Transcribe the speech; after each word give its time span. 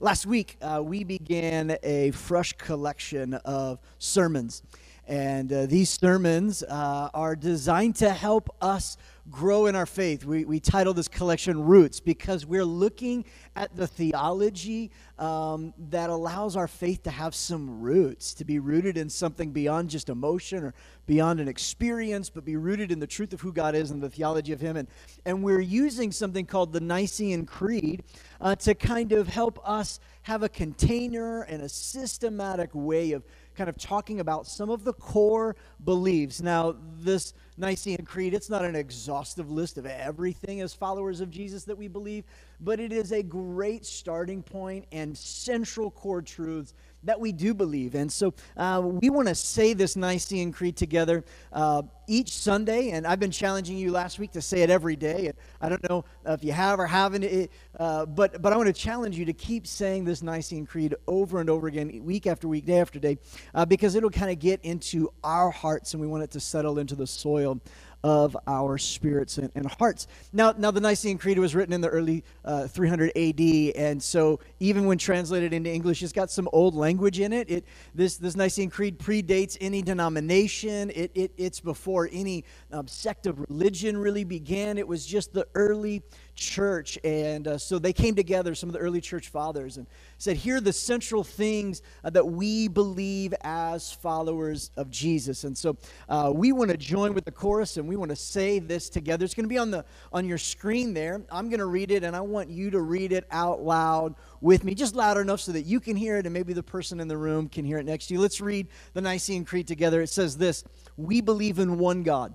last 0.00 0.26
week 0.26 0.56
uh, 0.60 0.82
we 0.84 1.04
began 1.04 1.78
a 1.82 2.10
fresh 2.10 2.52
collection 2.54 3.34
of 3.34 3.78
sermons. 3.98 4.62
And 5.06 5.52
uh, 5.52 5.66
these 5.66 5.90
sermons 5.90 6.62
uh, 6.62 7.10
are 7.14 7.36
designed 7.36 7.96
to 7.96 8.10
help 8.10 8.54
us 8.60 8.96
grow 9.30 9.66
in 9.66 9.74
our 9.74 9.86
faith. 9.86 10.24
We, 10.24 10.44
we 10.44 10.60
titled 10.60 10.96
this 10.96 11.08
collection 11.08 11.64
Roots 11.64 12.00
because 12.00 12.46
we're 12.46 12.64
looking 12.64 13.24
at 13.54 13.74
the 13.76 13.86
theology 13.86 14.90
um, 15.18 15.74
that 15.90 16.10
allows 16.10 16.56
our 16.56 16.68
faith 16.68 17.02
to 17.04 17.10
have 17.10 17.34
some 17.34 17.80
roots, 17.80 18.34
to 18.34 18.44
be 18.44 18.58
rooted 18.58 18.96
in 18.96 19.08
something 19.08 19.50
beyond 19.50 19.90
just 19.90 20.08
emotion 20.08 20.64
or 20.64 20.74
beyond 21.06 21.40
an 21.40 21.48
experience, 21.48 22.30
but 22.30 22.44
be 22.44 22.56
rooted 22.56 22.92
in 22.92 23.00
the 23.00 23.06
truth 23.06 23.32
of 23.32 23.40
who 23.40 23.52
God 23.52 23.74
is 23.74 23.90
and 23.90 24.02
the 24.02 24.10
theology 24.10 24.52
of 24.52 24.60
Him. 24.60 24.76
And, 24.76 24.88
and 25.24 25.42
we're 25.42 25.60
using 25.60 26.12
something 26.12 26.46
called 26.46 26.72
the 26.72 26.80
Nicene 26.80 27.46
Creed 27.46 28.04
uh, 28.40 28.54
to 28.56 28.74
kind 28.74 29.12
of 29.12 29.28
help 29.28 29.58
us 29.68 29.98
have 30.22 30.42
a 30.42 30.48
container 30.48 31.42
and 31.42 31.62
a 31.62 31.68
systematic 31.68 32.70
way 32.74 33.12
of 33.12 33.24
kind 33.54 33.70
of 33.70 33.78
talking 33.78 34.20
about 34.20 34.46
some 34.46 34.70
of 34.70 34.84
the 34.84 34.92
core 34.92 35.56
beliefs. 35.84 36.42
Now, 36.42 36.76
this 36.98 37.32
Nicene 37.58 38.04
Creed, 38.04 38.34
it's 38.34 38.50
not 38.50 38.64
an 38.64 38.76
exhaustive 38.76 39.50
list 39.50 39.78
of 39.78 39.86
everything 39.86 40.60
as 40.60 40.74
followers 40.74 41.20
of 41.20 41.30
Jesus 41.30 41.64
that 41.64 41.78
we 41.78 41.88
believe, 41.88 42.24
but 42.60 42.80
it 42.80 42.92
is 42.92 43.12
a 43.12 43.22
great 43.22 43.86
starting 43.86 44.42
point 44.42 44.84
and 44.92 45.16
central 45.16 45.90
core 45.90 46.20
truths 46.20 46.74
that 47.06 47.18
we 47.18 47.32
do 47.32 47.54
believe. 47.54 47.94
And 47.94 48.10
so 48.10 48.34
uh, 48.56 48.82
we 48.84 49.10
want 49.10 49.28
to 49.28 49.34
say 49.34 49.72
this 49.72 49.96
Nicene 49.96 50.52
Creed 50.52 50.76
together 50.76 51.24
uh, 51.52 51.82
each 52.06 52.32
Sunday. 52.32 52.90
And 52.90 53.06
I've 53.06 53.20
been 53.20 53.30
challenging 53.30 53.78
you 53.78 53.90
last 53.90 54.18
week 54.18 54.32
to 54.32 54.42
say 54.42 54.62
it 54.62 54.70
every 54.70 54.96
day. 54.96 55.32
I 55.60 55.68
don't 55.68 55.88
know 55.88 56.04
if 56.26 56.44
you 56.44 56.52
have 56.52 56.78
or 56.78 56.86
haven't, 56.86 57.24
it, 57.24 57.50
uh, 57.78 58.06
but, 58.06 58.42
but 58.42 58.52
I 58.52 58.56
want 58.56 58.68
to 58.68 58.72
challenge 58.72 59.18
you 59.18 59.24
to 59.24 59.32
keep 59.32 59.66
saying 59.66 60.04
this 60.04 60.22
Nicene 60.22 60.66
Creed 60.66 60.94
over 61.06 61.40
and 61.40 61.48
over 61.48 61.66
again, 61.66 62.02
week 62.04 62.26
after 62.26 62.48
week, 62.48 62.66
day 62.66 62.80
after 62.80 62.98
day, 62.98 63.18
uh, 63.54 63.64
because 63.64 63.94
it'll 63.94 64.10
kind 64.10 64.30
of 64.30 64.38
get 64.38 64.60
into 64.62 65.12
our 65.24 65.50
hearts 65.50 65.94
and 65.94 66.00
we 66.00 66.06
want 66.06 66.22
it 66.22 66.30
to 66.32 66.40
settle 66.40 66.78
into 66.78 66.94
the 66.94 67.06
soil 67.06 67.60
of 68.06 68.36
our 68.46 68.78
spirits 68.78 69.36
and, 69.36 69.50
and, 69.56 69.66
hearts. 69.66 70.06
Now, 70.32 70.54
now 70.56 70.70
the 70.70 70.80
Nicene 70.80 71.18
Creed 71.18 71.40
was 71.40 71.56
written 71.56 71.72
in 71.72 71.80
the 71.80 71.88
early 71.88 72.22
uh, 72.44 72.68
300 72.68 73.10
AD, 73.16 73.40
and 73.74 74.00
so 74.00 74.38
even 74.60 74.86
when 74.86 74.96
translated 74.96 75.52
into 75.52 75.72
English, 75.72 76.04
it's 76.04 76.12
got 76.12 76.30
some 76.30 76.48
old 76.52 76.76
language 76.76 77.18
in 77.18 77.32
it. 77.32 77.50
it 77.50 77.64
this, 77.96 78.16
this 78.16 78.36
Nicene 78.36 78.70
Creed 78.70 79.00
predates 79.00 79.56
any 79.60 79.82
denomination. 79.82 80.90
It, 80.90 81.10
it, 81.16 81.32
it's 81.36 81.58
before 81.58 82.08
any 82.12 82.44
um, 82.70 82.86
sect 82.86 83.26
of 83.26 83.40
religion 83.50 83.98
really 83.98 84.22
began. 84.22 84.78
It 84.78 84.86
was 84.86 85.04
just 85.04 85.32
the 85.32 85.48
early 85.56 86.04
church. 86.36 86.98
And 87.02 87.48
uh, 87.48 87.58
so 87.58 87.78
they 87.78 87.92
came 87.92 88.14
together, 88.14 88.54
some 88.54 88.68
of 88.68 88.74
the 88.74 88.78
early 88.78 89.00
church 89.00 89.28
fathers, 89.28 89.78
and 89.78 89.86
said, 90.18 90.36
Here 90.36 90.56
are 90.56 90.60
the 90.60 90.72
central 90.72 91.24
things 91.24 91.82
uh, 92.04 92.10
that 92.10 92.26
we 92.26 92.68
believe 92.68 93.34
as 93.40 93.90
followers 93.92 94.70
of 94.76 94.90
Jesus. 94.90 95.44
And 95.44 95.56
so 95.56 95.76
uh, 96.08 96.30
we 96.34 96.52
want 96.52 96.70
to 96.70 96.76
join 96.76 97.14
with 97.14 97.24
the 97.24 97.32
chorus 97.32 97.76
and 97.76 97.88
we 97.88 97.96
want 97.96 98.10
to 98.10 98.16
say 98.16 98.58
this 98.58 98.88
together. 98.88 99.24
It's 99.24 99.34
going 99.34 99.44
to 99.44 99.48
be 99.48 99.58
on, 99.58 99.70
the, 99.70 99.84
on 100.12 100.26
your 100.26 100.38
screen 100.38 100.94
there. 100.94 101.22
I'm 101.30 101.48
going 101.48 101.60
to 101.60 101.66
read 101.66 101.90
it, 101.90 102.04
and 102.04 102.14
I 102.14 102.20
want 102.20 102.50
you 102.50 102.70
to 102.70 102.80
read 102.80 103.12
it 103.12 103.24
out 103.30 103.62
loud 103.62 104.14
with 104.40 104.62
me, 104.62 104.74
just 104.74 104.94
loud 104.94 105.18
enough 105.18 105.40
so 105.40 105.52
that 105.52 105.62
you 105.62 105.80
can 105.80 105.96
hear 105.96 106.18
it 106.18 106.26
and 106.26 106.32
maybe 106.32 106.52
the 106.52 106.62
person 106.62 107.00
in 107.00 107.08
the 107.08 107.16
room 107.16 107.48
can 107.48 107.64
hear 107.64 107.78
it 107.78 107.86
next 107.86 108.06
to 108.08 108.14
you. 108.14 108.20
Let's 108.20 108.40
read 108.40 108.68
the 108.92 109.00
Nicene 109.00 109.44
Creed 109.44 109.66
together. 109.66 110.02
It 110.02 110.08
says 110.08 110.36
this 110.36 110.64
We 110.96 111.20
believe 111.20 111.58
in 111.58 111.78
one 111.78 112.02
God 112.02 112.34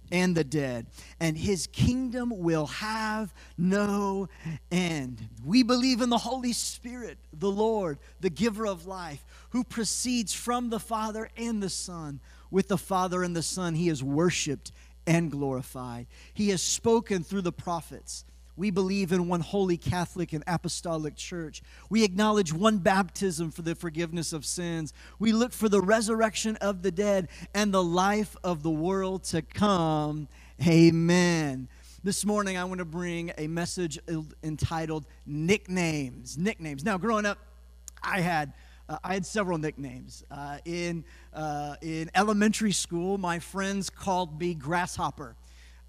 and 0.11 0.35
the 0.35 0.43
dead, 0.43 0.87
and 1.19 1.37
his 1.37 1.67
kingdom 1.67 2.33
will 2.37 2.67
have 2.67 3.33
no 3.57 4.27
end. 4.71 5.29
We 5.43 5.63
believe 5.63 6.01
in 6.01 6.09
the 6.09 6.17
Holy 6.17 6.53
Spirit, 6.53 7.17
the 7.33 7.51
Lord, 7.51 7.97
the 8.19 8.29
giver 8.29 8.67
of 8.67 8.85
life, 8.85 9.25
who 9.51 9.63
proceeds 9.63 10.33
from 10.33 10.69
the 10.69 10.79
Father 10.79 11.29
and 11.37 11.61
the 11.61 11.69
Son. 11.69 12.19
With 12.49 12.67
the 12.67 12.77
Father 12.77 13.23
and 13.23 13.35
the 13.35 13.43
Son, 13.43 13.75
he 13.75 13.87
is 13.87 14.03
worshiped 14.03 14.71
and 15.07 15.31
glorified. 15.31 16.07
He 16.33 16.49
has 16.49 16.61
spoken 16.61 17.23
through 17.23 17.41
the 17.41 17.51
prophets. 17.51 18.25
We 18.61 18.69
believe 18.69 19.11
in 19.11 19.27
one 19.27 19.39
holy 19.39 19.75
Catholic 19.75 20.33
and 20.33 20.43
apostolic 20.45 21.15
church. 21.15 21.63
We 21.89 22.03
acknowledge 22.03 22.53
one 22.53 22.77
baptism 22.77 23.49
for 23.49 23.63
the 23.63 23.73
forgiveness 23.73 24.33
of 24.33 24.45
sins. 24.45 24.93
We 25.17 25.31
look 25.31 25.51
for 25.51 25.67
the 25.67 25.81
resurrection 25.81 26.57
of 26.57 26.83
the 26.83 26.91
dead 26.91 27.29
and 27.55 27.73
the 27.73 27.81
life 27.81 28.37
of 28.43 28.61
the 28.61 28.69
world 28.69 29.23
to 29.23 29.41
come. 29.41 30.27
Amen. 30.63 31.69
This 32.03 32.23
morning, 32.23 32.55
I 32.55 32.65
want 32.65 32.77
to 32.77 32.85
bring 32.85 33.31
a 33.35 33.47
message 33.47 33.97
entitled 34.43 35.07
Nicknames. 35.25 36.37
Nicknames. 36.37 36.83
Now, 36.83 36.99
growing 36.99 37.25
up, 37.25 37.39
I 38.03 38.21
had. 38.21 38.53
Uh, 38.87 38.99
I 39.03 39.13
had 39.15 39.25
several 39.25 39.57
nicknames. 39.57 40.23
Uh, 40.29 40.57
in, 40.65 41.03
uh, 41.33 41.77
in 41.81 42.11
elementary 42.13 42.73
school, 42.73 43.17
my 43.17 43.39
friends 43.39 43.89
called 43.89 44.39
me 44.39 44.53
Grasshopper 44.53 45.35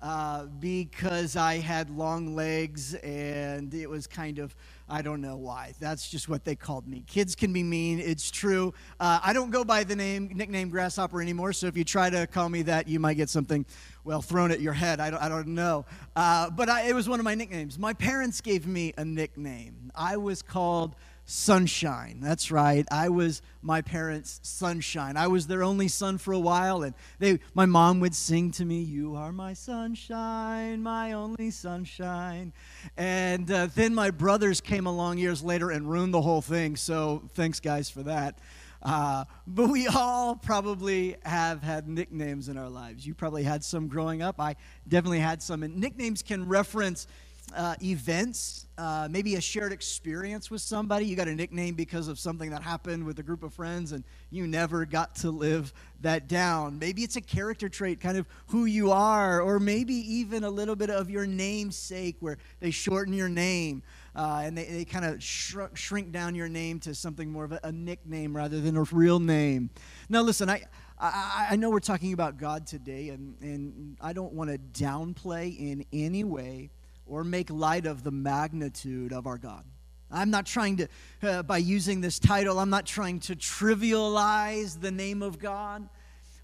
uh, 0.03 0.47
because 0.59 1.37
I 1.37 1.59
had 1.59 1.89
long 1.89 2.35
legs 2.35 2.95
and 2.95 3.73
it 3.73 3.89
was 3.89 4.09
kind 4.09 4.41
of, 4.41 4.55
I 4.89 5.01
don't 5.01 5.21
know 5.21 5.37
why. 5.37 5.75
That's 5.79 6.11
just 6.11 6.29
what 6.29 6.45
they 6.45 6.57
called 6.57 6.89
me. 6.89 7.05
Kids 7.07 7.37
can 7.37 7.53
be 7.53 7.63
mean, 7.63 8.01
it's 8.01 8.31
true. 8.31 8.75
Uh, 8.99 9.21
I 9.23 9.33
don't 9.33 9.51
go 9.51 9.62
by 9.62 9.85
the 9.85 9.95
name, 9.95 10.29
nickname 10.35 10.71
Grasshopper 10.71 11.23
anymore, 11.23 11.53
so 11.53 11.69
if 11.69 11.77
you 11.77 11.85
try 11.85 12.11
to 12.11 12.27
call 12.27 12.49
me 12.49 12.62
that, 12.62 12.89
you 12.89 12.99
might 12.99 13.15
get 13.15 13.31
something, 13.31 13.65
well, 14.03 14.21
thrown 14.21 14.51
at 14.51 14.61
your 14.61 14.73
head. 14.73 14.99
I 14.99 15.11
don't, 15.11 15.23
I 15.23 15.29
don't 15.29 15.49
know. 15.49 15.87
Uh, 16.17 16.51
but 16.51 16.69
I, 16.69 16.89
it 16.89 16.95
was 16.95 17.09
one 17.09 17.21
of 17.21 17.25
my 17.25 17.37
nicknames. 17.37 17.79
My 17.79 17.93
parents 17.93 18.41
gave 18.41 18.67
me 18.67 18.93
a 18.99 19.05
nickname. 19.05 19.93
I 19.95 20.17
was 20.17 20.43
called 20.43 20.97
sunshine. 21.25 22.19
That's 22.21 22.50
right. 22.50 22.87
I 22.91 23.09
was 23.09 23.43
my 23.62 23.81
parents' 23.81 24.41
sunshine. 24.43 25.16
I 25.16 25.28
was 25.28 25.47
their 25.47 25.62
only 25.62 25.88
son 25.88 26.19
for 26.19 26.33
a 26.33 26.38
while, 26.38 26.83
and 26.83 26.94
they, 27.19 27.38
my 27.55 27.66
mom 27.66 28.00
would 28.00 28.15
sing 28.15 28.50
to 28.53 28.65
me, 28.65 28.83
"You 28.83 29.15
are 29.16 29.32
my 29.32 29.55
sunshine, 29.55 30.82
my 30.82 31.12
only 31.12 31.50
sunshine." 31.50 32.53
And 32.97 33.50
uh, 33.50 33.69
then 33.75 33.94
my 33.94 34.11
brothers 34.11 34.61
came 34.61 34.87
along 34.87 35.19
years 35.19 35.43
later 35.43 35.71
and 35.71 35.88
ruined 35.88 36.12
the 36.12 36.22
whole 36.22 36.43
thing. 36.43 36.77
So 36.77 37.22
thanks, 37.34 37.61
guys, 37.61 37.88
for 37.88 38.03
that. 38.03 38.38
Uh, 38.82 39.25
but 39.47 39.69
we 39.69 39.87
all 39.87 40.34
probably 40.34 41.17
have 41.25 41.62
had 41.62 41.87
nicknames 41.87 42.49
in 42.49 42.56
our 42.56 42.69
lives. 42.69 43.06
You 43.06 43.14
probably 43.14 43.44
had 43.44 43.62
some 43.62 43.87
growing 43.87 44.23
up. 44.23 44.41
I 44.41 44.56
definitely 44.88 45.20
had 45.20 45.41
some. 45.41 45.62
And 45.62 45.76
nicknames 45.76 46.23
can 46.23 46.49
reference 46.49 47.06
uh, 47.54 47.75
events, 47.82 48.66
uh, 48.78 49.08
maybe 49.10 49.34
a 49.34 49.40
shared 49.40 49.72
experience 49.72 50.50
with 50.50 50.60
somebody. 50.60 51.06
You 51.06 51.16
got 51.16 51.28
a 51.28 51.34
nickname 51.34 51.75
because 51.75 52.08
of 52.08 52.19
something 52.19 52.50
that 52.50 52.62
happened 52.62 53.04
with 53.04 53.19
a 53.19 53.22
group 53.22 53.43
of 53.43 53.52
friends 53.52 53.93
and 53.93 54.04
you 54.31 54.46
never 54.46 54.84
got 54.84 55.14
to 55.16 55.31
live 55.31 55.72
that 56.00 56.28
down. 56.28 56.78
Maybe 56.78 57.02
it's 57.02 57.16
a 57.16 57.20
character 57.20 57.69
trait, 57.69 58.00
kind 58.00 58.16
of 58.16 58.26
who 58.49 58.64
you 58.64 58.90
are, 58.90 59.40
or 59.40 59.58
maybe 59.60 59.94
even 59.94 60.44
a 60.44 60.50
little 60.50 60.76
bit 60.76 60.90
of 60.90 61.10
your 61.10 61.26
namesake 61.26 62.16
where 62.20 62.38
they 62.60 62.70
shorten 62.70 63.14
your 63.14 63.28
name 63.28 63.82
uh, 64.14 64.43
and 64.44 64.56
they, 64.56 64.64
they 64.64 64.84
kind 64.84 65.04
of 65.04 65.19
shr- 65.19 65.75
shrink 65.75 66.12
down 66.12 66.34
your 66.34 66.49
name 66.49 66.81
to 66.81 66.94
something 66.94 67.31
more 67.31 67.44
of 67.44 67.52
a, 67.52 67.60
a 67.64 67.72
nickname 67.72 68.37
rather 68.37 68.60
than 68.60 68.76
a 68.76 68.82
real 68.84 69.20
name. 69.20 69.70
Now, 70.08 70.22
listen, 70.22 70.49
I. 70.50 70.64
I, 71.04 71.49
I 71.50 71.56
know 71.56 71.69
we're 71.69 71.81
talking 71.81 72.12
about 72.12 72.38
God 72.38 72.64
today, 72.64 73.08
and, 73.08 73.34
and 73.40 73.96
I 74.00 74.12
don't 74.12 74.34
want 74.34 74.50
to 74.50 74.58
downplay 74.58 75.58
in 75.58 75.84
any 75.93 76.22
way 76.22 76.70
or 77.12 77.25
make 77.25 77.50
light 77.50 77.85
of 77.85 78.03
the 78.05 78.11
magnitude 78.11 79.12
of 79.12 79.26
our 79.26 79.37
God. 79.37 79.64
I'm 80.11 80.31
not 80.31 80.47
trying 80.47 80.79
to, 80.79 80.88
uh, 81.23 81.43
by 81.43 81.59
using 81.59 82.00
this 82.00 82.19
title, 82.19 82.59
I'm 82.59 82.70
not 82.70 82.87
trying 82.87 83.20
to 83.20 83.37
trivialize 83.37 84.81
the 84.81 84.91
name 84.91 85.23
of 85.23 85.38
God, 85.38 85.88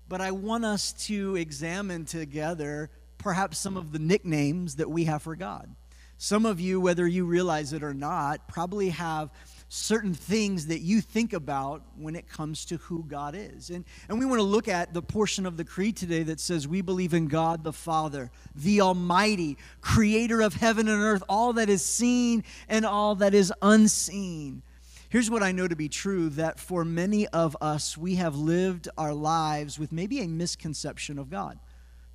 but 0.08 0.20
I 0.20 0.30
want 0.30 0.66
us 0.66 0.92
to 1.06 1.36
examine 1.36 2.04
together 2.04 2.90
perhaps 3.16 3.56
some 3.56 3.78
of 3.78 3.92
the 3.92 3.98
nicknames 3.98 4.76
that 4.76 4.90
we 4.90 5.04
have 5.04 5.22
for 5.22 5.36
God. 5.36 5.74
Some 6.18 6.44
of 6.44 6.60
you, 6.60 6.80
whether 6.80 7.06
you 7.06 7.24
realize 7.24 7.72
it 7.72 7.82
or 7.82 7.94
not, 7.94 8.46
probably 8.46 8.90
have 8.90 9.30
certain 9.68 10.14
things 10.14 10.66
that 10.66 10.80
you 10.80 11.00
think 11.00 11.32
about 11.32 11.82
when 11.96 12.16
it 12.16 12.28
comes 12.28 12.64
to 12.66 12.76
who 12.78 13.04
God 13.04 13.34
is. 13.36 13.70
And, 13.70 13.84
and 14.08 14.18
we 14.18 14.24
want 14.24 14.38
to 14.38 14.44
look 14.44 14.66
at 14.68 14.94
the 14.94 15.02
portion 15.02 15.44
of 15.44 15.56
the 15.56 15.64
creed 15.64 15.96
today 15.96 16.22
that 16.24 16.40
says 16.40 16.66
we 16.66 16.80
believe 16.80 17.12
in 17.12 17.26
God 17.26 17.64
the 17.64 17.72
Father, 17.72 18.30
the 18.54 18.80
Almighty, 18.80 19.58
creator 19.80 20.40
of 20.40 20.54
heaven 20.54 20.88
and 20.88 21.02
earth, 21.02 21.22
all 21.28 21.52
that 21.54 21.68
is 21.68 21.84
seen 21.84 22.44
and 22.68 22.86
all 22.86 23.14
that 23.16 23.34
is 23.34 23.52
unseen. 23.60 24.62
Here's 25.10 25.30
what 25.30 25.42
I 25.42 25.52
know 25.52 25.68
to 25.68 25.76
be 25.76 25.88
true 25.88 26.28
that 26.30 26.58
for 26.58 26.84
many 26.84 27.26
of 27.28 27.56
us, 27.60 27.96
we 27.96 28.16
have 28.16 28.36
lived 28.36 28.88
our 28.98 29.14
lives 29.14 29.78
with 29.78 29.90
maybe 29.90 30.20
a 30.20 30.28
misconception 30.28 31.18
of 31.18 31.30
God. 31.30 31.58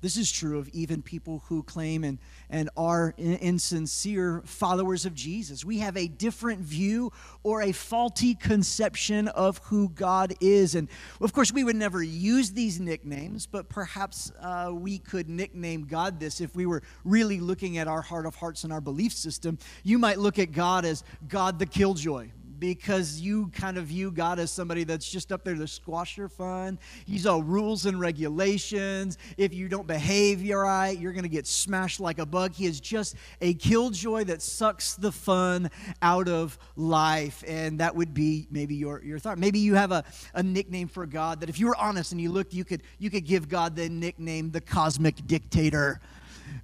This 0.04 0.18
is 0.18 0.30
true 0.30 0.58
of 0.58 0.68
even 0.68 1.00
people 1.00 1.42
who 1.46 1.62
claim 1.62 2.04
and, 2.04 2.18
and 2.50 2.68
are 2.76 3.14
insincere 3.16 4.42
followers 4.44 5.06
of 5.06 5.14
Jesus. 5.14 5.64
We 5.64 5.78
have 5.78 5.96
a 5.96 6.08
different 6.08 6.60
view 6.60 7.10
or 7.42 7.62
a 7.62 7.72
faulty 7.72 8.34
conception 8.34 9.28
of 9.28 9.56
who 9.64 9.88
God 9.88 10.34
is. 10.42 10.74
And 10.74 10.90
of 11.22 11.32
course, 11.32 11.54
we 11.54 11.64
would 11.64 11.76
never 11.76 12.02
use 12.02 12.50
these 12.50 12.78
nicknames, 12.78 13.46
but 13.46 13.70
perhaps 13.70 14.30
uh, 14.42 14.72
we 14.74 14.98
could 14.98 15.30
nickname 15.30 15.86
God 15.86 16.20
this 16.20 16.42
if 16.42 16.54
we 16.54 16.66
were 16.66 16.82
really 17.06 17.40
looking 17.40 17.78
at 17.78 17.88
our 17.88 18.02
heart 18.02 18.26
of 18.26 18.34
hearts 18.34 18.64
and 18.64 18.74
our 18.74 18.82
belief 18.82 19.14
system. 19.14 19.58
You 19.84 19.98
might 19.98 20.18
look 20.18 20.38
at 20.38 20.52
God 20.52 20.84
as 20.84 21.02
God 21.28 21.58
the 21.58 21.64
killjoy 21.64 22.28
because 22.58 23.20
you 23.20 23.48
kind 23.48 23.78
of 23.78 23.86
view 23.86 24.10
God 24.10 24.38
as 24.38 24.50
somebody 24.50 24.84
that's 24.84 25.08
just 25.08 25.32
up 25.32 25.44
there 25.44 25.54
to 25.54 25.66
squash 25.66 26.16
your 26.16 26.28
fun. 26.28 26.78
He's 27.06 27.26
all 27.26 27.42
rules 27.42 27.86
and 27.86 28.00
regulations. 28.00 29.18
If 29.36 29.54
you 29.54 29.68
don't 29.68 29.86
behave 29.86 30.42
your 30.42 30.62
right, 30.62 30.98
you're 30.98 31.12
going 31.12 31.24
to 31.24 31.28
get 31.28 31.46
smashed 31.46 32.00
like 32.00 32.18
a 32.18 32.26
bug. 32.26 32.52
He 32.54 32.66
is 32.66 32.80
just 32.80 33.16
a 33.40 33.54
killjoy 33.54 34.24
that 34.24 34.42
sucks 34.42 34.94
the 34.94 35.12
fun 35.12 35.70
out 36.02 36.28
of 36.28 36.58
life. 36.76 37.42
And 37.46 37.80
that 37.80 37.94
would 37.94 38.14
be 38.14 38.46
maybe 38.50 38.74
your, 38.74 39.02
your 39.02 39.18
thought. 39.18 39.38
Maybe 39.38 39.58
you 39.58 39.74
have 39.74 39.92
a, 39.92 40.04
a 40.34 40.42
nickname 40.42 40.88
for 40.88 41.06
God 41.06 41.40
that 41.40 41.48
if 41.48 41.58
you 41.58 41.66
were 41.66 41.76
honest 41.76 42.12
and 42.12 42.20
you 42.20 42.30
looked, 42.30 42.54
you 42.54 42.64
could, 42.64 42.82
you 42.98 43.10
could 43.10 43.24
give 43.24 43.48
God 43.48 43.76
the 43.76 43.88
nickname 43.88 44.50
the 44.50 44.60
cosmic 44.60 45.26
dictator 45.26 46.00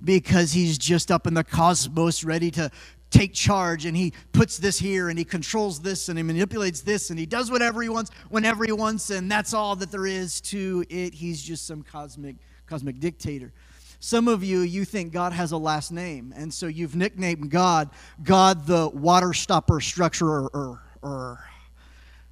because 0.02 0.52
he's 0.52 0.78
just 0.78 1.10
up 1.10 1.26
in 1.26 1.34
the 1.34 1.44
cosmos 1.44 2.24
ready 2.24 2.50
to 2.52 2.70
take 3.10 3.34
charge 3.34 3.86
and 3.86 3.96
he 3.96 4.12
puts 4.32 4.56
this 4.56 4.78
here 4.78 5.08
and 5.08 5.18
he 5.18 5.24
controls 5.24 5.80
this 5.80 6.08
and 6.08 6.18
he 6.18 6.22
manipulates 6.22 6.80
this 6.80 7.10
and 7.10 7.18
he 7.18 7.26
does 7.26 7.50
whatever 7.50 7.82
he 7.82 7.88
wants 7.88 8.10
whenever 8.28 8.64
he 8.64 8.72
wants 8.72 9.10
and 9.10 9.30
that's 9.30 9.52
all 9.52 9.76
that 9.76 9.90
there 9.90 10.06
is 10.06 10.40
to 10.40 10.84
it. 10.88 11.12
He's 11.12 11.42
just 11.42 11.66
some 11.66 11.82
cosmic 11.82 12.36
cosmic 12.66 13.00
dictator. 13.00 13.52
Some 13.98 14.28
of 14.28 14.42
you 14.44 14.60
you 14.60 14.84
think 14.84 15.12
god 15.12 15.32
has 15.32 15.52
a 15.52 15.56
last 15.56 15.90
name 15.90 16.32
and 16.36 16.54
so 16.54 16.66
you've 16.66 16.96
nicknamed 16.96 17.50
god 17.50 17.90
god 18.22 18.66
the 18.66 18.88
water 18.88 19.32
stopper 19.32 19.80
structure 19.80 20.48
or, 20.48 20.80
or 21.02 21.44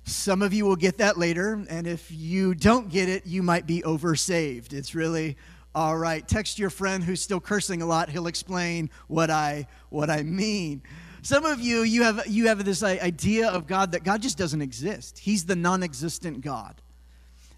some 0.05 0.41
of 0.41 0.55
you 0.55 0.65
will 0.65 0.77
get 0.77 0.99
that 0.99 1.19
later 1.19 1.63
and 1.69 1.87
if 1.87 2.11
you 2.11 2.55
don't 2.55 2.89
get 2.89 3.09
it 3.09 3.27
you 3.27 3.43
might 3.43 3.67
be 3.67 3.83
oversaved. 3.83 4.73
It's 4.73 4.95
really 4.95 5.37
all 5.79 5.97
right, 5.97 6.27
text 6.27 6.59
your 6.59 6.71
friend 6.71 7.05
who's 7.05 7.23
still 7.23 7.39
cursing 7.39 7.83
a 7.83 7.87
lot. 7.87 8.09
He'll 8.09 8.27
explain 8.27 8.91
what 9.07 9.31
I 9.31 9.69
what 9.91 10.11
I 10.11 10.25
mean. 10.25 10.83
Some 11.23 11.45
of 11.45 11.61
you 11.61 11.83
you 11.83 12.03
have 12.03 12.27
you 12.27 12.49
have 12.49 12.65
this 12.65 12.83
idea 12.83 13.49
of 13.49 13.69
God 13.69 13.93
that 13.93 14.03
God 14.03 14.21
just 14.21 14.37
doesn't 14.37 14.61
exist. 14.61 15.21
He's 15.21 15.45
the 15.45 15.55
non-existent 15.55 16.41
God. 16.41 16.83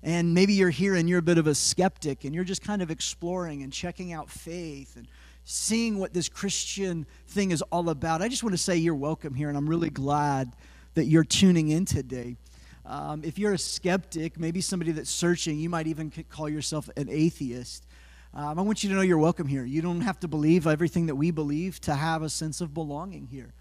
And 0.03 0.35
maybe 0.35 0.53
you're 0.53 0.69
here 0.69 0.97
and 0.97 1.09
you're 1.09 1.21
a 1.21 1.23
bit 1.23 1.39
of 1.39 1.47
a 1.47 1.55
skeptic 1.55 2.25
and 2.25 2.35
you're 2.35 2.45
just 2.45 2.61
kind 2.61 2.83
of 2.83 2.91
exploring 2.91 3.63
and 3.63 3.73
checking 3.73 4.13
out 4.13 4.29
faith 4.29 4.97
and 4.97 5.09
seeing 5.45 5.99
what 5.99 6.13
this 6.13 6.29
Christian 6.29 7.07
thing 7.29 7.53
is 7.53 7.63
all 7.73 7.89
about. 7.89 8.21
I 8.21 8.29
just 8.29 8.43
want 8.43 8.53
to 8.53 8.63
say 8.63 8.77
you're 8.77 8.95
welcome 8.95 9.33
here 9.33 9.49
and 9.49 9.57
I'm 9.57 9.67
really 9.67 9.89
glad 9.89 10.53
that 10.93 11.07
you're 11.07 11.25
tuning 11.25 11.69
in 11.69 11.87
today. 11.87 12.37
Um, 12.85 13.23
if 13.25 13.39
you're 13.39 13.55
a 13.55 13.59
skeptic, 13.59 14.39
maybe 14.39 14.61
somebody 14.61 14.93
that's 14.93 15.11
searching, 15.11 15.59
you 15.59 15.71
might 15.71 15.87
even 15.87 16.13
call 16.29 16.51
yourself 16.51 16.91
an 16.99 17.09
atheist. 17.09 17.87
Um, 18.33 18.59
I 18.59 18.63
want 18.63 18.85
you 18.85 18.91
to 18.91 18.95
know 18.95 19.01
you're 19.01 19.19
welcome 19.19 19.49
here. 19.49 19.65
You 19.65 19.83
don't 19.83 20.03
have 20.03 20.21
to 20.21 20.29
believe 20.29 20.67
everything 20.67 21.07
that 21.07 21.17
we 21.17 21.33
believe 21.33 21.81
to 21.83 21.95
have 21.95 22.23
a 22.23 22.29
sense 22.29 22.61
of 22.61 22.73
belonging 22.73 23.27
here. 23.27 23.53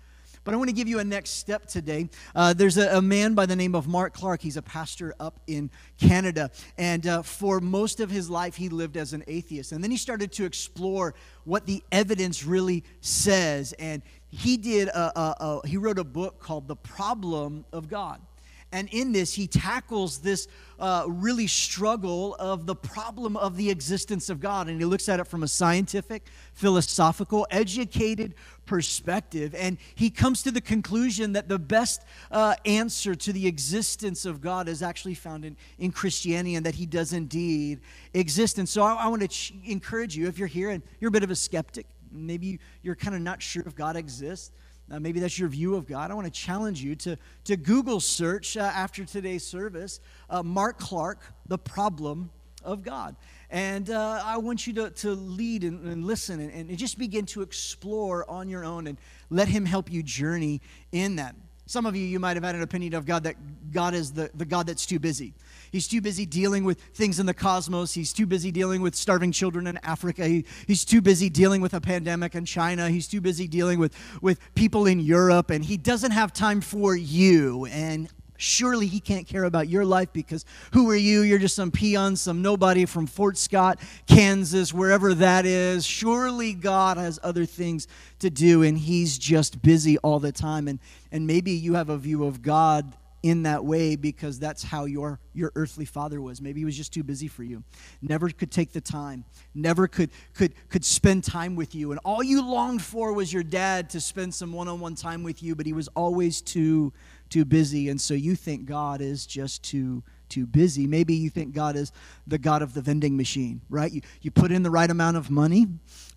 But 0.43 0.53
I 0.53 0.57
want 0.57 0.69
to 0.69 0.75
give 0.75 0.87
you 0.87 0.99
a 0.99 1.03
next 1.03 1.31
step 1.31 1.65
today. 1.65 2.09
Uh, 2.33 2.53
there's 2.53 2.77
a, 2.77 2.97
a, 2.97 3.01
man 3.01 3.33
by 3.33 3.45
the 3.45 3.55
name 3.55 3.75
of 3.75 3.87
Mark 3.87 4.13
Clark. 4.13 4.41
He's 4.41 4.57
a 4.57 4.61
pastor 4.61 5.13
up 5.19 5.39
in 5.47 5.69
Canada. 5.99 6.51
And 6.77 7.05
uh, 7.05 7.23
for 7.23 7.59
most 7.59 7.99
of 7.99 8.09
his 8.09 8.29
life, 8.29 8.55
he 8.55 8.69
lived 8.69 8.95
as 8.95 9.13
an 9.13 9.23
atheist. 9.27 9.71
And 9.71 9.83
then 9.83 9.91
he 9.91 9.97
started 9.97 10.31
to 10.33 10.45
explore 10.45 11.13
what 11.43 11.65
the 11.65 11.83
evidence 11.91 12.45
really 12.45 12.83
says. 13.01 13.73
And 13.73 14.01
he 14.29 14.55
did 14.57 14.87
a, 14.87 15.19
a, 15.19 15.67
he 15.67 15.77
wrote 15.77 15.99
a 15.99 16.03
book 16.03 16.39
called 16.39 16.67
The 16.67 16.75
Problem 16.75 17.65
of 17.73 17.89
God. 17.89 18.21
And 18.71 18.87
in 18.91 19.11
this, 19.11 19.33
he 19.33 19.47
tackles 19.47 20.19
this 20.19 20.47
uh, 20.79 21.05
really 21.07 21.47
struggle 21.47 22.35
of 22.35 22.67
the 22.67 22.75
problem 22.75 23.35
of 23.35 23.57
the 23.57 23.69
existence 23.71 24.29
of 24.29 24.39
God. 24.39 24.69
And 24.69 24.79
he 24.79 24.85
looks 24.85 25.09
at 25.09 25.19
it 25.19 25.25
from 25.25 25.41
a 25.41 25.47
scientific, 25.47 26.27
philosophical, 26.53 27.47
educated 27.49 28.35
perspective. 28.67 29.55
And 29.55 29.79
he 29.95 30.11
comes 30.11 30.43
to 30.43 30.51
the 30.51 30.61
conclusion 30.61 31.33
that 31.33 31.49
the 31.49 31.57
best 31.57 32.03
uh, 32.29 32.55
answer 32.63 33.15
to 33.15 33.33
the 33.33 33.47
existence 33.47 34.25
of 34.25 34.39
God 34.39 34.69
is 34.69 34.83
actually 34.83 35.15
found 35.15 35.45
in, 35.45 35.57
in 35.79 35.91
Christianity 35.91 36.53
and 36.53 36.65
that 36.65 36.75
he 36.75 36.85
does 36.85 37.11
indeed 37.11 37.79
exist. 38.13 38.59
And 38.59 38.69
so 38.69 38.83
I, 38.83 38.93
I 38.93 39.07
want 39.07 39.23
to 39.23 39.27
ch- 39.27 39.53
encourage 39.65 40.15
you 40.15 40.27
if 40.27 40.37
you're 40.37 40.47
here 40.47 40.69
and 40.69 40.83
you're 40.99 41.09
a 41.09 41.11
bit 41.11 41.23
of 41.23 41.31
a 41.31 41.35
skeptic, 41.35 41.87
maybe 42.11 42.59
you're 42.83 42.95
kind 42.95 43.15
of 43.15 43.21
not 43.21 43.41
sure 43.41 43.63
if 43.65 43.75
God 43.75 43.95
exists. 43.95 44.51
Uh, 44.91 44.99
maybe 44.99 45.19
that's 45.19 45.37
your 45.37 45.49
view 45.49 45.75
of 45.75 45.87
God. 45.87 46.09
I 46.11 46.13
want 46.13 46.25
to 46.25 46.31
challenge 46.31 46.81
you 46.81 46.95
to, 46.97 47.17
to 47.45 47.55
Google 47.55 47.99
search 47.99 48.57
uh, 48.57 48.61
after 48.61 49.05
today's 49.05 49.45
service 49.45 49.99
uh, 50.29 50.41
Mark 50.41 50.79
Clark, 50.79 51.19
The 51.47 51.57
Problem 51.57 52.31
of 52.63 52.83
God. 52.83 53.15
And 53.49 53.89
uh, 53.89 54.21
I 54.23 54.37
want 54.37 54.67
you 54.67 54.73
to, 54.73 54.89
to 54.89 55.11
lead 55.11 55.63
and, 55.63 55.85
and 55.85 56.05
listen 56.05 56.39
and, 56.39 56.69
and 56.69 56.77
just 56.77 56.97
begin 56.97 57.25
to 57.27 57.41
explore 57.41 58.29
on 58.29 58.49
your 58.49 58.63
own 58.63 58.87
and 58.87 58.97
let 59.29 59.47
Him 59.47 59.65
help 59.65 59.91
you 59.91 60.03
journey 60.03 60.61
in 60.91 61.15
that. 61.17 61.35
Some 61.65 61.85
of 61.85 61.95
you, 61.95 62.03
you 62.03 62.19
might 62.19 62.35
have 62.35 62.43
had 62.43 62.55
an 62.55 62.63
opinion 62.63 62.95
of 62.95 63.05
God 63.05 63.23
that 63.23 63.35
God 63.71 63.93
is 63.93 64.11
the, 64.11 64.31
the 64.33 64.45
God 64.45 64.65
that's 64.65 64.87
too 64.87 64.97
busy. 64.97 65.33
He's 65.71 65.87
too 65.87 66.01
busy 66.01 66.25
dealing 66.25 66.63
with 66.63 66.81
things 66.93 67.19
in 67.19 67.25
the 67.25 67.33
cosmos. 67.33 67.93
He's 67.93 68.13
too 68.13 68.25
busy 68.25 68.51
dealing 68.51 68.81
with 68.81 68.95
starving 68.95 69.31
children 69.31 69.67
in 69.67 69.77
Africa. 69.83 70.25
He, 70.25 70.45
he's 70.67 70.85
too 70.85 71.01
busy 71.01 71.29
dealing 71.29 71.61
with 71.61 71.73
a 71.73 71.81
pandemic 71.81 72.35
in 72.35 72.45
China. 72.45 72.89
He's 72.89 73.07
too 73.07 73.21
busy 73.21 73.47
dealing 73.47 73.79
with, 73.79 73.95
with 74.21 74.39
people 74.55 74.85
in 74.85 74.99
Europe. 74.99 75.49
And 75.49 75.63
he 75.63 75.77
doesn't 75.77 76.11
have 76.11 76.33
time 76.33 76.61
for 76.61 76.95
you. 76.95 77.65
And 77.65 78.09
surely 78.39 78.87
he 78.87 78.99
can't 78.99 79.27
care 79.27 79.43
about 79.43 79.67
your 79.67 79.85
life 79.85 80.11
because 80.13 80.45
who 80.73 80.89
are 80.89 80.95
you? 80.95 81.21
You're 81.21 81.39
just 81.39 81.55
some 81.55 81.71
peon, 81.71 82.15
some 82.15 82.41
nobody 82.41 82.85
from 82.85 83.05
Fort 83.05 83.37
Scott, 83.37 83.79
Kansas, 84.07 84.73
wherever 84.73 85.13
that 85.15 85.45
is. 85.45 85.85
Surely 85.85 86.53
God 86.53 86.97
has 86.97 87.19
other 87.21 87.45
things 87.45 87.87
to 88.19 88.29
do 88.29 88.63
and 88.63 88.77
he's 88.77 89.17
just 89.17 89.61
busy 89.61 89.97
all 89.99 90.19
the 90.19 90.31
time. 90.31 90.67
And, 90.67 90.79
and 91.11 91.27
maybe 91.27 91.51
you 91.51 91.73
have 91.75 91.89
a 91.89 91.97
view 91.97 92.23
of 92.23 92.41
God 92.41 92.93
in 93.21 93.43
that 93.43 93.65
way 93.65 93.95
because 93.95 94.39
that's 94.39 94.63
how 94.63 94.85
your 94.85 95.19
your 95.33 95.51
earthly 95.55 95.85
father 95.85 96.21
was. 96.21 96.41
Maybe 96.41 96.61
he 96.61 96.65
was 96.65 96.77
just 96.77 96.93
too 96.93 97.03
busy 97.03 97.27
for 97.27 97.43
you. 97.43 97.63
Never 98.01 98.29
could 98.29 98.51
take 98.51 98.71
the 98.71 98.81
time. 98.81 99.25
Never 99.53 99.87
could 99.87 100.09
could 100.33 100.53
could 100.69 100.85
spend 100.85 101.23
time 101.23 101.55
with 101.55 101.75
you. 101.75 101.91
And 101.91 101.99
all 102.05 102.23
you 102.23 102.41
longed 102.41 102.81
for 102.81 103.13
was 103.13 103.33
your 103.33 103.43
dad 103.43 103.89
to 103.91 104.01
spend 104.01 104.33
some 104.33 104.53
one-on-one 104.53 104.95
time 104.95 105.23
with 105.23 105.43
you 105.43 105.55
but 105.55 105.65
he 105.65 105.73
was 105.73 105.87
always 105.89 106.41
too 106.41 106.93
too 107.29 107.45
busy. 107.45 107.89
And 107.89 107.99
so 107.99 108.13
you 108.13 108.35
think 108.35 108.65
god 108.65 109.01
is 109.01 109.25
just 109.25 109.63
too 109.63 110.03
too 110.29 110.45
busy. 110.45 110.87
Maybe 110.87 111.15
you 111.15 111.29
think 111.29 111.53
God 111.53 111.75
is 111.75 111.91
the 112.27 112.37
God 112.37 112.61
of 112.61 112.73
the 112.73 112.81
vending 112.81 113.17
machine, 113.17 113.61
right? 113.69 113.91
You, 113.91 114.01
you 114.21 114.31
put 114.31 114.51
in 114.51 114.63
the 114.63 114.69
right 114.69 114.89
amount 114.89 115.17
of 115.17 115.29
money, 115.29 115.67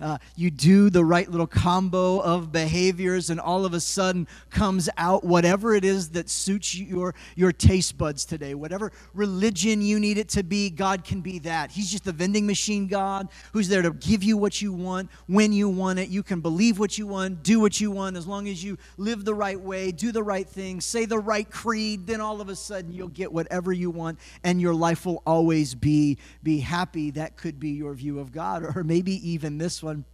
uh, 0.01 0.19
you 0.37 0.51
do 0.51 0.91
the 0.91 1.05
right 1.05 1.31
little 1.31 1.47
combo 1.47 2.19
of 2.21 2.53
behaviors, 2.53 3.31
and 3.31 3.41
all 3.41 3.65
of 3.65 3.73
a 3.73 3.81
sudden 3.81 4.29
comes 4.51 4.89
out 4.97 5.25
whatever 5.25 5.75
it 5.75 5.85
is 5.85 6.11
that 6.11 6.29
suits 6.29 6.75
your, 6.75 7.15
your 7.37 7.53
taste 7.53 7.97
buds 7.97 8.25
today. 8.25 8.55
Whatever 8.55 8.93
religion 9.15 9.81
you 9.81 9.99
need 9.99 10.19
it 10.19 10.29
to 10.31 10.43
be, 10.43 10.71
God 10.71 11.05
can 11.05 11.21
be 11.21 11.39
that. 11.41 11.71
He's 11.71 11.91
just 11.91 12.05
the 12.05 12.13
vending 12.13 12.47
machine 12.47 12.87
God 12.89 13.29
who's 13.53 13.69
there 13.69 13.83
to 13.83 13.93
give 13.93 14.23
you 14.23 14.37
what 14.37 14.61
you 14.61 14.73
want 14.73 15.11
when 15.27 15.53
you 15.53 15.69
want 15.69 15.99
it. 15.99 16.09
You 16.09 16.23
can 16.23 16.41
believe 16.41 16.79
what 16.79 16.99
you 16.99 17.07
want, 17.07 17.43
do 17.43 17.61
what 17.61 17.81
you 17.81 17.91
want, 17.91 18.17
as 18.17 18.27
long 18.27 18.49
as 18.49 18.63
you 18.63 18.77
live 18.97 19.25
the 19.25 19.35
right 19.35 19.59
way, 19.61 19.93
do 19.93 20.13
the 20.13 20.23
right 20.23 20.49
thing, 20.49 20.81
say 20.81 21.05
the 21.05 21.19
right 21.19 21.49
creed, 21.51 22.07
then 22.07 22.21
all 22.21 22.41
of 22.41 22.49
a 22.49 22.57
sudden 22.57 22.93
you'll 22.93 23.09
get 23.09 23.33
whatever 23.33 23.73
you 23.73 23.91
want 23.91 24.02
and 24.45 24.61
your 24.61 24.75
life 24.75 25.07
will 25.07 25.23
always 25.27 25.75
be, 25.75 26.19
be 26.43 26.61
happy. 26.61 27.11
That 27.13 27.37
could 27.37 27.59
be 27.59 27.71
your 27.71 27.95
view 27.95 28.19
of 28.19 28.33
God. 28.33 28.65
Or 28.77 28.85
maybe 28.85 29.31
even 29.31 29.59
this 29.59 29.83
one 29.83 30.05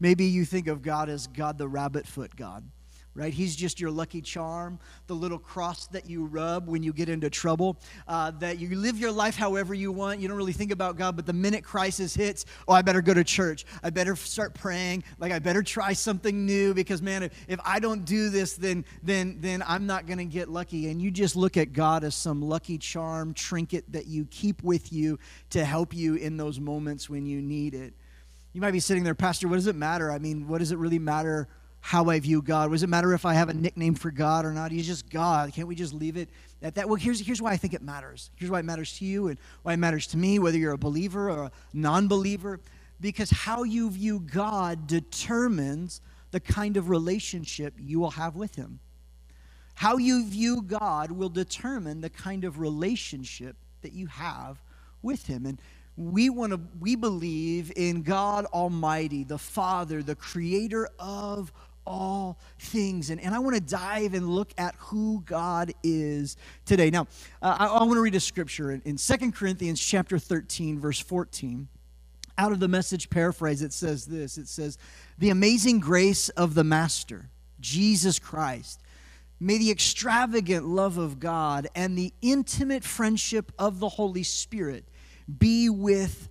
Maybe 0.00 0.26
you 0.26 0.44
think 0.44 0.68
of 0.68 0.82
God 0.82 1.08
as 1.08 1.26
God 1.26 1.58
the 1.58 1.68
rabbit 1.68 2.06
foot 2.06 2.36
God 2.36 2.64
right? 3.18 3.34
He's 3.34 3.56
just 3.56 3.80
your 3.80 3.90
lucky 3.90 4.22
charm, 4.22 4.78
the 5.08 5.14
little 5.14 5.40
cross 5.40 5.88
that 5.88 6.08
you 6.08 6.24
rub 6.24 6.68
when 6.68 6.84
you 6.84 6.92
get 6.92 7.08
into 7.08 7.28
trouble, 7.28 7.76
uh, 8.06 8.30
that 8.38 8.60
you 8.60 8.76
live 8.76 8.96
your 8.96 9.10
life 9.10 9.34
however 9.34 9.74
you 9.74 9.90
want. 9.90 10.20
You 10.20 10.28
don't 10.28 10.36
really 10.36 10.52
think 10.52 10.70
about 10.70 10.96
God, 10.96 11.16
but 11.16 11.26
the 11.26 11.32
minute 11.32 11.64
crisis 11.64 12.14
hits, 12.14 12.46
oh, 12.68 12.72
I 12.72 12.82
better 12.82 13.02
go 13.02 13.12
to 13.12 13.24
church. 13.24 13.66
I 13.82 13.90
better 13.90 14.14
start 14.14 14.54
praying. 14.54 15.02
Like, 15.18 15.32
I 15.32 15.40
better 15.40 15.64
try 15.64 15.94
something 15.94 16.46
new 16.46 16.74
because, 16.74 17.02
man, 17.02 17.24
if, 17.24 17.32
if 17.48 17.58
I 17.64 17.80
don't 17.80 18.04
do 18.04 18.30
this, 18.30 18.54
then, 18.54 18.84
then, 19.02 19.38
then 19.40 19.64
I'm 19.66 19.86
not 19.86 20.06
going 20.06 20.18
to 20.18 20.24
get 20.24 20.48
lucky. 20.48 20.88
And 20.88 21.02
you 21.02 21.10
just 21.10 21.34
look 21.34 21.56
at 21.56 21.72
God 21.72 22.04
as 22.04 22.14
some 22.14 22.40
lucky 22.40 22.78
charm 22.78 23.34
trinket 23.34 23.90
that 23.90 24.06
you 24.06 24.26
keep 24.30 24.62
with 24.62 24.92
you 24.92 25.18
to 25.50 25.64
help 25.64 25.92
you 25.92 26.14
in 26.14 26.36
those 26.36 26.60
moments 26.60 27.10
when 27.10 27.26
you 27.26 27.42
need 27.42 27.74
it. 27.74 27.94
You 28.52 28.60
might 28.60 28.70
be 28.70 28.80
sitting 28.80 29.02
there, 29.02 29.16
Pastor, 29.16 29.48
what 29.48 29.56
does 29.56 29.66
it 29.66 29.74
matter? 29.74 30.10
I 30.10 30.18
mean, 30.20 30.46
what 30.46 30.58
does 30.58 30.70
it 30.70 30.78
really 30.78 31.00
matter 31.00 31.48
how 31.88 32.10
I 32.10 32.20
view 32.20 32.42
God? 32.42 32.70
Does 32.70 32.82
it 32.82 32.90
matter 32.90 33.14
if 33.14 33.24
I 33.24 33.32
have 33.32 33.48
a 33.48 33.54
nickname 33.54 33.94
for 33.94 34.10
God 34.10 34.44
or 34.44 34.52
not? 34.52 34.70
He's 34.70 34.86
just 34.86 35.08
God. 35.08 35.54
Can't 35.54 35.66
we 35.66 35.74
just 35.74 35.94
leave 35.94 36.18
it 36.18 36.28
at 36.60 36.74
that? 36.74 36.86
Well, 36.86 36.96
here's, 36.96 37.18
here's 37.18 37.40
why 37.40 37.52
I 37.52 37.56
think 37.56 37.72
it 37.72 37.80
matters. 37.80 38.28
Here's 38.36 38.50
why 38.50 38.58
it 38.58 38.66
matters 38.66 38.98
to 38.98 39.06
you 39.06 39.28
and 39.28 39.38
why 39.62 39.72
it 39.72 39.78
matters 39.78 40.06
to 40.08 40.18
me, 40.18 40.38
whether 40.38 40.58
you're 40.58 40.74
a 40.74 40.76
believer 40.76 41.30
or 41.30 41.44
a 41.44 41.52
non 41.72 42.06
believer, 42.06 42.60
because 43.00 43.30
how 43.30 43.62
you 43.62 43.90
view 43.90 44.20
God 44.20 44.86
determines 44.86 46.02
the 46.30 46.40
kind 46.40 46.76
of 46.76 46.90
relationship 46.90 47.72
you 47.78 48.00
will 48.00 48.10
have 48.10 48.36
with 48.36 48.56
Him. 48.56 48.80
How 49.76 49.96
you 49.96 50.28
view 50.28 50.60
God 50.60 51.10
will 51.10 51.30
determine 51.30 52.02
the 52.02 52.10
kind 52.10 52.44
of 52.44 52.60
relationship 52.60 53.56
that 53.80 53.94
you 53.94 54.08
have 54.08 54.62
with 55.00 55.26
Him. 55.26 55.46
And 55.46 55.58
we 55.98 56.30
want 56.30 56.52
to 56.52 56.60
we 56.78 56.94
believe 56.94 57.72
in 57.74 58.02
God 58.02 58.44
Almighty, 58.46 59.24
the 59.24 59.38
Father, 59.38 60.00
the 60.02 60.14
creator 60.14 60.88
of 60.98 61.50
all 61.88 62.38
things. 62.58 63.10
And, 63.10 63.20
and 63.20 63.34
I 63.34 63.38
want 63.38 63.56
to 63.56 63.62
dive 63.62 64.14
and 64.14 64.28
look 64.28 64.52
at 64.58 64.74
who 64.76 65.22
God 65.24 65.72
is 65.82 66.36
today. 66.66 66.90
Now, 66.90 67.08
uh, 67.42 67.56
I, 67.58 67.66
I 67.66 67.82
want 67.82 67.94
to 67.94 68.02
read 68.02 68.14
a 68.14 68.20
scripture 68.20 68.70
in, 68.70 68.82
in 68.84 68.96
2 68.96 69.32
Corinthians 69.32 69.80
chapter 69.80 70.18
13, 70.18 70.78
verse 70.78 71.00
14. 71.00 71.66
Out 72.36 72.52
of 72.52 72.60
the 72.60 72.68
message 72.68 73.10
paraphrase, 73.10 73.62
it 73.62 73.72
says 73.72 74.06
this 74.06 74.38
it 74.38 74.46
says, 74.46 74.78
The 75.18 75.30
amazing 75.30 75.80
grace 75.80 76.28
of 76.30 76.54
the 76.54 76.62
Master, 76.62 77.30
Jesus 77.58 78.18
Christ. 78.18 78.80
May 79.40 79.58
the 79.58 79.70
extravagant 79.70 80.66
love 80.66 80.98
of 80.98 81.18
God 81.18 81.68
and 81.74 81.96
the 81.96 82.12
intimate 82.20 82.84
friendship 82.84 83.52
of 83.58 83.78
the 83.78 83.88
Holy 83.88 84.24
Spirit 84.24 84.84
be 85.38 85.68
with 85.68 86.27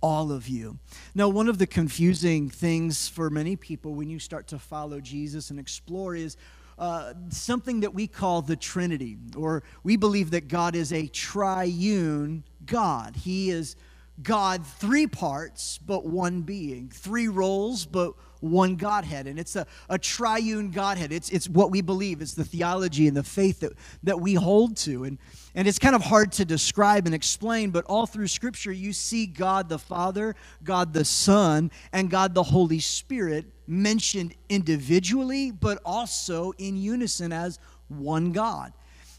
all 0.00 0.30
of 0.32 0.48
you. 0.48 0.78
Now, 1.14 1.28
one 1.28 1.48
of 1.48 1.58
the 1.58 1.66
confusing 1.66 2.48
things 2.48 3.08
for 3.08 3.30
many 3.30 3.56
people 3.56 3.94
when 3.94 4.08
you 4.08 4.18
start 4.18 4.46
to 4.48 4.58
follow 4.58 5.00
Jesus 5.00 5.50
and 5.50 5.58
explore 5.58 6.14
is 6.14 6.36
uh, 6.78 7.14
something 7.30 7.80
that 7.80 7.92
we 7.92 8.06
call 8.06 8.40
the 8.40 8.54
Trinity, 8.56 9.18
or 9.36 9.64
we 9.82 9.96
believe 9.96 10.30
that 10.30 10.46
God 10.46 10.76
is 10.76 10.92
a 10.92 11.08
triune 11.08 12.44
God. 12.64 13.16
He 13.16 13.50
is 13.50 13.74
God, 14.22 14.64
three 14.64 15.06
parts, 15.06 15.78
but 15.78 16.06
one 16.06 16.42
being, 16.42 16.88
three 16.88 17.28
roles, 17.28 17.84
but 17.84 18.14
one 18.40 18.76
Godhead. 18.76 19.26
And 19.26 19.38
it's 19.38 19.56
a, 19.56 19.66
a 19.88 19.98
triune 19.98 20.70
Godhead. 20.70 21.12
It's, 21.12 21.30
it's 21.30 21.48
what 21.48 21.70
we 21.70 21.80
believe, 21.80 22.20
it's 22.20 22.34
the 22.34 22.44
theology 22.44 23.08
and 23.08 23.16
the 23.16 23.22
faith 23.22 23.60
that, 23.60 23.72
that 24.02 24.20
we 24.20 24.34
hold 24.34 24.76
to. 24.78 25.04
And, 25.04 25.18
and 25.54 25.66
it's 25.66 25.78
kind 25.78 25.94
of 25.94 26.02
hard 26.02 26.32
to 26.32 26.44
describe 26.44 27.06
and 27.06 27.14
explain, 27.14 27.70
but 27.70 27.84
all 27.86 28.06
through 28.06 28.28
Scripture, 28.28 28.72
you 28.72 28.92
see 28.92 29.26
God 29.26 29.68
the 29.68 29.78
Father, 29.78 30.36
God 30.62 30.92
the 30.92 31.04
Son, 31.04 31.70
and 31.92 32.10
God 32.10 32.34
the 32.34 32.42
Holy 32.42 32.80
Spirit 32.80 33.46
mentioned 33.66 34.34
individually, 34.48 35.50
but 35.50 35.80
also 35.84 36.52
in 36.58 36.76
unison 36.76 37.32
as 37.32 37.58
one 37.88 38.32
God. 38.32 38.72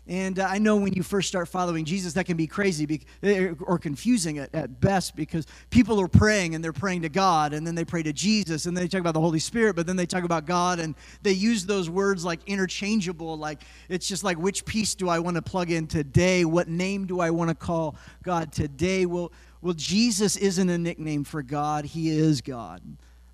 And 0.09 0.39
uh, 0.39 0.47
I 0.49 0.57
know 0.57 0.75
when 0.75 0.93
you 0.93 1.03
first 1.03 1.27
start 1.27 1.47
following 1.47 1.85
Jesus, 1.85 2.13
that 2.13 2.25
can 2.25 2.35
be 2.35 2.47
crazy 2.47 3.05
eh, 3.21 3.53
or 3.61 3.77
confusing 3.77 4.39
at, 4.39 4.53
at, 4.55 4.81
best 4.81 5.15
because 5.15 5.45
people 5.69 6.01
are 6.01 6.07
praying 6.07 6.55
and 6.55 6.63
they're 6.63 6.73
praying 6.73 7.03
to 7.03 7.09
God 7.09 7.53
and 7.53 7.65
then 7.65 7.75
they 7.75 7.85
pray 7.85 8.01
to 8.01 8.11
Jesus 8.11 8.65
and 8.65 8.75
they 8.75 8.87
talk 8.87 9.01
about 9.01 9.13
the 9.13 9.19
Holy 9.19 9.37
Spirit, 9.37 9.75
but 9.75 9.85
then 9.85 9.95
they 9.95 10.07
talk 10.07 10.23
about 10.23 10.47
God 10.47 10.79
and 10.79 10.95
they 11.21 11.33
use 11.33 11.63
those 11.67 11.91
words 11.91 12.25
like 12.25 12.39
interchangeable. 12.47 13.37
Like 13.37 13.61
it's 13.87 14.07
just 14.07 14.23
like, 14.23 14.39
which 14.39 14.65
piece 14.65 14.95
do 14.95 15.09
I 15.09 15.19
want 15.19 15.35
to 15.35 15.43
plug 15.43 15.69
in 15.69 15.85
today? 15.85 16.43
What 16.43 16.67
name 16.67 17.05
do 17.05 17.19
I 17.19 17.29
want 17.29 17.49
to 17.49 17.55
call 17.55 17.95
God 18.23 18.51
today? 18.51 19.05
Well, 19.05 19.31
well, 19.61 19.75
Jesus 19.75 20.37
isn't 20.37 20.69
a 20.69 20.77
nickname 20.79 21.23
for 21.23 21.43
God, 21.43 21.85
He 21.85 22.09
is 22.09 22.41
God. 22.41 22.81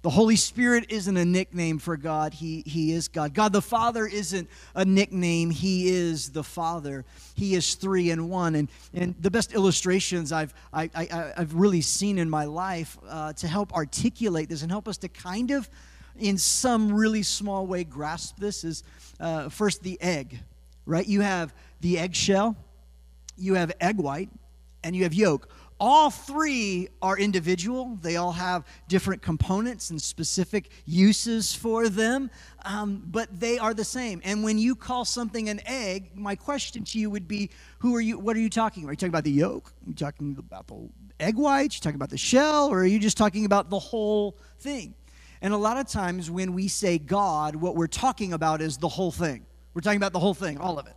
The 0.06 0.12
Holy 0.12 0.36
Spirit 0.36 0.86
isn't 0.90 1.18
a 1.18 1.26
nickname 1.26 1.80
for 1.80 1.98
God, 1.98 2.36
he, 2.36 2.62
he 2.68 2.92
is 2.92 3.08
God. 3.08 3.34
God 3.34 3.52
the 3.52 3.62
Father 3.62 4.06
isn't 4.06 4.48
a 4.76 4.86
nickname, 4.86 5.50
He 5.50 5.90
is 5.90 6.30
the 6.30 6.44
Father. 6.44 7.06
He 7.34 7.56
is 7.56 7.74
three 7.74 8.12
in 8.12 8.30
one. 8.30 8.54
And, 8.54 8.70
and 8.94 9.16
the 9.20 9.32
best 9.32 9.56
illustrations 9.56 10.32
I've, 10.32 10.54
I, 10.72 10.92
I, 10.94 11.34
I've 11.36 11.56
really 11.56 11.82
seen 11.82 12.20
in 12.20 12.30
my 12.30 12.46
life 12.46 13.00
uh, 13.10 13.34
to 13.34 13.48
help 13.48 13.74
articulate 13.74 14.48
this 14.48 14.62
and 14.62 14.70
help 14.70 14.88
us 14.88 14.98
to 14.98 15.08
kind 15.08 15.50
of, 15.50 15.68
in 16.20 16.38
some 16.38 16.94
really 16.94 17.24
small 17.24 17.66
way, 17.66 17.84
grasp 17.84 18.38
this 18.38 18.64
is 18.64 18.84
uh, 19.20 19.50
first 19.50 19.82
the 19.82 20.00
egg, 20.00 20.38
right? 20.86 21.08
You 21.08 21.22
have 21.22 21.52
the 21.82 21.98
eggshell, 21.98 22.56
you 23.40 23.56
have 23.56 23.72
egg 23.82 23.98
white, 23.98 24.30
and 24.84 24.96
you 24.96 25.02
have 25.02 25.16
yolk 25.16 25.50
all 25.80 26.10
three 26.10 26.88
are 27.02 27.18
individual. 27.18 27.98
They 28.02 28.16
all 28.16 28.32
have 28.32 28.66
different 28.88 29.22
components 29.22 29.90
and 29.90 30.02
specific 30.02 30.70
uses 30.86 31.54
for 31.54 31.90
them, 31.90 32.32
um, 32.64 33.04
but 33.08 33.40
they 33.40 33.58
are 33.58 33.74
the 33.74 33.84
same. 33.84 34.22
And 34.24 34.44
when 34.44 34.58
you 34.58 34.76
call 34.76 35.04
something 35.04 35.50
an 35.50 35.62
egg, 35.66 36.12
my 36.16 36.36
question 36.36 36.84
to 36.86 37.00
you 37.00 37.10
would 37.10 37.28
be, 37.28 37.50
"Who 37.80 37.96
are 37.96 38.02
you? 38.02 38.18
What 38.18 38.38
are 38.38 38.40
you 38.40 38.50
talking 38.50 38.84
about? 38.84 38.92
Are 38.92 38.94
you 38.94 38.98
talking 38.98 39.10
about 39.10 39.26
the 39.26 39.32
yolk? 39.32 39.74
Are 39.86 39.90
you 39.90 39.96
talking 39.96 40.36
about 40.40 40.68
the 40.68 40.90
egg 41.20 41.36
whites? 41.36 41.76
Are 41.76 41.78
you 41.78 41.82
talking 41.82 41.96
about 41.96 42.10
the 42.10 42.18
shell, 42.18 42.68
or 42.68 42.80
are 42.80 42.86
you 42.86 43.00
just 43.00 43.18
talking 43.18 43.46
about 43.46 43.70
the 43.70 43.80
whole 43.80 44.38
thing?" 44.60 44.94
And 45.42 45.54
a 45.54 45.58
lot 45.58 45.78
of 45.78 45.88
times 45.88 46.32
when 46.32 46.54
we 46.54 46.70
say 46.70 46.98
God, 46.98 47.58
what 47.58 47.76
we're 47.76 47.88
talking 47.88 48.32
about 48.32 48.62
is 48.62 48.78
the 48.78 48.88
whole 48.88 49.12
thing. 49.12 49.46
We're 49.74 49.82
talking 49.82 49.98
about 49.98 50.14
the 50.14 50.20
whole 50.20 50.34
thing, 50.34 50.58
all 50.58 50.80
of 50.80 50.88
it. 50.88 50.96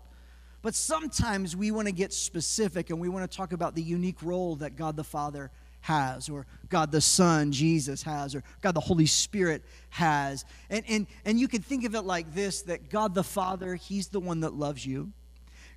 But 0.61 0.75
sometimes 0.75 1.57
we 1.57 1.71
want 1.71 1.87
to 1.87 1.93
get 1.93 2.12
specific 2.12 2.91
and 2.91 3.00
we 3.00 3.09
want 3.09 3.31
to 3.31 3.37
talk 3.37 3.53
about 3.53 3.75
the 3.75 3.83
unique 3.83 4.23
role 4.23 4.57
that 4.57 4.77
God 4.77 4.97
the 4.97 5.05
Father 5.05 5.50
has, 5.83 6.29
or 6.29 6.47
God 6.69 6.91
the 6.91 7.00
Son, 7.00 7.53
Jesus 7.53 8.03
has, 8.03 8.35
or 8.35 8.43
God 8.61 8.75
the 8.75 8.81
Holy 8.81 9.07
Spirit 9.07 9.62
has. 9.91 10.45
And, 10.69 10.85
and, 10.88 11.07
and 11.25 11.38
you 11.38 11.49
can 11.49 11.62
think 11.62 11.85
of 11.85 11.95
it 11.95 12.03
like 12.03 12.35
this 12.35 12.62
that 12.62 12.91
God 12.91 13.15
the 13.15 13.23
Father, 13.23 13.77
He's 13.77 14.09
the 14.09 14.21
one 14.21 14.41
that 14.41 14.55
loves 14.55 14.85
you. 14.85 15.12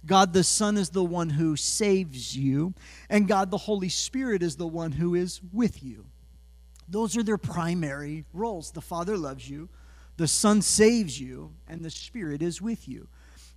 God 0.05 0.33
the 0.33 0.43
Son 0.43 0.77
is 0.77 0.89
the 0.89 1.03
one 1.03 1.29
who 1.29 1.55
saves 1.55 2.35
you, 2.35 2.73
and 3.09 3.27
God 3.27 3.51
the 3.51 3.57
Holy 3.57 3.89
Spirit 3.89 4.41
is 4.41 4.55
the 4.55 4.67
one 4.67 4.91
who 4.91 5.13
is 5.13 5.41
with 5.53 5.83
you. 5.83 6.05
Those 6.89 7.15
are 7.15 7.23
their 7.23 7.37
primary 7.37 8.25
roles. 8.33 8.71
The 8.71 8.81
Father 8.81 9.15
loves 9.15 9.47
you, 9.47 9.69
the 10.17 10.27
Son 10.27 10.61
saves 10.61 11.19
you, 11.19 11.53
and 11.67 11.85
the 11.85 11.91
Spirit 11.91 12.41
is 12.41 12.61
with 12.61 12.87
you. 12.87 13.07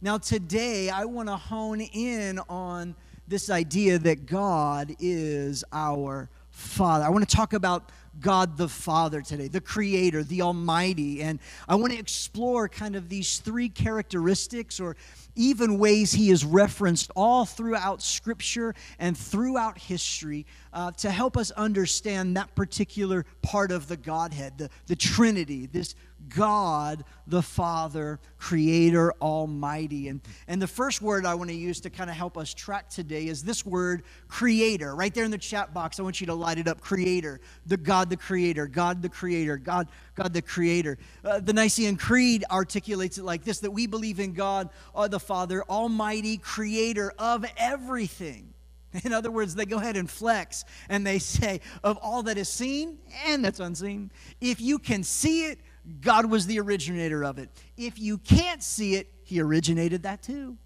Now, 0.04 0.18
today, 0.18 0.90
I 0.90 1.06
want 1.06 1.30
to 1.30 1.36
hone 1.38 1.80
in 1.80 2.38
on 2.50 2.94
this 3.26 3.48
idea 3.48 3.98
that 4.00 4.26
God 4.26 4.94
is 5.00 5.64
our 5.72 6.28
Father. 6.50 7.06
I 7.06 7.08
want 7.08 7.26
to 7.26 7.34
talk 7.34 7.54
about 7.54 7.90
God 8.20 8.58
the 8.58 8.68
Father 8.68 9.22
today, 9.22 9.48
the 9.48 9.62
Creator, 9.62 10.24
the 10.24 10.42
Almighty. 10.42 11.22
And 11.22 11.38
I 11.66 11.76
want 11.76 11.94
to 11.94 11.98
explore 11.98 12.68
kind 12.68 12.96
of 12.96 13.08
these 13.08 13.38
three 13.38 13.70
characteristics 13.70 14.78
or 14.78 14.94
even 15.36 15.78
ways 15.78 16.12
He 16.12 16.30
is 16.30 16.44
referenced 16.44 17.10
all 17.16 17.46
throughout 17.46 18.02
Scripture 18.02 18.74
and 18.98 19.16
throughout 19.16 19.78
history 19.78 20.44
uh, 20.74 20.90
to 20.92 21.10
help 21.10 21.38
us 21.38 21.50
understand 21.52 22.36
that 22.36 22.54
particular 22.54 23.24
part 23.40 23.72
of 23.72 23.88
the 23.88 23.96
Godhead, 23.96 24.58
the, 24.58 24.68
the 24.86 24.96
Trinity, 24.96 25.64
this 25.64 25.94
God 26.28 27.04
the 27.26 27.42
Father, 27.42 28.20
Creator 28.38 29.12
Almighty. 29.20 30.08
And, 30.08 30.20
and 30.46 30.60
the 30.60 30.66
first 30.66 31.00
word 31.00 31.26
I 31.26 31.34
want 31.34 31.50
to 31.50 31.56
use 31.56 31.80
to 31.82 31.90
kind 31.90 32.10
of 32.10 32.16
help 32.16 32.36
us 32.36 32.52
track 32.52 32.88
today 32.88 33.26
is 33.26 33.42
this 33.42 33.64
word, 33.64 34.02
Creator. 34.28 34.94
Right 34.94 35.14
there 35.14 35.24
in 35.24 35.30
the 35.30 35.38
chat 35.38 35.72
box, 35.72 35.98
I 35.98 36.02
want 36.02 36.20
you 36.20 36.26
to 36.26 36.34
light 36.34 36.58
it 36.58 36.68
up 36.68 36.80
Creator, 36.80 37.40
the 37.66 37.76
God 37.76 38.10
the 38.10 38.16
Creator, 38.16 38.66
God 38.66 39.02
the 39.02 39.08
Creator, 39.08 39.56
God, 39.58 39.88
God 40.14 40.32
the 40.32 40.42
Creator. 40.42 40.98
Uh, 41.24 41.40
the 41.40 41.52
Nicene 41.52 41.96
Creed 41.96 42.44
articulates 42.50 43.18
it 43.18 43.24
like 43.24 43.44
this 43.44 43.60
that 43.60 43.70
we 43.70 43.86
believe 43.86 44.20
in 44.20 44.32
God 44.32 44.70
uh, 44.94 45.08
the 45.08 45.20
Father, 45.20 45.64
Almighty 45.64 46.36
Creator 46.36 47.12
of 47.18 47.44
everything. 47.56 48.54
In 49.04 49.12
other 49.12 49.30
words, 49.30 49.54
they 49.54 49.66
go 49.66 49.78
ahead 49.78 49.96
and 49.96 50.08
flex 50.08 50.64
and 50.88 51.06
they 51.06 51.18
say, 51.18 51.60
of 51.82 51.98
all 51.98 52.22
that 52.24 52.38
is 52.38 52.48
seen 52.48 52.98
and 53.26 53.44
that's 53.44 53.60
unseen, 53.60 54.10
if 54.40 54.60
you 54.60 54.78
can 54.78 55.02
see 55.02 55.46
it, 55.46 55.58
God 56.00 56.26
was 56.26 56.46
the 56.46 56.60
originator 56.60 57.24
of 57.24 57.38
it. 57.38 57.50
If 57.76 57.98
you 57.98 58.18
can't 58.18 58.62
see 58.62 58.94
it, 58.94 59.08
He 59.24 59.40
originated 59.40 60.02
that 60.04 60.22
too. 60.22 60.56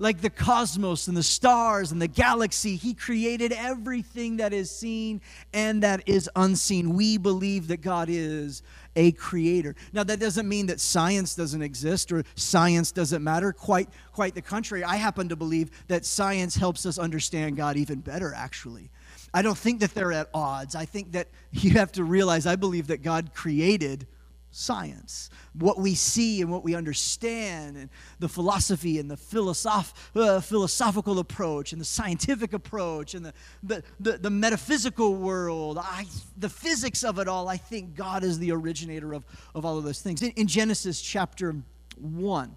like 0.00 0.20
the 0.20 0.30
cosmos 0.30 1.08
and 1.08 1.16
the 1.16 1.22
stars 1.24 1.90
and 1.90 2.00
the 2.00 2.06
galaxy. 2.08 2.76
He 2.76 2.94
created 2.94 3.52
everything 3.52 4.36
that 4.36 4.52
is 4.52 4.70
seen 4.70 5.20
and 5.52 5.82
that 5.82 6.08
is 6.08 6.30
unseen. 6.36 6.94
We 6.94 7.18
believe 7.18 7.66
that 7.68 7.78
God 7.78 8.08
is 8.08 8.62
a 8.94 9.10
creator. 9.12 9.74
Now 9.92 10.04
that 10.04 10.20
doesn't 10.20 10.48
mean 10.48 10.66
that 10.66 10.78
science 10.80 11.34
doesn't 11.34 11.62
exist 11.62 12.12
or 12.12 12.22
science 12.36 12.92
doesn't 12.92 13.22
matter. 13.24 13.52
Quite 13.52 13.88
quite 14.12 14.34
the 14.36 14.42
contrary. 14.42 14.84
I 14.84 14.96
happen 14.96 15.28
to 15.30 15.36
believe 15.36 15.70
that 15.88 16.04
science 16.04 16.54
helps 16.56 16.86
us 16.86 16.98
understand 16.98 17.56
God 17.56 17.76
even 17.76 17.98
better 18.00 18.32
actually. 18.34 18.90
I 19.34 19.42
don't 19.42 19.58
think 19.58 19.80
that 19.80 19.94
they're 19.94 20.12
at 20.12 20.30
odds. 20.32 20.74
I 20.76 20.84
think 20.84 21.12
that 21.12 21.28
you 21.52 21.72
have 21.72 21.90
to 21.92 22.04
realize 22.04 22.46
I 22.46 22.54
believe 22.56 22.86
that 22.88 23.02
God 23.02 23.34
created 23.34 24.06
science, 24.50 25.30
what 25.52 25.78
we 25.78 25.94
see 25.94 26.40
and 26.40 26.50
what 26.50 26.64
we 26.64 26.74
understand, 26.74 27.76
and 27.76 27.90
the 28.18 28.28
philosophy 28.28 28.98
and 28.98 29.10
the 29.10 29.16
philosoph- 29.16 29.92
uh, 30.16 30.40
philosophical 30.40 31.18
approach 31.18 31.72
and 31.72 31.80
the 31.80 31.84
scientific 31.84 32.52
approach 32.52 33.14
and 33.14 33.24
the, 33.24 33.32
the, 33.62 33.82
the, 34.00 34.18
the, 34.18 34.30
metaphysical 34.30 35.14
world, 35.14 35.78
I, 35.78 36.06
the 36.36 36.48
physics 36.48 37.04
of 37.04 37.18
it 37.18 37.28
all. 37.28 37.48
I 37.48 37.56
think 37.56 37.94
God 37.94 38.24
is 38.24 38.38
the 38.38 38.52
originator 38.52 39.12
of, 39.12 39.24
of 39.54 39.64
all 39.64 39.78
of 39.78 39.84
those 39.84 40.00
things. 40.00 40.22
In, 40.22 40.30
in 40.32 40.46
Genesis 40.46 41.00
chapter 41.00 41.54
1, 42.00 42.56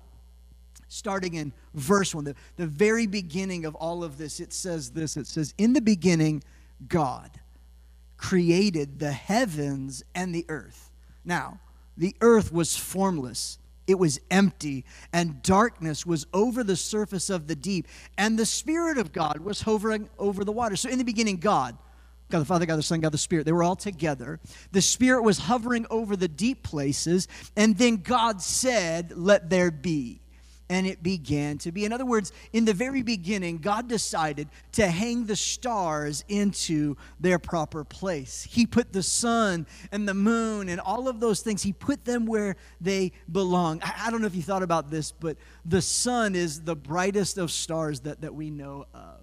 starting 0.87 1.33
in 1.33 1.53
verse 1.73 2.15
1, 2.15 2.23
the, 2.23 2.35
the 2.55 2.67
very 2.67 3.05
beginning 3.07 3.65
of 3.65 3.75
all 3.75 4.03
of 4.03 4.17
this, 4.17 4.39
it 4.39 4.53
says 4.53 4.91
this 4.91 5.17
it 5.17 5.27
says, 5.27 5.53
In 5.57 5.73
the 5.73 5.81
beginning, 5.81 6.43
God 6.87 7.31
created 8.17 8.99
the 8.99 9.11
heavens 9.11 10.03
and 10.15 10.33
the 10.33 10.45
earth. 10.47 10.91
Now, 11.25 11.59
the 12.01 12.15
earth 12.19 12.51
was 12.51 12.75
formless, 12.75 13.59
it 13.85 13.93
was 13.93 14.19
empty, 14.31 14.85
and 15.13 15.43
darkness 15.43 16.03
was 16.03 16.25
over 16.33 16.63
the 16.63 16.75
surface 16.75 17.29
of 17.29 17.45
the 17.45 17.55
deep, 17.55 17.87
and 18.17 18.39
the 18.39 18.45
Spirit 18.45 18.97
of 18.97 19.13
God 19.13 19.41
was 19.41 19.61
hovering 19.61 20.09
over 20.17 20.43
the 20.43 20.51
water. 20.51 20.75
So, 20.75 20.89
in 20.89 20.97
the 20.97 21.03
beginning, 21.03 21.37
God, 21.37 21.77
God 22.31 22.39
the 22.39 22.45
Father, 22.45 22.65
God 22.65 22.77
the 22.77 22.83
Son, 22.83 23.01
God 23.01 23.11
the 23.11 23.19
Spirit, 23.19 23.45
they 23.45 23.51
were 23.51 23.61
all 23.61 23.75
together. 23.75 24.39
The 24.71 24.81
Spirit 24.81 25.21
was 25.21 25.37
hovering 25.37 25.85
over 25.91 26.15
the 26.15 26.27
deep 26.27 26.63
places, 26.63 27.27
and 27.55 27.77
then 27.77 27.97
God 27.97 28.41
said, 28.41 29.13
Let 29.15 29.51
there 29.51 29.69
be 29.69 30.21
and 30.71 30.87
it 30.87 31.03
began 31.03 31.57
to 31.57 31.69
be. 31.69 31.83
In 31.83 31.91
other 31.91 32.05
words, 32.05 32.31
in 32.53 32.63
the 32.63 32.73
very 32.73 33.01
beginning, 33.01 33.57
God 33.57 33.89
decided 33.89 34.47
to 34.71 34.87
hang 34.87 35.25
the 35.25 35.35
stars 35.35 36.23
into 36.29 36.95
their 37.19 37.39
proper 37.39 37.83
place. 37.83 38.47
He 38.49 38.65
put 38.65 38.93
the 38.93 39.03
sun 39.03 39.67
and 39.91 40.07
the 40.07 40.13
moon 40.13 40.69
and 40.69 40.79
all 40.79 41.09
of 41.09 41.19
those 41.19 41.41
things, 41.41 41.61
He 41.61 41.73
put 41.73 42.05
them 42.05 42.25
where 42.25 42.55
they 42.79 43.11
belong. 43.29 43.81
I, 43.83 44.09
don't 44.09 44.21
know 44.21 44.27
if 44.27 44.35
you 44.35 44.41
thought 44.41 44.63
about 44.63 44.89
this, 44.89 45.11
but 45.11 45.35
the 45.65 45.81
sun 45.81 46.35
is 46.35 46.61
the 46.61 46.75
brightest 46.75 47.37
of 47.37 47.51
stars 47.51 47.99
that, 48.01 48.21
that 48.21 48.33
we 48.33 48.49
know 48.49 48.85
of. 48.93 49.19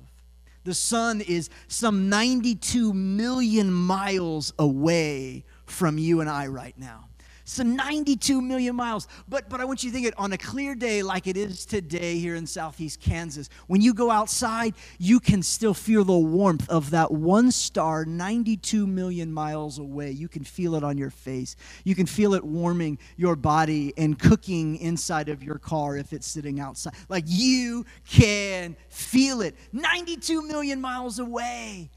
The 0.64 0.74
sun 0.74 1.22
is 1.22 1.48
some 1.66 2.10
92 2.10 2.92
million 2.92 3.72
miles 3.72 4.52
away 4.58 5.46
from 5.64 5.96
you 5.96 6.20
and 6.20 6.28
I 6.28 6.48
right 6.48 6.76
now. 6.76 7.07
So 7.48 7.62
92 7.62 8.42
million 8.42 8.76
miles. 8.76 9.08
But 9.26 9.48
but 9.48 9.58
I 9.58 9.64
want 9.64 9.82
you 9.82 9.88
to 9.88 9.94
think 9.94 10.06
it 10.06 10.12
on 10.18 10.34
a 10.34 10.38
clear 10.38 10.74
day 10.74 11.02
like 11.02 11.26
it 11.26 11.34
is 11.34 11.64
today 11.64 12.18
here 12.18 12.34
in 12.34 12.46
southeast 12.46 13.00
Kansas. 13.00 13.48
When 13.68 13.80
you 13.80 13.94
go 13.94 14.10
outside, 14.10 14.74
you 14.98 15.18
can 15.18 15.42
still 15.42 15.72
feel 15.72 16.04
the 16.04 16.12
warmth 16.12 16.68
of 16.68 16.90
that 16.90 17.10
one 17.10 17.50
star 17.50 18.04
92 18.04 18.86
million 18.86 19.32
miles 19.32 19.78
away. 19.78 20.10
You 20.10 20.28
can 20.28 20.44
feel 20.44 20.74
it 20.74 20.84
on 20.84 20.98
your 20.98 21.08
face. 21.08 21.56
You 21.84 21.94
can 21.94 22.04
feel 22.04 22.34
it 22.34 22.44
warming 22.44 22.98
your 23.16 23.34
body 23.34 23.94
and 23.96 24.18
cooking 24.18 24.76
inside 24.76 25.30
of 25.30 25.42
your 25.42 25.58
car 25.58 25.96
if 25.96 26.12
it's 26.12 26.26
sitting 26.26 26.60
outside. 26.60 26.92
Like 27.08 27.24
you 27.26 27.86
can 28.06 28.76
feel 28.90 29.40
it 29.40 29.56
92 29.72 30.42
million 30.42 30.82
miles 30.82 31.18
away. 31.18 31.88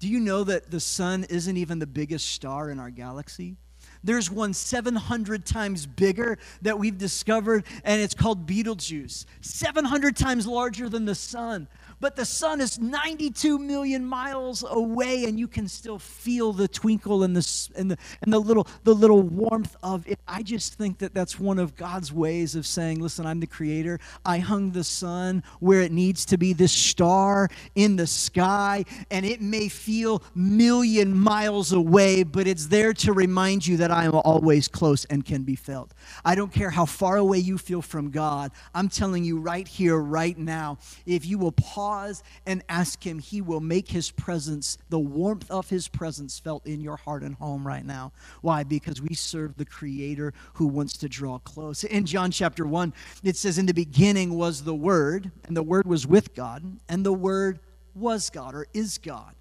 Do 0.00 0.08
you 0.08 0.18
know 0.18 0.42
that 0.42 0.72
the 0.72 0.80
sun 0.80 1.22
isn't 1.22 1.56
even 1.56 1.78
the 1.78 1.86
biggest 1.86 2.30
star 2.30 2.68
in 2.68 2.80
our 2.80 2.90
galaxy? 2.90 3.56
There's 4.02 4.30
one 4.30 4.54
700 4.54 5.44
times 5.44 5.86
bigger 5.86 6.38
that 6.62 6.78
we've 6.78 6.96
discovered, 6.96 7.64
and 7.84 8.00
it's 8.00 8.14
called 8.14 8.46
Betelgeuse. 8.46 9.26
700 9.40 10.16
times 10.16 10.46
larger 10.46 10.88
than 10.88 11.04
the 11.04 11.14
sun 11.14 11.68
but 12.00 12.16
the 12.16 12.24
sun 12.24 12.60
is 12.60 12.78
92 12.78 13.58
million 13.58 14.04
miles 14.04 14.64
away 14.68 15.24
and 15.24 15.38
you 15.38 15.46
can 15.46 15.68
still 15.68 15.98
feel 15.98 16.52
the 16.52 16.66
twinkle 16.66 17.22
and 17.22 17.36
the, 17.36 17.68
and 17.76 17.90
the, 17.90 17.98
and 18.22 18.32
the, 18.32 18.38
little, 18.38 18.66
the 18.84 18.94
little 18.94 19.22
warmth 19.22 19.76
of 19.82 20.06
it. 20.08 20.18
I 20.26 20.42
just 20.42 20.74
think 20.74 20.98
that 20.98 21.12
that's 21.12 21.38
one 21.38 21.58
of 21.58 21.76
God's 21.76 22.12
ways 22.12 22.54
of 22.54 22.66
saying, 22.66 23.00
listen, 23.00 23.26
I'm 23.26 23.40
the 23.40 23.46
creator. 23.46 24.00
I 24.24 24.38
hung 24.38 24.70
the 24.70 24.84
sun 24.84 25.42
where 25.60 25.82
it 25.82 25.92
needs 25.92 26.24
to 26.26 26.38
be, 26.38 26.54
this 26.54 26.72
star 26.72 27.48
in 27.74 27.96
the 27.96 28.06
sky, 28.06 28.84
and 29.10 29.26
it 29.26 29.42
may 29.42 29.68
feel 29.68 30.22
million 30.34 31.16
miles 31.16 31.72
away, 31.72 32.22
but 32.22 32.46
it's 32.46 32.66
there 32.66 32.94
to 32.94 33.12
remind 33.12 33.66
you 33.66 33.76
that 33.76 33.90
I 33.90 34.04
am 34.04 34.14
always 34.14 34.68
close 34.68 35.04
and 35.06 35.24
can 35.24 35.42
be 35.42 35.56
felt. 35.56 35.92
I 36.24 36.34
don't 36.34 36.52
care 36.52 36.70
how 36.70 36.86
far 36.86 37.18
away 37.18 37.38
you 37.38 37.58
feel 37.58 37.82
from 37.82 38.10
God. 38.10 38.52
I'm 38.74 38.88
telling 38.88 39.24
you 39.24 39.38
right 39.38 39.68
here, 39.68 39.98
right 39.98 40.38
now, 40.38 40.78
if 41.04 41.26
you 41.26 41.38
will 41.38 41.52
pause 41.52 41.89
pause 41.90 42.22
and 42.46 42.62
ask 42.68 43.04
Him, 43.04 43.18
He 43.18 43.40
will 43.40 43.60
make 43.60 43.88
His 43.88 44.12
presence, 44.12 44.78
the 44.90 44.98
warmth 44.98 45.50
of 45.50 45.70
His 45.70 45.88
presence, 45.88 46.38
felt 46.38 46.64
in 46.64 46.80
your 46.80 46.96
heart 46.96 47.22
and 47.22 47.34
home 47.34 47.66
right 47.66 47.84
now. 47.84 48.12
Why? 48.42 48.62
Because 48.62 49.02
we 49.02 49.14
serve 49.14 49.56
the 49.56 49.64
Creator 49.64 50.32
who 50.54 50.68
wants 50.68 50.96
to 50.98 51.08
draw 51.08 51.38
close. 51.38 51.82
In 51.82 52.06
John 52.06 52.30
chapter 52.30 52.64
1, 52.64 52.92
it 53.24 53.36
says, 53.36 53.58
In 53.58 53.66
the 53.66 53.74
beginning 53.74 54.34
was 54.36 54.62
the 54.62 54.74
Word, 54.74 55.32
and 55.44 55.56
the 55.56 55.64
Word 55.64 55.86
was 55.86 56.06
with 56.06 56.32
God, 56.34 56.62
and 56.88 57.04
the 57.04 57.12
Word 57.12 57.58
was 57.96 58.30
God 58.30 58.54
or 58.54 58.68
is 58.72 58.98
God. 58.98 59.34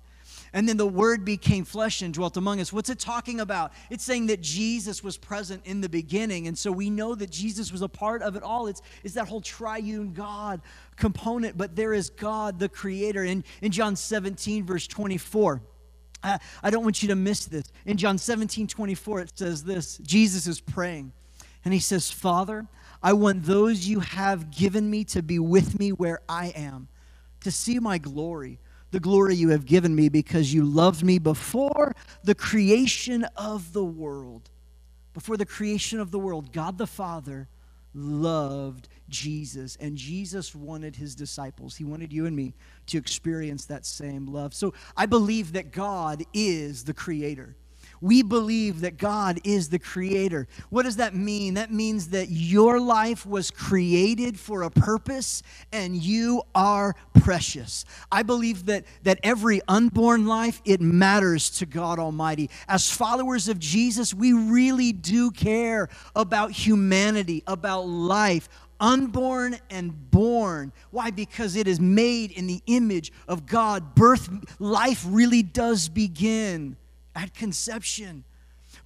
And 0.54 0.68
then 0.68 0.78
the 0.78 0.88
Word 0.88 1.24
became 1.24 1.64
flesh 1.64 2.02
and 2.02 2.14
dwelt 2.14 2.36
among 2.36 2.60
us. 2.60 2.74
What's 2.74 2.90
it 2.90 3.00
talking 3.00 3.40
about? 3.40 3.72
It's 3.90 4.04
saying 4.04 4.28
that 4.28 4.42
Jesus 4.42 5.04
was 5.04 5.18
present 5.18 5.62
in 5.66 5.82
the 5.82 5.90
beginning. 5.90 6.48
And 6.48 6.58
so 6.58 6.72
we 6.72 6.90
know 6.90 7.14
that 7.16 7.30
Jesus 7.30 7.72
was 7.72 7.82
a 7.82 7.88
part 7.88 8.22
of 8.22 8.36
it 8.36 8.42
all. 8.42 8.68
It's, 8.68 8.82
it's 9.04 9.14
that 9.14 9.28
whole 9.28 9.42
triune 9.42 10.14
God 10.14 10.62
component, 10.96 11.58
but 11.58 11.76
there 11.76 11.94
is 11.94 12.10
God, 12.10 12.60
the 12.60 12.70
Creator. 12.70 13.24
In, 13.24 13.44
in 13.62 13.72
John 13.72 13.96
17, 13.96 14.66
verse 14.66 14.88
24, 14.88 15.62
uh, 16.24 16.38
I 16.64 16.70
don't 16.70 16.84
want 16.84 17.02
you 17.02 17.10
to 17.10 17.16
miss 17.16 17.46
this. 17.46 17.72
In 17.86 17.98
John 17.98 18.18
17, 18.18 18.68
24, 18.68 19.22
it 19.22 19.32
says 19.36 19.64
this 19.64 19.98
Jesus 20.00 20.48
is 20.48 20.60
praying, 20.60 21.14
and 21.64 21.74
he 21.74 21.80
says, 21.80 22.12
Father, 22.12 22.68
I 23.02 23.14
want 23.14 23.44
those 23.44 23.88
you 23.88 24.02
have 24.02 24.52
given 24.52 24.90
me 24.90 25.06
to 25.06 25.22
be 25.22 25.40
with 25.40 25.80
me 25.80 25.92
where 25.92 26.20
I 26.28 26.48
am, 26.48 26.90
to 27.42 27.52
see 27.52 27.80
my 27.80 27.98
glory 27.98 28.60
the 28.92 29.00
glory 29.00 29.36
you 29.36 29.50
have 29.50 29.66
given 29.66 29.96
me 29.96 30.10
because 30.10 30.54
you 30.54 30.64
loved 30.64 31.04
me 31.04 31.20
before 31.20 31.96
the 32.24 32.36
creation 32.36 33.24
of 33.36 33.74
the 33.74 33.84
world. 33.84 34.50
Before 35.14 35.38
the 35.38 35.46
creation 35.46 36.00
of 36.00 36.12
the 36.12 36.20
world, 36.20 36.52
God 36.52 36.78
the 36.78 36.88
Father 36.88 37.48
loved 37.94 38.88
Jesus, 39.10 39.76
and 39.80 39.98
Jesus 39.98 40.54
wanted 40.54 40.96
his 40.96 41.16
disciples, 41.16 41.76
he 41.76 41.84
wanted 41.84 42.14
you 42.14 42.26
and 42.26 42.36
me 42.36 42.54
to 42.88 42.98
experience 42.98 43.66
that 43.66 43.86
same 43.86 44.28
love. 44.28 44.54
So 44.54 44.74
I 44.96 45.08
believe 45.08 45.54
that 45.54 45.72
God 45.72 46.24
is 46.34 46.84
the 46.84 46.94
creator 46.94 47.56
we 48.02 48.24
believe 48.24 48.82
that 48.82 48.98
God 48.98 49.40
is 49.44 49.70
the 49.70 49.80
creator. 49.80 50.48
What 50.70 50.84
does 50.84 50.98
that 50.98 51.16
mean? 51.16 51.56
That 51.56 51.72
means 51.72 52.10
that 52.10 52.30
your 52.30 52.80
life 52.80 53.26
was 53.26 53.52
created 53.52 54.40
for 54.40 54.64
a 54.64 54.70
purpose 54.70 55.44
and 55.72 55.96
you 55.96 56.44
are 56.56 56.96
precious. 57.22 57.86
I 58.12 58.24
believe 58.24 58.66
that 58.66 58.86
that 59.04 59.20
every 59.24 59.62
unborn 59.68 60.26
life 60.26 60.62
it 60.66 60.82
matters 60.82 61.50
to 61.52 61.66
God 61.66 62.00
Almighty. 62.00 62.50
As 62.68 62.90
followers 62.90 63.48
of 63.48 63.60
Jesus, 63.60 64.14
we 64.14 64.34
really 64.34 64.92
do 64.92 65.32
care 65.32 65.90
about 66.16 66.52
humanity, 66.52 67.44
about 67.48 67.88
life, 67.88 68.50
unborn 68.80 69.58
and 69.70 70.12
born. 70.12 70.72
Why? 70.92 71.12
Because 71.12 71.56
it 71.56 71.68
is 71.68 71.80
made 71.80 72.32
in 72.32 72.48
the 72.48 72.62
image 72.68 73.12
of 73.28 73.46
God. 73.46 73.96
Birth, 73.96 74.30
life 74.60 75.04
really 75.08 75.44
does 75.44 75.90
begin 75.90 76.78
at 77.16 77.34
conception. 77.34 78.24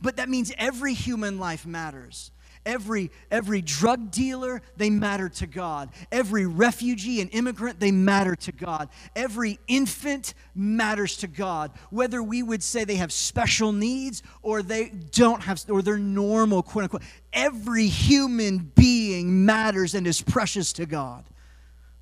But 0.01 0.17
that 0.17 0.29
means 0.29 0.51
every 0.57 0.93
human 0.93 1.39
life 1.39 1.65
matters. 1.65 2.31
Every, 2.65 3.12
every 3.29 3.62
drug 3.62 4.09
dealer, 4.09 4.62
they 4.77 4.89
matter 4.89 5.27
to 5.27 5.47
God. 5.47 5.89
Every 6.12 6.45
refugee 6.45 7.19
and 7.19 7.29
immigrant, 7.33 7.79
they 7.79 7.91
matter 7.91 8.36
to 8.36 8.51
God. 8.53 8.88
Every 9.15 9.59
infant 9.67 10.33
matters 10.55 11.17
to 11.17 11.27
God. 11.27 11.71
Whether 11.89 12.23
we 12.23 12.41
would 12.41 12.63
say 12.63 12.86
they 12.86 12.95
have 12.95 13.12
special 13.12 13.73
needs 13.73 14.23
or 14.41 14.63
they 14.63 14.89
don't 14.89 15.43
have, 15.43 15.62
or 15.69 15.81
they're 15.81 15.97
normal, 15.97 16.63
quote 16.63 16.83
unquote. 16.83 17.03
Every 17.33 17.88
human 17.88 18.71
being 18.75 19.45
matters 19.45 19.93
and 19.93 20.07
is 20.07 20.21
precious 20.21 20.71
to 20.73 20.86
God. 20.86 21.25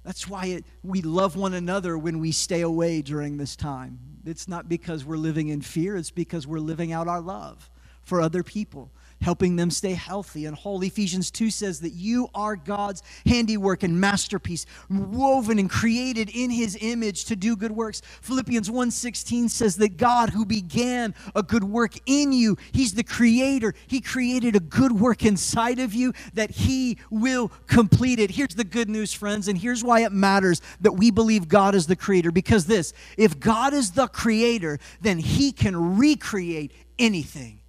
That's 0.03 0.27
why 0.27 0.47
it, 0.47 0.65
we 0.83 1.01
love 1.01 1.35
one 1.35 1.53
another 1.53 1.97
when 1.97 2.19
we 2.19 2.31
stay 2.31 2.61
away 2.61 3.01
during 3.01 3.37
this 3.37 3.55
time. 3.55 4.10
It's 4.25 4.47
not 4.47 4.69
because 4.69 5.03
we're 5.03 5.17
living 5.17 5.49
in 5.49 5.61
fear, 5.61 5.95
it's 5.97 6.11
because 6.11 6.45
we're 6.45 6.59
living 6.59 6.91
out 6.91 7.07
our 7.07 7.21
love 7.21 7.69
for 8.03 8.21
other 8.21 8.43
people 8.43 8.91
helping 9.21 9.55
them 9.55 9.71
stay 9.71 9.93
healthy 9.93 10.45
and 10.45 10.55
whole. 10.55 10.81
Ephesians 10.81 11.31
2 11.31 11.49
says 11.49 11.79
that 11.81 11.93
you 11.93 12.29
are 12.33 12.55
God's 12.55 13.03
handiwork 13.25 13.83
and 13.83 13.99
masterpiece, 13.99 14.65
woven 14.89 15.59
and 15.59 15.69
created 15.69 16.29
in 16.29 16.49
his 16.49 16.77
image 16.81 17.25
to 17.25 17.35
do 17.35 17.55
good 17.55 17.71
works. 17.71 18.01
Philippians 18.21 18.69
1:16 18.69 19.49
says 19.49 19.77
that 19.77 19.97
God 19.97 20.31
who 20.31 20.45
began 20.45 21.13
a 21.35 21.43
good 21.43 21.63
work 21.63 21.93
in 22.05 22.31
you, 22.31 22.57
he's 22.71 22.93
the 22.93 23.03
creator. 23.03 23.73
He 23.87 24.01
created 24.01 24.55
a 24.55 24.59
good 24.59 24.91
work 24.91 25.23
inside 25.23 25.79
of 25.79 25.93
you 25.93 26.13
that 26.33 26.51
he 26.51 26.97
will 27.09 27.51
complete 27.67 28.19
it. 28.19 28.31
Here's 28.31 28.55
the 28.55 28.63
good 28.63 28.89
news, 28.89 29.13
friends, 29.13 29.47
and 29.47 29.57
here's 29.57 29.83
why 29.83 30.01
it 30.01 30.11
matters 30.11 30.61
that 30.81 30.93
we 30.93 31.11
believe 31.11 31.47
God 31.47 31.75
is 31.75 31.87
the 31.87 31.95
creator 31.95 32.31
because 32.31 32.65
this, 32.65 32.93
if 33.17 33.39
God 33.39 33.73
is 33.73 33.91
the 33.91 34.07
creator, 34.07 34.79
then 35.01 35.19
he 35.19 35.51
can 35.51 35.97
recreate 35.97 36.71
anything. 36.97 37.60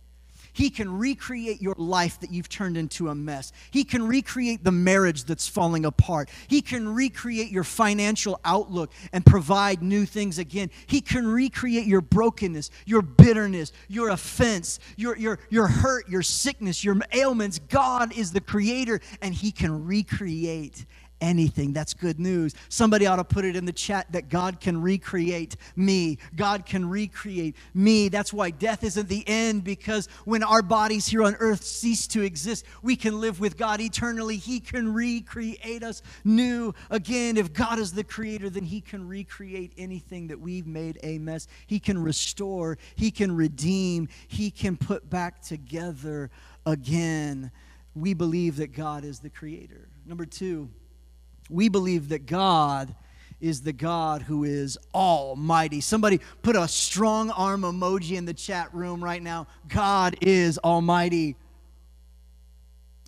He 0.53 0.71
can 0.71 0.99
recreate 0.99 1.63
your 1.63 1.75
life 1.79 2.21
that 2.21 2.33
you've 2.33 2.49
turned 2.49 2.77
into 2.77 3.09
a 3.09 3.15
mess. 3.15 3.53
He 3.71 3.85
can 3.85 4.07
recreate 4.07 4.65
the 4.65 4.73
marriage 4.73 5.25
that's 5.25 5.49
falling 5.49 5.85
apart. 5.85 6.29
He 6.49 6.61
can 6.61 6.95
recreate 6.95 7.51
your 7.51 7.65
financial 7.65 8.39
outlook 8.45 8.91
and 9.13 9.25
provide 9.25 9.83
new 9.83 10.05
things 10.05 10.39
again. 10.39 10.71
He 10.87 11.01
can 11.01 11.27
recreate 11.27 11.87
your 11.87 12.03
brokenness, 12.03 12.71
your 12.85 13.03
bitterness, 13.03 13.73
your 13.89 14.11
offense, 14.11 14.79
your, 14.97 15.17
your, 15.17 15.39
your 15.49 15.69
hurt, 15.69 16.09
your 16.09 16.23
sickness, 16.23 16.85
your 16.85 16.97
ailments. 17.13 17.59
God 17.59 18.17
is 18.17 18.33
the 18.33 18.41
creator 18.41 19.01
and 19.21 19.35
He 19.35 19.53
can 19.53 19.87
recreate 19.87 20.85
anything. 21.23 21.73
That's 21.73 21.95
good 21.95 22.19
news. 22.19 22.55
Somebody 22.69 23.07
ought 23.07 23.17
to 23.17 23.25
put 23.25 23.47
it 23.47 23.57
in 23.57 23.65
the 23.65 23.73
chat 23.73 24.11
that 24.13 24.29
God 24.29 24.61
can 24.61 24.83
recreate 24.83 25.57
me. 25.77 26.19
God 26.37 26.67
can 26.67 26.87
recreate 26.87 27.57
me. 27.73 28.09
That's 28.09 28.33
why 28.33 28.51
death 28.51 28.85
isn't 28.85 29.09
the 29.09 29.27
end 29.27 29.65
because 29.65 30.09
when 30.25 30.43
our 30.43 30.61
bodies 30.61 31.07
here 31.07 31.23
on 31.23 31.37
earth 31.37 31.63
cease 31.63 32.07
to 32.09 32.23
exist, 32.23 32.67
we 32.83 32.97
can 32.97 33.21
live 33.21 33.41
with 33.41 33.57
God 33.57 33.81
eternally. 33.81 34.37
He 34.37 34.61
can 34.61 34.93
recreate 34.93 35.83
us 35.83 36.03
new 36.25 36.75
again. 36.91 37.37
If 37.37 37.53
God 37.53 37.79
is 37.79 37.93
the 37.93 38.05
creator, 38.05 38.51
then 38.51 38.65
He 38.65 38.81
can 38.81 39.07
recreate 39.07 39.73
anything 39.79 40.27
that 40.27 40.41
we've 40.41 40.67
made 40.67 40.99
a 41.03 41.19
mess. 41.19 41.47
He 41.67 41.79
can 41.79 42.03
restore, 42.03 42.79
He 42.97 43.11
can 43.13 43.35
redeem, 43.35 44.09
He 44.27 44.51
can 44.51 44.77
put 44.77 45.09
back 45.09 45.41
together 45.41 46.31
again. 46.67 47.53
We 47.95 48.15
believe 48.15 48.57
that 48.57 48.73
God 48.73 49.05
is 49.05 49.21
the 49.21 49.31
creator. 49.31 49.89
Number 50.07 50.25
two, 50.25 50.71
we 51.53 51.69
believe 51.69 52.09
that 52.09 52.27
God 52.27 52.95
is 53.41 53.63
the 53.63 53.73
God 53.73 54.23
who 54.23 54.45
is 54.45 54.79
almighty. 54.95 55.81
Somebody 55.81 56.21
put 56.43 56.57
a 56.57 56.69
strong 56.69 57.31
arm 57.31 57.63
emoji 57.63 58.17
in 58.17 58.25
the 58.25 58.33
chat 58.33 58.73
room 58.73 59.03
right 59.03 59.23
now. 59.23 59.49
God 59.69 60.17
is 60.21 60.59
almighty. 60.59 61.37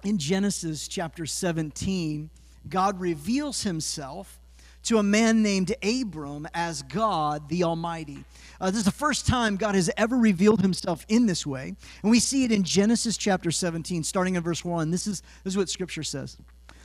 In 0.02 0.18
Genesis 0.18 0.88
chapter 0.88 1.24
17, 1.24 2.30
God 2.68 3.00
reveals 3.00 3.62
himself 3.62 4.40
to 4.82 4.98
a 4.98 5.02
man 5.02 5.42
named 5.42 5.74
Abram 5.82 6.46
as 6.52 6.82
God 6.82 7.48
the 7.48 7.64
Almighty. 7.64 8.22
Uh, 8.60 8.70
this 8.70 8.80
is 8.80 8.84
the 8.84 8.90
first 8.90 9.26
time 9.26 9.56
God 9.56 9.74
has 9.74 9.90
ever 9.96 10.16
revealed 10.16 10.60
himself 10.60 11.06
in 11.08 11.24
this 11.24 11.46
way. 11.46 11.74
And 12.02 12.10
we 12.10 12.20
see 12.20 12.44
it 12.44 12.52
in 12.52 12.64
Genesis 12.64 13.16
chapter 13.16 13.50
17, 13.50 14.04
starting 14.04 14.34
in 14.34 14.42
verse 14.42 14.62
1. 14.62 14.90
This 14.90 15.06
is, 15.06 15.22
this 15.42 15.54
is 15.54 15.56
what 15.56 15.70
scripture 15.70 16.02
says 16.02 16.36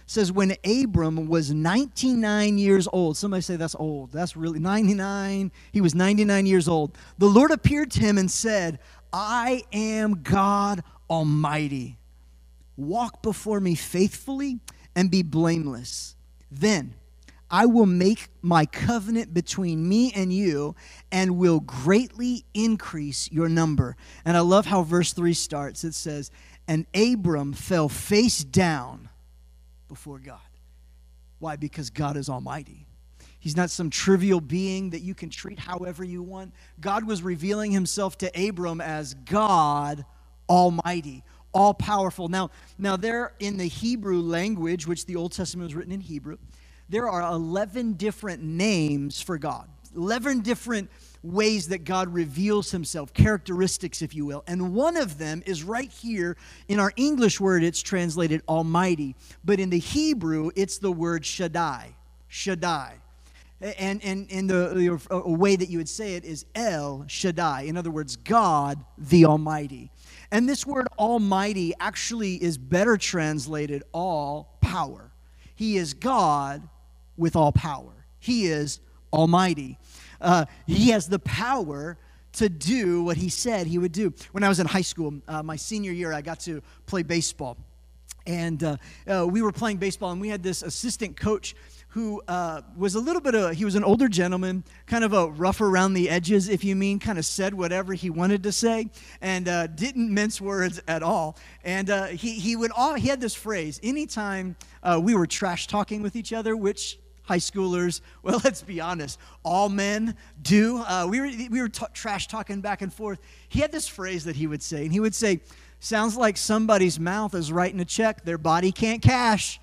says 0.10 0.32
when 0.32 0.56
Abram 0.66 1.28
was 1.28 1.52
99 1.52 2.58
years 2.58 2.88
old, 2.92 3.16
somebody 3.16 3.42
say 3.44 3.58
that's 3.58 3.76
old. 3.76 4.12
That's 4.12 4.36
really 4.36 4.58
99. 4.58 5.52
He 5.72 5.82
was 5.82 5.94
99 5.94 6.48
years 6.48 6.68
old. 6.68 6.98
The 7.20 7.28
Lord 7.28 7.52
appeared 7.52 7.92
to 7.92 8.00
him 8.00 8.18
and 8.18 8.30
said, 8.30 8.80
I 9.14 9.62
am 9.72 10.24
God 10.24 10.84
Almighty. 11.12 12.00
Walk 12.76 13.22
before 13.22 13.60
me 13.60 13.76
faithfully 13.76 14.60
and 14.96 15.12
be 15.12 15.22
blameless. 15.22 16.16
Then 16.50 16.96
I 17.52 17.68
will 17.68 17.86
make 17.86 18.30
my 18.42 18.66
covenant 18.66 19.32
between 19.32 19.88
me 19.88 20.12
and 20.16 20.34
you 20.34 20.76
and 21.12 21.38
will 21.38 21.60
greatly 21.60 22.46
increase 22.56 23.32
your 23.32 23.48
number. 23.48 23.96
And 24.26 24.36
I 24.36 24.40
love 24.40 24.66
how 24.66 24.82
verse 24.82 25.14
3 25.14 25.36
starts. 25.36 25.84
It 25.84 25.94
says, 25.94 26.32
And 26.68 26.88
Abram 26.96 27.54
fell 27.54 27.90
face 27.90 28.44
down 28.44 29.09
before 29.90 30.20
God. 30.20 30.40
Why? 31.40 31.58
Because 31.58 31.90
God 31.90 32.16
is 32.16 32.30
almighty. 32.30 32.86
He's 33.40 33.56
not 33.56 33.70
some 33.70 33.90
trivial 33.90 34.42
being 34.42 34.90
that 34.92 35.02
you 35.02 35.16
can 35.16 35.30
treat 35.30 35.60
however 35.60 36.04
you 36.04 36.22
want. 36.22 36.54
God 36.80 37.06
was 37.06 37.22
revealing 37.22 37.72
himself 37.72 38.18
to 38.20 38.48
Abram 38.48 38.82
as 38.82 39.14
God 39.14 40.06
Almighty, 40.50 41.24
all 41.54 41.74
powerful. 41.74 42.28
Now, 42.28 42.50
now 42.78 42.98
there 42.98 43.34
in 43.40 43.58
the 43.58 43.68
Hebrew 43.68 44.22
language, 44.22 44.88
which 44.88 45.06
the 45.06 45.16
Old 45.16 45.32
Testament 45.32 45.68
was 45.68 45.76
written 45.76 45.94
in 45.94 46.02
Hebrew, 46.02 46.38
there 46.90 47.08
are 47.08 47.22
11 47.34 47.94
different 47.94 48.44
names 48.44 49.22
for 49.22 49.38
God. 49.38 49.70
11 49.96 50.42
different 50.42 50.90
ways 51.24 51.68
that 51.68 51.84
God 51.84 52.14
reveals 52.14 52.72
himself, 52.72 53.14
characteristics, 53.14 54.02
if 54.02 54.16
you 54.16 54.26
will. 54.26 54.44
And 54.48 54.74
one 54.74 54.98
of 54.98 55.18
them 55.18 55.44
is 55.46 55.64
right 55.64 55.92
here 55.92 56.38
in 56.68 56.80
our 56.80 56.94
English 56.96 57.40
word, 57.40 57.64
it's 57.64 57.82
translated 57.82 58.42
Almighty. 58.48 59.16
But 59.44 59.60
in 59.60 59.70
the 59.70 59.80
Hebrew, 59.80 60.52
it's 60.56 60.78
the 60.78 60.92
word 60.92 61.26
Shaddai. 61.26 61.96
Shaddai. 62.28 62.96
And, 63.62 64.02
and, 64.04 64.32
and 64.32 64.50
the, 64.50 65.00
the 65.10 65.30
way 65.30 65.58
that 65.58 65.70
you 65.70 65.80
would 65.80 65.90
say 65.90 66.16
it 66.16 66.24
is 66.24 66.46
El 66.56 67.04
Shaddai. 67.08 67.64
In 67.64 67.76
other 67.76 67.92
words, 67.92 68.16
God 68.16 68.84
the 68.98 69.26
Almighty. 69.26 69.92
And 70.32 70.48
this 70.48 70.66
word 70.66 70.88
Almighty 70.98 71.74
actually 71.80 72.42
is 72.42 72.58
better 72.58 72.96
translated 72.96 73.84
all 73.92 74.58
power. 74.62 75.12
He 75.56 75.76
is 75.76 75.94
God 75.94 76.70
with 77.18 77.36
all 77.36 77.52
power. 77.52 77.92
He 78.20 78.46
is 78.46 78.80
Almighty. 79.12 79.78
Uh, 80.22 80.46
he 80.68 80.90
has 80.90 81.08
the 81.08 81.20
power 81.20 81.98
to 82.34 82.50
do 82.50 83.04
what 83.04 83.18
he 83.18 83.30
said 83.30 83.68
he 83.68 83.78
would 83.78 83.92
do. 83.92 84.14
When 84.32 84.44
I 84.44 84.50
was 84.50 84.60
in 84.60 84.68
high 84.68 84.82
school, 84.82 85.14
uh, 85.28 85.44
my 85.44 85.56
senior 85.56 85.92
year, 85.92 86.14
I 86.14 86.22
got 86.22 86.40
to 86.42 86.62
play 86.86 87.04
baseball. 87.04 87.58
And 88.28 88.64
uh, 88.64 88.78
uh 89.12 89.26
we 89.28 89.42
were 89.42 89.52
playing 89.52 89.78
baseball, 89.78 90.12
and 90.12 90.22
we 90.22 90.30
had 90.30 90.44
this 90.44 90.62
assistant 90.62 91.20
coach 91.20 91.56
who 91.90 92.22
uh, 92.28 92.62
was 92.78 92.94
a 92.94 93.00
little 93.00 93.22
bit 93.22 93.34
of, 93.34 93.56
he 93.56 93.66
was 93.66 93.74
an 93.74 93.84
older 93.84 94.08
gentleman, 94.08 94.64
kind 94.86 95.04
of 95.04 95.12
a 95.12 95.28
rough 95.32 95.60
around 95.60 95.96
the 95.96 96.08
edges, 96.08 96.48
if 96.48 96.64
you 96.64 96.76
mean, 96.76 97.00
kind 97.00 97.18
of 97.18 97.26
said 97.26 97.52
whatever 97.52 97.94
he 97.94 98.12
wanted 98.12 98.44
to 98.44 98.52
say, 98.52 98.88
and 99.22 99.48
uh, 99.48 99.66
didn't 99.66 100.14
mince 100.14 100.40
words 100.40 100.80
at 100.88 101.02
all. 101.02 101.36
And 101.64 101.90
uh, 101.90 102.06
he, 102.08 102.34
he 102.34 102.56
would 102.56 102.72
all, 102.72 102.94
he 102.94 103.08
had 103.08 103.20
this 103.20 103.34
phrase, 103.34 103.80
anytime 103.82 104.56
uh, 104.84 105.00
we 105.02 105.16
were 105.16 105.26
trash 105.26 105.66
talking 105.66 106.04
with 106.04 106.16
each 106.16 106.32
other, 106.32 106.56
which 106.56 107.00
high 107.30 107.38
schoolers, 107.38 108.02
well, 108.24 108.42
let's 108.44 108.62
be 108.62 108.82
honest, 108.82 109.18
all 109.44 109.70
men 109.70 110.16
do. 110.42 110.80
Uh, 110.80 111.08
we 111.10 111.22
were, 111.22 111.32
we 111.50 111.62
were 111.62 111.70
t- 111.70 111.86
trash 111.94 112.28
talking 112.28 112.60
back 112.60 112.82
and 112.82 112.94
forth. 112.94 113.20
He 113.48 113.62
had 113.62 113.72
this 113.72 113.88
phrase 113.88 114.26
that 114.26 114.36
he 114.36 114.48
would 114.48 114.62
say, 114.62 114.84
and 114.84 114.92
he 114.92 115.00
would 115.00 115.16
say, 115.16 115.40
Sounds 115.82 116.18
like 116.18 116.36
somebody's 116.36 117.00
mouth 117.00 117.34
is 117.34 117.54
writing 117.54 117.80
a 117.80 117.86
check 117.86 118.26
their 118.26 118.38
body 118.38 118.74
can't 118.74 119.02
cash. 119.02 119.62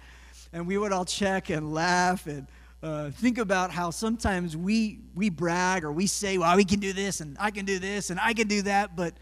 And 0.50 0.66
we 0.66 0.78
would 0.78 0.90
all 0.90 1.04
check 1.04 1.50
and 1.50 1.74
laugh 1.74 2.26
and 2.26 2.46
uh, 2.82 3.10
think 3.10 3.36
about 3.36 3.70
how 3.70 3.90
sometimes 3.90 4.56
we, 4.56 5.00
we 5.14 5.28
brag 5.28 5.84
or 5.84 5.92
we 5.92 6.06
say, 6.06 6.38
well, 6.38 6.56
we 6.56 6.64
can 6.64 6.80
do 6.80 6.94
this 6.94 7.20
and 7.20 7.36
I 7.38 7.50
can 7.50 7.66
do 7.66 7.78
this 7.78 8.08
and 8.08 8.18
I 8.18 8.32
can 8.32 8.48
do 8.48 8.62
that, 8.62 8.96
but 8.96 9.12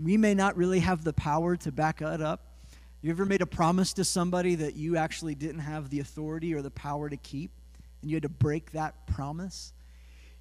we 0.00 0.16
may 0.16 0.34
not 0.34 0.56
really 0.56 0.78
have 0.78 1.02
the 1.02 1.12
power 1.12 1.56
to 1.56 1.72
back 1.72 2.02
it 2.02 2.22
up. 2.22 2.44
You 3.02 3.10
ever 3.10 3.24
made 3.24 3.42
a 3.42 3.46
promise 3.46 3.92
to 3.94 4.04
somebody 4.04 4.56
that 4.56 4.76
you 4.76 4.96
actually 4.96 5.34
didn't 5.34 5.60
have 5.60 5.90
the 5.90 6.00
authority 6.00 6.54
or 6.54 6.62
the 6.62 6.70
power 6.70 7.08
to 7.08 7.16
keep? 7.16 7.50
And 8.00 8.10
you 8.10 8.16
had 8.16 8.22
to 8.22 8.28
break 8.28 8.72
that 8.72 9.06
promise. 9.06 9.72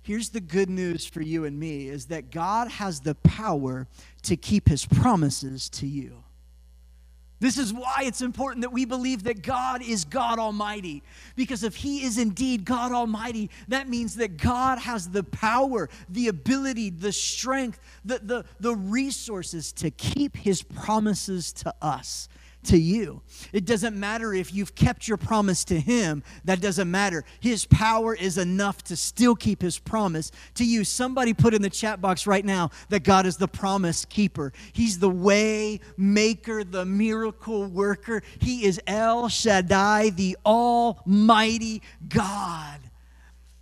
Here's 0.02 0.30
the 0.30 0.39
good 0.39 0.70
news 0.70 1.06
for 1.06 1.22
you 1.22 1.46
and 1.46 1.60
me 1.60 1.89
is 1.89 2.06
that 2.06 2.32
God 2.32 2.70
has 2.70 3.02
the 3.02 3.15
power 3.15 3.88
to 4.24 4.38
keep 4.38 4.70
his 4.70 4.86
promises 4.86 5.70
to 5.70 5.88
you. 5.88 6.24
This 7.39 7.58
is 7.60 7.72
why 7.72 8.04
it's 8.04 8.22
important 8.22 8.63
that 8.63 8.72
we 8.72 8.86
believe 8.86 9.24
that 9.26 9.43
God 9.43 9.84
is 9.84 10.06
God 10.06 10.39
Almighty. 10.39 11.04
Because 11.36 11.63
if 11.63 11.76
He 11.76 12.04
is 12.04 12.17
indeed 12.17 12.65
God 12.65 12.91
Almighty, 12.91 13.52
that 13.67 13.88
means 13.88 14.15
that 14.15 14.38
God 14.38 14.80
has 14.80 15.10
the 15.10 15.24
power, 15.24 15.88
the 16.10 16.30
ability, 16.30 16.89
the 16.89 17.12
strength, 17.12 17.80
the, 18.04 18.20
the, 18.24 18.46
the 18.60 18.76
resources 18.76 19.72
to 19.74 19.91
keep 19.91 20.36
His 20.36 20.63
promises 20.63 21.54
to 21.54 21.74
us 21.80 22.28
to 22.63 22.78
you. 22.78 23.22
It 23.54 23.65
doesn't 23.65 23.96
matter 23.98 24.34
if 24.34 24.54
you've 24.54 24.76
kept 24.76 25.08
your 25.08 25.17
promise 25.17 25.63
to 25.65 25.80
him, 25.80 26.24
that 26.46 26.62
doesn't 26.62 26.89
matter. 26.89 27.24
His 27.39 27.65
power 27.65 28.13
is 28.13 28.38
enough 28.38 28.84
to 28.86 28.96
still 28.96 29.36
keep 29.36 29.62
his 29.62 29.80
promise 29.80 30.32
to 30.56 30.65
you. 30.65 30.84
Somebody 30.84 31.34
put 31.34 31.54
in 31.54 31.62
the 31.62 31.70
chat 31.70 32.02
box 32.02 32.28
right 32.28 32.43
now 32.43 32.72
that 32.89 33.04
God 33.04 33.26
is 33.26 33.38
the 33.38 33.48
promise 33.48 34.06
keeper. 34.06 34.54
He's 34.74 35.00
the 35.00 35.10
way 35.10 35.80
maker, 35.98 36.63
the 36.63 36.86
miracle 36.86 37.65
worker. 37.65 38.22
He 38.39 38.65
is 38.65 38.82
El 38.88 39.30
Shaddai, 39.30 40.10
the 40.10 40.38
almighty 40.46 41.82
God. 42.08 42.82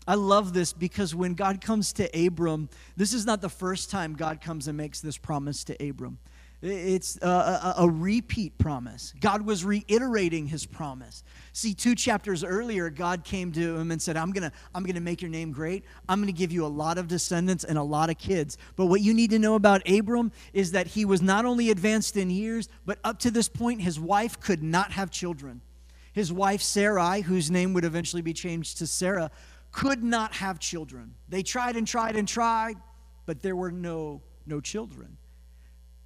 I 0.08 0.15
love 0.15 0.53
this 0.53 0.71
because 0.71 1.15
when 1.15 1.34
God 1.34 1.62
comes 1.62 1.91
to 1.93 2.25
Abram, 2.25 2.69
this 2.95 3.13
is 3.13 3.25
not 3.25 3.41
the 3.41 3.49
first 3.49 3.89
time 3.89 4.13
God 4.15 4.39
comes 4.39 4.67
and 4.67 4.77
makes 4.77 5.01
this 5.01 5.17
promise 5.17 5.63
to 5.65 5.89
Abram. 5.89 6.19
It's 6.67 7.19
a, 7.21 7.28
a, 7.28 7.75
a, 7.80 7.89
repeat 7.89 8.58
promise. 8.58 9.13
God 9.19 9.43
was 9.43 9.63
reiterating 9.63 10.47
his 10.47 10.65
promise. 10.65 11.23
See, 11.54 11.75
two 11.75 11.93
chapters 11.93 12.43
earlier, 12.43 12.89
God 12.89 13.23
came 13.23 13.51
to 13.51 13.75
him 13.75 13.91
and 13.91 14.01
said, 14.01 14.17
I'm 14.17 14.32
going 14.32 14.49
to 14.49 14.51
I'm 14.73 14.84
going 14.84 14.95
to 14.95 15.01
make 15.01 15.21
your 15.21 15.30
name 15.30 15.51
great. 15.51 15.86
I'm 16.10 16.19
going 16.19 16.34
to 16.34 16.38
give 16.38 16.51
you 16.51 16.65
a 16.65 16.67
lot 16.67 16.97
of 16.97 17.08
descendants 17.08 17.63
and 17.63 17.78
a 17.78 17.84
lot 17.84 18.10
of 18.10 18.17
kids. 18.17 18.58
But 18.75 18.88
what 18.88 19.01
you 19.01 19.13
need 19.13 19.30
to 19.30 19.39
know 19.39 19.54
about 19.54 19.88
Abram 19.88 20.32
is 20.54 20.71
that 20.71 20.88
he 20.88 21.06
was 21.06 21.21
not 21.21 21.45
only 21.45 21.69
advanced 21.69 22.17
in 22.17 22.32
years, 22.32 22.67
but 22.84 22.97
up 23.04 23.19
to 23.19 23.32
this 23.32 23.47
point, 23.47 23.82
his 23.82 23.99
wife 23.99 24.39
could 24.39 24.63
not 24.63 24.91
have 24.91 25.12
children. 25.12 25.62
His 26.13 26.34
wife, 26.34 26.62
Sarai, 26.63 27.21
whose 27.21 27.51
name 27.51 27.73
would 27.73 27.86
eventually 27.86 28.23
be 28.23 28.34
changed 28.34 28.80
to 28.80 28.88
Sarah, 28.88 29.30
could 29.71 30.04
not 30.04 30.34
have 30.34 30.60
children. 30.60 31.13
They 31.30 31.43
tried 31.43 31.75
and 31.75 31.86
tried 31.86 32.15
and 32.15 32.28
tried, 32.28 32.78
but 33.28 33.41
there 33.43 33.56
were 33.56 33.71
no, 33.71 34.21
no 34.47 34.62
children. 34.62 35.17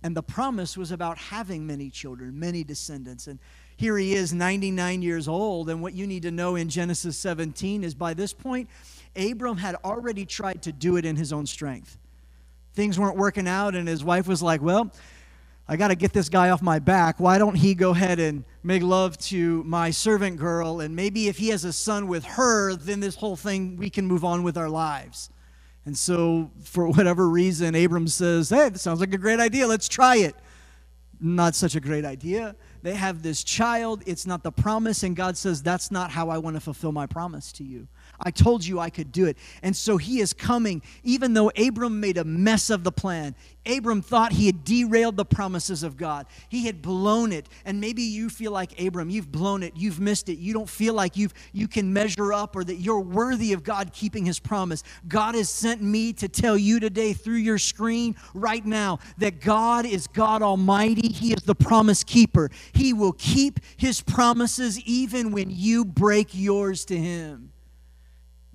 And 0.02 0.16
the 0.16 0.24
promise 0.24 0.78
was 0.78 0.92
about 0.92 1.18
having 1.18 1.68
many 1.68 1.90
children, 1.90 2.40
many 2.40 2.64
descendants. 2.64 3.28
And 3.28 3.40
here 3.76 3.98
he 3.98 4.14
is, 4.14 4.34
99 4.34 5.02
years 5.02 5.28
old. 5.28 5.70
And 5.70 5.82
what 5.82 5.94
you 5.94 6.08
need 6.08 6.24
to 6.24 6.32
know 6.32 6.56
in 6.56 6.70
Genesis 6.70 7.18
17 7.18 7.84
is 7.84 7.94
by 7.94 8.14
this 8.14 8.34
point, 8.34 8.70
Abram 9.16 9.58
had 9.58 9.76
already 9.84 10.26
tried 10.26 10.62
to 10.64 10.72
do 10.72 10.96
it 10.96 11.06
in 11.06 11.16
his 11.16 11.34
own 11.34 11.46
strength. 11.46 11.98
Things 12.74 12.98
weren't 12.98 13.18
working 13.18 13.48
out, 13.48 13.76
and 13.76 13.88
his 13.88 14.04
wife 14.04 14.28
was 14.28 14.42
like, 14.42 14.62
Well, 14.62 14.92
I 15.68 15.76
got 15.76 15.90
to 15.90 15.96
get 15.96 16.14
this 16.14 16.30
guy 16.30 16.50
off 16.50 16.62
my 16.62 16.80
back. 16.80 17.20
Why 17.20 17.38
don't 17.38 17.56
he 17.56 17.76
go 17.76 17.92
ahead 17.92 18.20
and 18.20 18.44
make 18.64 18.82
love 18.82 19.18
to 19.20 19.64
my 19.66 19.92
servant 19.92 20.38
girl? 20.38 20.80
And 20.80 20.96
maybe 20.96 21.28
if 21.28 21.38
he 21.38 21.50
has 21.50 21.64
a 21.64 21.74
son 21.74 22.08
with 22.08 22.24
her, 22.24 22.76
then 22.76 23.02
this 23.02 23.16
whole 23.16 23.36
thing, 23.36 23.78
we 23.78 23.90
can 23.92 24.06
move 24.06 24.26
on 24.26 24.42
with 24.44 24.58
our 24.58 24.70
lives. 24.70 25.30
And 25.90 25.98
so, 25.98 26.52
for 26.62 26.88
whatever 26.88 27.28
reason, 27.28 27.74
Abram 27.74 28.08
says, 28.08 28.52
Hey, 28.52 28.70
this 28.70 28.84
sounds 28.84 29.00
like 29.00 29.12
a 29.12 29.18
great 29.18 29.40
idea. 29.40 29.66
Let's 29.66 29.90
try 29.90 30.18
it. 30.18 30.36
Not 31.20 31.56
such 31.56 31.74
a 31.74 31.80
great 31.80 32.06
idea. 32.06 32.56
They 32.84 32.94
have 32.94 33.24
this 33.24 33.44
child. 33.44 34.04
It's 34.06 34.28
not 34.28 34.44
the 34.44 34.52
promise. 34.52 35.02
And 35.02 35.16
God 35.16 35.36
says, 35.36 35.64
That's 35.64 35.90
not 35.90 36.12
how 36.12 36.30
I 36.30 36.38
want 36.38 36.58
to 36.58 36.60
fulfill 36.60 36.92
my 36.92 37.08
promise 37.08 37.52
to 37.54 37.64
you. 37.64 37.88
I 38.22 38.32
told 38.32 38.66
you 38.66 38.80
I 38.80 38.90
could 38.90 39.12
do 39.12 39.26
it. 39.26 39.38
And 39.64 39.76
so 39.76 39.98
he 39.98 40.20
is 40.20 40.34
coming, 40.34 40.82
even 41.04 41.34
though 41.34 41.52
Abram 41.58 42.00
made 42.00 42.18
a 42.18 42.24
mess 42.24 42.70
of 42.70 42.84
the 42.84 42.92
plan. 42.92 43.36
Abram 43.66 44.02
thought 44.02 44.32
he 44.32 44.48
had 44.48 44.64
derailed 44.64 45.16
the 45.18 45.26
promises 45.26 45.84
of 45.84 45.96
God. 45.96 46.26
He 46.50 46.66
had 46.66 46.82
blown 46.82 47.32
it. 47.32 47.48
And 47.66 47.80
maybe 47.80 48.02
you 48.02 48.30
feel 48.30 48.52
like 48.52 48.80
Abram, 48.80 49.10
you've 49.10 49.32
blown 49.32 49.64
it, 49.64 49.74
you've 49.76 50.00
missed 50.00 50.30
it. 50.30 50.38
You 50.40 50.54
don't 50.54 50.70
feel 50.70 50.94
like 50.94 51.18
you've 51.18 51.34
you 51.54 51.68
can 51.68 51.94
measure 51.94 52.34
up 52.34 52.56
or 52.56 52.64
that 52.64 52.76
you're 52.76 53.00
worthy 53.00 53.54
of 53.54 53.64
God 53.64 53.94
keeping 53.94 54.26
his 54.26 54.40
promise. 54.40 54.84
God 55.08 55.36
has 55.36 55.50
sent 55.50 55.82
me 55.82 56.14
to 56.14 56.28
tell 56.28 56.58
you 56.58 56.80
today 56.80 57.14
through 57.14 57.36
your 57.36 57.58
screen 57.58 58.16
right 58.34 58.66
now 58.66 59.00
that 59.18 59.42
God 59.42 59.86
is 59.86 60.08
God 60.08 60.42
Almighty. 60.42 61.10
He 61.10 61.34
is 61.34 61.44
the 61.44 61.56
promise 61.56 62.04
keeper. 62.04 62.50
He 62.74 62.94
will 62.94 63.14
keep 63.14 63.60
his 63.78 64.02
promises 64.02 64.80
even 64.82 65.32
when 65.32 65.50
you 65.50 65.86
break 65.86 66.30
yours 66.32 66.86
to 66.86 66.98
him 66.98 67.49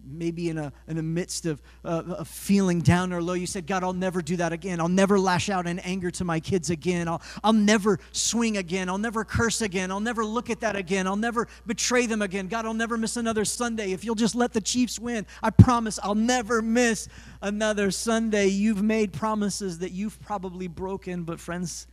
maybe 0.07 0.49
in 0.51 0.59
a 0.59 0.73
in 0.88 0.97
the 0.97 1.03
midst 1.03 1.47
of, 1.47 1.62
uh, 1.85 2.03
of 2.07 2.29
feeling 2.29 2.81
down 2.81 3.12
or 3.12 3.23
low 3.23 3.35
you 3.35 3.47
said 3.47 3.67
god 3.67 3.83
i'll 3.83 3.93
never 3.93 4.23
do 4.23 4.37
that 4.37 4.53
again. 4.53 4.81
I'll 4.81 4.88
never 4.88 5.19
lash 5.19 5.49
out 5.49 5.67
in 5.67 5.79
anger 5.81 6.11
to 6.12 6.25
my 6.25 6.40
kids 6.40 6.71
again. 6.71 7.09
I'll, 7.09 7.23
I'll 7.43 7.53
never 7.53 7.99
swing 8.12 8.57
again. 8.57 8.88
I'll 8.88 8.99
never 8.99 9.25
curse 9.25 9.61
again. 9.61 9.90
I'll 9.90 10.01
never 10.01 10.25
look 10.25 10.51
at 10.51 10.61
that 10.61 10.77
again. 10.77 11.07
I'll 11.07 11.17
never 11.17 11.49
betray 11.67 12.07
them 12.07 12.23
again. 12.23 12.49
God 12.49 12.67
i'll 12.67 12.75
never 12.75 12.97
miss 12.97 13.17
another 13.17 13.45
sunday. 13.45 13.93
If 13.93 14.05
you'll 14.05 14.14
just 14.14 14.35
let 14.35 14.53
the 14.53 14.61
chiefs 14.61 14.99
win 14.99 15.27
i 15.43 15.51
promise 15.51 15.99
i'll 16.03 16.14
never 16.14 16.62
miss 16.62 17.09
another 17.43 17.90
sunday. 17.90 18.47
You've 18.47 18.83
made 18.83 19.12
promises 19.12 19.79
that 19.79 19.93
you've 19.93 20.21
probably 20.21 20.69
broken 20.69 21.25
but 21.25 21.40
friends 21.40 21.87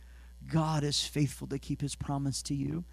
god 0.52 0.84
is 0.84 1.04
faithful 1.04 1.46
to 1.48 1.58
keep 1.58 1.80
his 1.80 1.94
promise 1.94 2.42
to 2.42 2.54
you. 2.54 2.84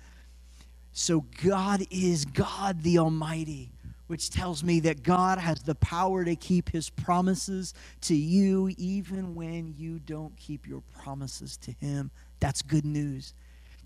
So 0.91 1.25
god 1.43 1.85
is 1.91 2.25
god 2.25 2.81
the 2.83 2.99
almighty 2.99 3.71
which 4.09 4.31
tells 4.31 4.63
me 4.63 4.79
that 4.79 5.03
God 5.03 5.37
has 5.37 5.61
the 5.61 5.75
power 5.75 6.25
to 6.25 6.35
keep 6.35 6.69
his 6.69 6.89
promises 6.89 7.75
to 8.01 8.15
you 8.15 8.73
even 8.75 9.35
when 9.35 9.75
you 9.77 9.99
don't 9.99 10.35
keep 10.35 10.67
your 10.67 10.81
promises 11.03 11.57
to 11.57 11.71
him. 11.73 12.09
That's 12.39 12.63
good 12.63 12.85
news. 12.85 13.35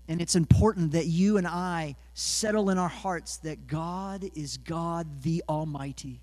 And 0.08 0.22
it's 0.22 0.34
important 0.34 0.92
that 0.92 1.04
you 1.04 1.36
and 1.36 1.46
I 1.46 1.96
settle 2.14 2.70
in 2.70 2.78
our 2.78 2.88
hearts 2.88 3.36
that 3.38 3.66
God 3.66 4.24
is 4.34 4.56
God 4.56 5.22
the 5.22 5.44
Almighty 5.46 6.22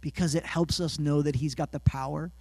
because 0.00 0.34
it 0.34 0.46
helps 0.46 0.80
us 0.80 0.98
know 0.98 1.20
that 1.20 1.36
He's 1.36 1.54
got 1.54 1.72
the 1.72 1.80
power 1.80 2.32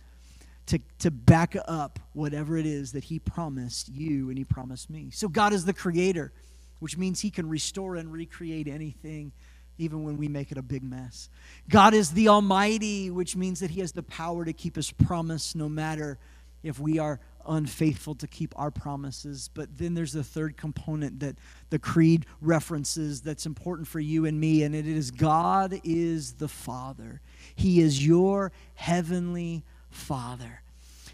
to, 0.68 0.80
to 1.00 1.12
back 1.12 1.58
up 1.68 2.00
whatever 2.14 2.58
it 2.58 2.66
is 2.66 2.94
that 2.94 3.04
He 3.04 3.20
promised 3.20 3.90
you 3.90 4.30
and 4.30 4.38
He 4.38 4.46
promised 4.46 4.90
me. 4.90 5.10
So, 5.12 5.28
God 5.28 5.52
is 5.52 5.66
the 5.66 5.74
Creator, 5.74 6.32
which 6.80 6.98
means 6.98 7.20
He 7.20 7.30
can 7.30 7.50
restore 7.50 7.96
and 7.96 8.14
recreate 8.14 8.70
anything 8.70 9.34
even 9.78 10.04
when 10.04 10.18
we 10.18 10.28
make 10.28 10.52
it 10.52 10.58
a 10.58 10.62
big 10.62 10.84
mess. 10.84 11.30
God 11.70 11.94
is 11.94 12.12
the 12.12 12.28
Almighty, 12.28 13.10
which 13.10 13.36
means 13.36 13.60
that 13.60 13.72
He 13.72 13.80
has 13.82 13.92
the 13.92 14.04
power 14.04 14.46
to 14.46 14.54
keep 14.54 14.76
His 14.76 14.92
promise 14.92 15.56
no 15.56 15.68
matter 15.70 16.18
if 16.64 16.80
we 16.80 16.98
are 16.98 17.20
unfaithful 17.46 18.16
to 18.16 18.28
keep 18.28 18.54
our 18.58 18.72
promises. 18.72 19.50
But 19.54 19.78
then 19.78 19.94
there's 19.94 20.14
the 20.14 20.24
third 20.24 20.56
component 20.56 21.20
that 21.20 21.36
the 21.70 21.80
Creed 21.80 22.26
references 22.42 23.22
that's 23.22 23.46
important 23.46 23.88
for 23.88 24.00
you 24.00 24.26
and 24.26 24.40
me, 24.40 24.64
and 24.64 24.74
it 24.74 24.88
is 24.88 25.12
God 25.12 25.80
is 25.84 26.34
the 26.34 26.48
Father. 26.48 27.22
He 27.56 27.82
is 27.82 28.06
your 28.06 28.52
heavenly 28.76 29.64
Father. 29.90 30.62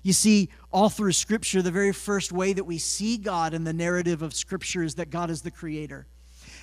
You 0.04 0.14
see, 0.14 0.50
all 0.72 0.90
through 0.90 1.12
Scripture, 1.12 1.62
the 1.62 1.72
very 1.72 1.92
first 1.92 2.32
way 2.32 2.54
that 2.54 2.64
we 2.64 2.78
see 2.78 3.18
God 3.18 3.54
in 3.54 3.64
the 3.64 3.74
narrative 3.74 4.22
of 4.22 4.34
Scripture 4.34 4.84
is 4.84 4.96
that 4.96 5.10
God 5.10 5.30
is 5.30 5.42
the 5.42 5.52
Creator. 5.52 6.08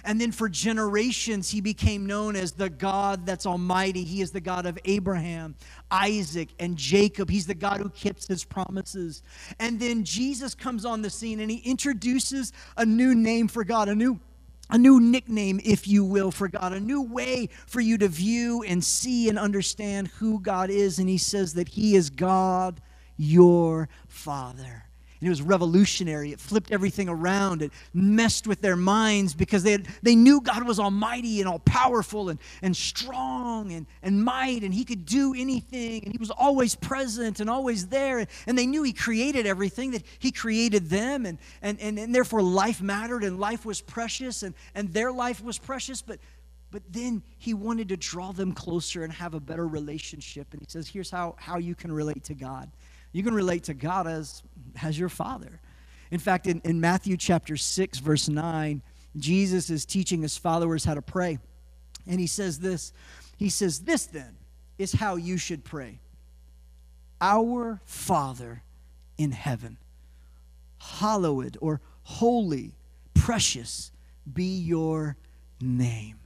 And 0.07 0.21
then 0.21 0.31
for 0.31 0.49
generations, 0.49 1.51
he 1.51 1.61
became 1.61 2.07
known 2.07 2.37
as 2.37 2.53
the 2.53 2.71
God 2.71 3.27
that's 3.27 3.45
almighty. 3.45 4.05
He 4.05 4.23
is 4.23 4.31
the 4.31 4.41
God 4.41 4.65
of 4.65 4.79
Abraham, 4.85 5.57
Isaac, 5.91 6.51
and 6.61 6.77
Jacob. 6.77 7.29
He's 7.29 7.47
the 7.47 7.57
God 7.57 7.79
who 7.79 7.91
keeps 7.91 8.29
his 8.29 8.45
promises. 8.45 9.25
And 9.59 9.81
then 9.81 10.05
Jesus 10.05 10.55
comes 10.55 10.85
on 10.85 11.03
the 11.03 11.11
scene 11.11 11.41
and 11.41 11.51
he 11.51 11.59
introduces 11.59 12.53
a 12.77 12.87
new 12.87 13.17
name 13.17 13.49
for 13.49 13.65
God, 13.65 13.89
a 13.89 13.95
new 13.95 14.21
a 14.69 14.79
new 14.79 14.99
nickname, 15.01 15.61
if 15.65 15.87
you 15.87 16.05
will, 16.05 16.33
for 16.33 16.49
God, 16.49 16.73
a 16.73 16.81
new 16.81 17.03
way 17.03 17.49
for 17.67 17.81
you 17.81 17.97
to 17.99 18.09
view 18.09 18.65
and 18.65 18.83
see 18.83 19.29
and 19.29 19.39
understand 19.39 20.09
who 20.09 20.41
God 20.41 20.71
is. 20.71 20.99
And 20.99 21.09
he 21.09 21.19
says 21.19 21.55
that 21.55 21.69
he 21.69 21.95
is 21.95 22.11
God, 22.11 22.81
your 23.17 23.89
Father. 24.09 24.86
And 25.21 25.27
it 25.27 25.31
was 25.31 25.41
revolutionary. 25.41 26.33
It 26.33 26.41
flipped 26.41 26.71
everything 26.71 27.09
around. 27.09 27.63
It 27.63 27.73
messed 27.95 28.47
with 28.47 28.61
their 28.61 28.77
minds 28.77 29.35
because 29.35 29.63
they, 29.63 29.73
had, 29.73 29.89
they 30.03 30.15
knew 30.15 30.43
God 30.43 30.67
was 30.67 30.79
almighty 30.79 31.41
and 31.41 31.49
all 31.49 31.59
powerful 31.61 32.29
and, 32.29 32.39
and 32.61 32.77
strong 32.77 33.73
and, 33.73 33.87
and 34.03 34.23
might, 34.23 34.63
and 34.63 34.75
He 34.75 34.85
could 34.85 35.07
do 35.07 35.35
anything, 35.35 36.05
and 36.05 36.13
He 36.13 36.19
was 36.19 36.31
always 36.31 36.75
present 36.75 37.41
and 37.41 37.49
always 37.49 37.87
there. 37.87 38.27
And 38.47 38.59
they 38.59 38.67
knew 38.67 38.83
He 38.83 38.93
created 38.93 39.47
everything, 39.47 39.93
that 39.93 40.03
He 40.19 40.31
created 40.31 40.91
them, 40.91 41.25
and, 41.25 41.39
and, 41.63 41.81
and, 41.81 41.99
and 41.99 42.15
therefore 42.15 42.43
life 42.43 42.83
mattered 42.83 43.25
and 43.25 43.41
life 43.41 43.65
was 43.65 43.81
precious, 43.81 44.43
and, 44.43 44.55
and 44.75 44.93
their 44.93 45.13
life 45.13 45.43
was 45.43 45.57
precious. 45.59 46.03
But, 46.03 46.19
but 46.71 46.83
then 46.91 47.23
He 47.39 47.55
wanted 47.55 47.89
to 47.89 47.97
draw 47.97 48.33
them 48.33 48.53
closer 48.53 49.03
and 49.03 49.13
have 49.15 49.33
a 49.33 49.41
better 49.41 49.67
relationship. 49.67 50.49
And 50.53 50.61
He 50.61 50.67
says, 50.69 50.89
Here's 50.89 51.11
how, 51.11 51.37
how 51.39 51.57
you 51.57 51.75
can 51.75 51.91
relate 51.91 52.25
to 52.25 52.35
God. 52.35 52.71
You 53.13 53.23
can 53.23 53.33
relate 53.33 53.65
to 53.65 53.75
God 53.75 54.07
as, 54.07 54.43
as 54.83 54.99
your 54.99 55.09
Father. 55.09 55.61
In 56.11 56.19
fact, 56.19 56.47
in, 56.47 56.61
in 56.65 56.81
Matthew 56.81 57.17
chapter 57.17 57.57
6, 57.57 57.99
verse 57.99 58.29
9, 58.29 58.83
Jesus 59.17 59.71
is 59.71 59.85
teaching 59.85 60.23
his 60.23 60.37
followers 60.37 60.85
how 60.85 60.95
to 60.95 61.03
pray. 61.03 61.39
And 62.07 62.21
he 62.21 62.27
says 62.27 62.59
this 62.61 62.93
He 63.37 63.49
says, 63.49 63.81
This 63.81 64.07
then 64.07 64.37
is 64.79 64.93
how 64.93 65.17
you 65.17 65.39
should 65.39 65.65
pray 65.65 66.01
Our 67.21 67.81
Father 67.85 68.63
in 69.19 69.33
heaven, 69.33 69.79
hallowed 70.79 71.57
or 71.61 71.81
holy, 72.03 72.75
precious 73.15 73.91
be 74.31 74.59
your 74.59 75.17
name. 75.61 76.19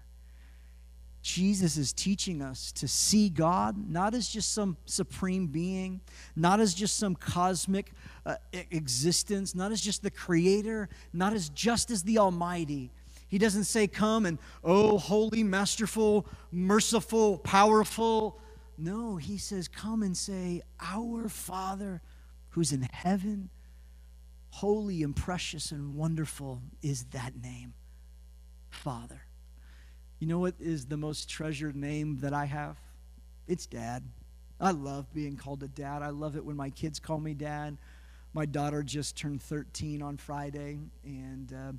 Jesus 1.23 1.77
is 1.77 1.93
teaching 1.93 2.41
us 2.41 2.73
to 2.73 2.89
see 2.89 3.29
God 3.29 3.89
not 3.91 4.15
as 4.15 4.29
just 4.29 4.53
some 4.53 4.77
supreme 4.87 5.47
being, 5.49 6.01
not 6.35 6.61
as 6.61 6.73
just 6.73 6.97
some 6.97 7.15
cosmic 7.15 7.93
uh, 8.25 8.37
existence, 8.71 9.55
not 9.55 9.71
as 9.71 9.81
just 9.81 10.03
the 10.03 10.11
creator, 10.11 10.89
not 11.13 11.33
as 11.33 11.51
just 11.51 11.91
as 11.91 12.03
the 12.03 12.19
Almighty. 12.19 12.91
He 13.29 13.39
doesn't 13.39 13.65
say, 13.65 13.87
Come 13.87 14.27
and, 14.27 14.39
oh, 14.65 14.99
holy, 14.99 15.43
masterful, 15.43 16.27
merciful, 16.51 17.39
powerful. 17.39 18.39
No, 18.79 19.17
he 19.17 19.37
says, 19.37 19.69
Come 19.69 20.03
and 20.03 20.17
say, 20.17 20.63
Our 20.81 21.29
Father 21.29 22.01
who's 22.51 22.73
in 22.73 22.83
heaven, 22.83 23.51
holy 24.51 25.03
and 25.03 25.15
precious 25.15 25.71
and 25.73 25.95
wonderful 25.95 26.63
is 26.83 27.05
that 27.07 27.41
name, 27.41 27.75
Father. 28.69 29.23
You 30.21 30.29
know 30.29 30.41
what 30.41 30.57
is 30.61 30.87
the 30.87 30.99
most 30.99 31.31
treasured 31.31 31.77
name 31.77 32.19
that 32.21 32.35
I 32.35 32.47
have? 32.47 32.79
It's 33.49 33.67
dad. 33.67 34.05
I 34.61 34.73
love 34.73 35.13
being 35.15 35.37
called 35.37 35.63
a 35.65 35.69
dad. 35.69 36.03
I 36.03 36.11
love 36.11 36.37
it 36.37 36.45
when 36.45 36.57
my 36.57 36.71
kids 36.71 37.01
call 37.01 37.21
me 37.21 37.35
dad. 37.35 37.79
my 38.35 38.47
daughter 38.47 38.83
just 38.83 39.17
turned 39.17 39.43
13 39.43 40.03
on 40.03 40.19
Friday, 40.19 40.79
and 41.05 41.55
uh, 41.55 41.73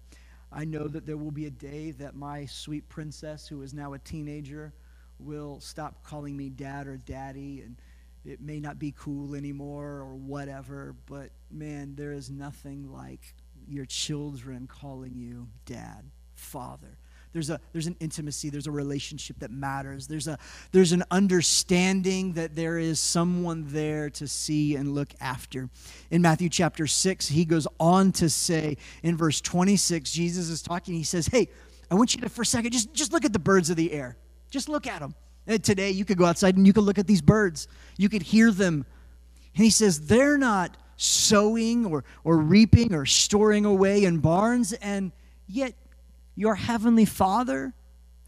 I 0.51 0.65
know 0.65 0.87
that 0.89 1.07
there 1.07 1.17
will 1.17 1.31
be 1.31 1.47
a 1.47 1.51
day 1.51 1.91
that 1.93 2.15
my 2.15 2.45
sweet 2.47 2.89
princess, 2.89 3.47
who 3.47 3.63
is 3.63 3.73
now 3.73 3.93
a 3.95 3.99
teenager, 3.99 4.73
will 5.19 5.59
stop 5.61 6.03
calling 6.03 6.37
me 6.37 6.49
dad 6.49 6.87
or 6.87 6.97
daddy, 6.97 7.61
and 7.61 7.77
it 8.25 8.41
may 8.41 8.59
not 8.59 8.79
be 8.79 8.93
cool 8.97 9.35
anymore 9.35 9.87
or 9.87 10.15
whatever, 10.15 10.95
but 11.07 11.31
man, 11.51 11.95
there 11.95 12.13
is 12.13 12.31
nothing 12.31 12.91
like 12.93 13.35
your 13.67 13.85
children 13.87 14.67
calling 14.67 15.15
you 15.17 15.47
dad, 15.65 16.11
father. 16.35 16.97
There's, 17.33 17.49
a, 17.49 17.59
there's 17.71 17.87
an 17.87 17.95
intimacy, 17.99 18.49
there's 18.49 18.67
a 18.67 18.71
relationship 18.71 19.39
that 19.39 19.51
matters. 19.51 20.07
There's, 20.07 20.27
a, 20.27 20.37
there's 20.71 20.91
an 20.91 21.03
understanding 21.11 22.33
that 22.33 22.55
there 22.55 22.77
is 22.77 22.99
someone 22.99 23.65
there 23.67 24.09
to 24.11 24.27
see 24.27 24.75
and 24.75 24.93
look 24.93 25.13
after. 25.21 25.69
In 26.09 26.21
Matthew 26.21 26.49
chapter 26.49 26.87
6, 26.87 27.27
he 27.29 27.45
goes 27.45 27.67
on 27.79 28.11
to 28.13 28.29
say 28.29 28.77
in 29.03 29.15
verse 29.15 29.39
26, 29.39 30.11
Jesus 30.11 30.49
is 30.49 30.61
talking, 30.61 30.93
he 30.93 31.03
says, 31.03 31.27
Hey, 31.27 31.47
I 31.89 31.95
want 31.95 32.15
you 32.15 32.21
to, 32.21 32.29
for 32.29 32.41
a 32.41 32.45
second, 32.45 32.71
just, 32.71 32.93
just 32.93 33.13
look 33.13 33.25
at 33.25 33.33
the 33.33 33.39
birds 33.39 33.69
of 33.69 33.75
the 33.75 33.91
air. 33.91 34.17
Just 34.49 34.69
look 34.69 34.87
at 34.87 34.99
them. 34.99 35.15
And 35.47 35.59
uh, 35.59 35.63
today, 35.63 35.91
you 35.91 36.05
could 36.05 36.17
go 36.17 36.25
outside 36.25 36.55
and 36.57 36.67
you 36.67 36.73
could 36.73 36.83
look 36.83 36.99
at 36.99 37.07
these 37.07 37.21
birds, 37.21 37.67
you 37.97 38.09
could 38.09 38.21
hear 38.21 38.51
them. 38.51 38.85
And 39.55 39.63
he 39.63 39.69
says, 39.69 40.07
They're 40.07 40.37
not 40.37 40.77
sowing 40.97 41.85
or, 41.85 42.03
or 42.23 42.37
reaping 42.37 42.93
or 42.93 43.05
storing 43.05 43.65
away 43.65 44.03
in 44.03 44.19
barns, 44.19 44.73
and 44.73 45.11
yet 45.47 45.73
your 46.35 46.55
heavenly 46.55 47.05
Father 47.05 47.73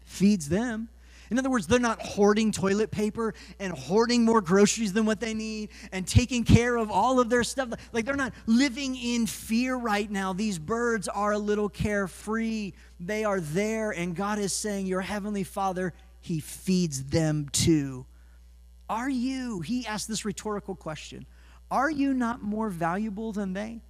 feeds 0.04 0.48
them. 0.48 0.88
In 1.30 1.38
other 1.38 1.50
words, 1.50 1.66
they're 1.66 1.80
not 1.80 2.00
hoarding 2.00 2.52
toilet 2.52 2.90
paper 2.90 3.34
and 3.58 3.72
hoarding 3.72 4.24
more 4.24 4.40
groceries 4.40 4.92
than 4.92 5.06
what 5.06 5.20
they 5.20 5.34
need 5.34 5.70
and 5.90 6.06
taking 6.06 6.44
care 6.44 6.76
of 6.76 6.90
all 6.90 7.18
of 7.18 7.30
their 7.30 7.42
stuff. 7.42 7.70
Like 7.92 8.04
they're 8.04 8.14
not 8.14 8.34
living 8.46 8.94
in 8.94 9.26
fear 9.26 9.74
right 9.74 10.08
now. 10.08 10.32
These 10.32 10.58
birds 10.58 11.08
are 11.08 11.32
a 11.32 11.38
little 11.38 11.68
carefree. 11.68 12.72
They 13.00 13.24
are 13.24 13.40
there, 13.40 13.90
and 13.90 14.14
God 14.14 14.38
is 14.38 14.52
saying, 14.52 14.86
Your 14.86 15.00
heavenly 15.00 15.44
Father, 15.44 15.94
He 16.20 16.40
feeds 16.40 17.04
them 17.04 17.48
too. 17.50 18.04
Are 18.88 19.10
you, 19.10 19.60
He 19.60 19.86
asked 19.86 20.08
this 20.08 20.26
rhetorical 20.26 20.76
question, 20.76 21.26
are 21.70 21.90
you 21.90 22.14
not 22.14 22.42
more 22.42 22.68
valuable 22.68 23.32
than 23.32 23.52
they? 23.52 23.80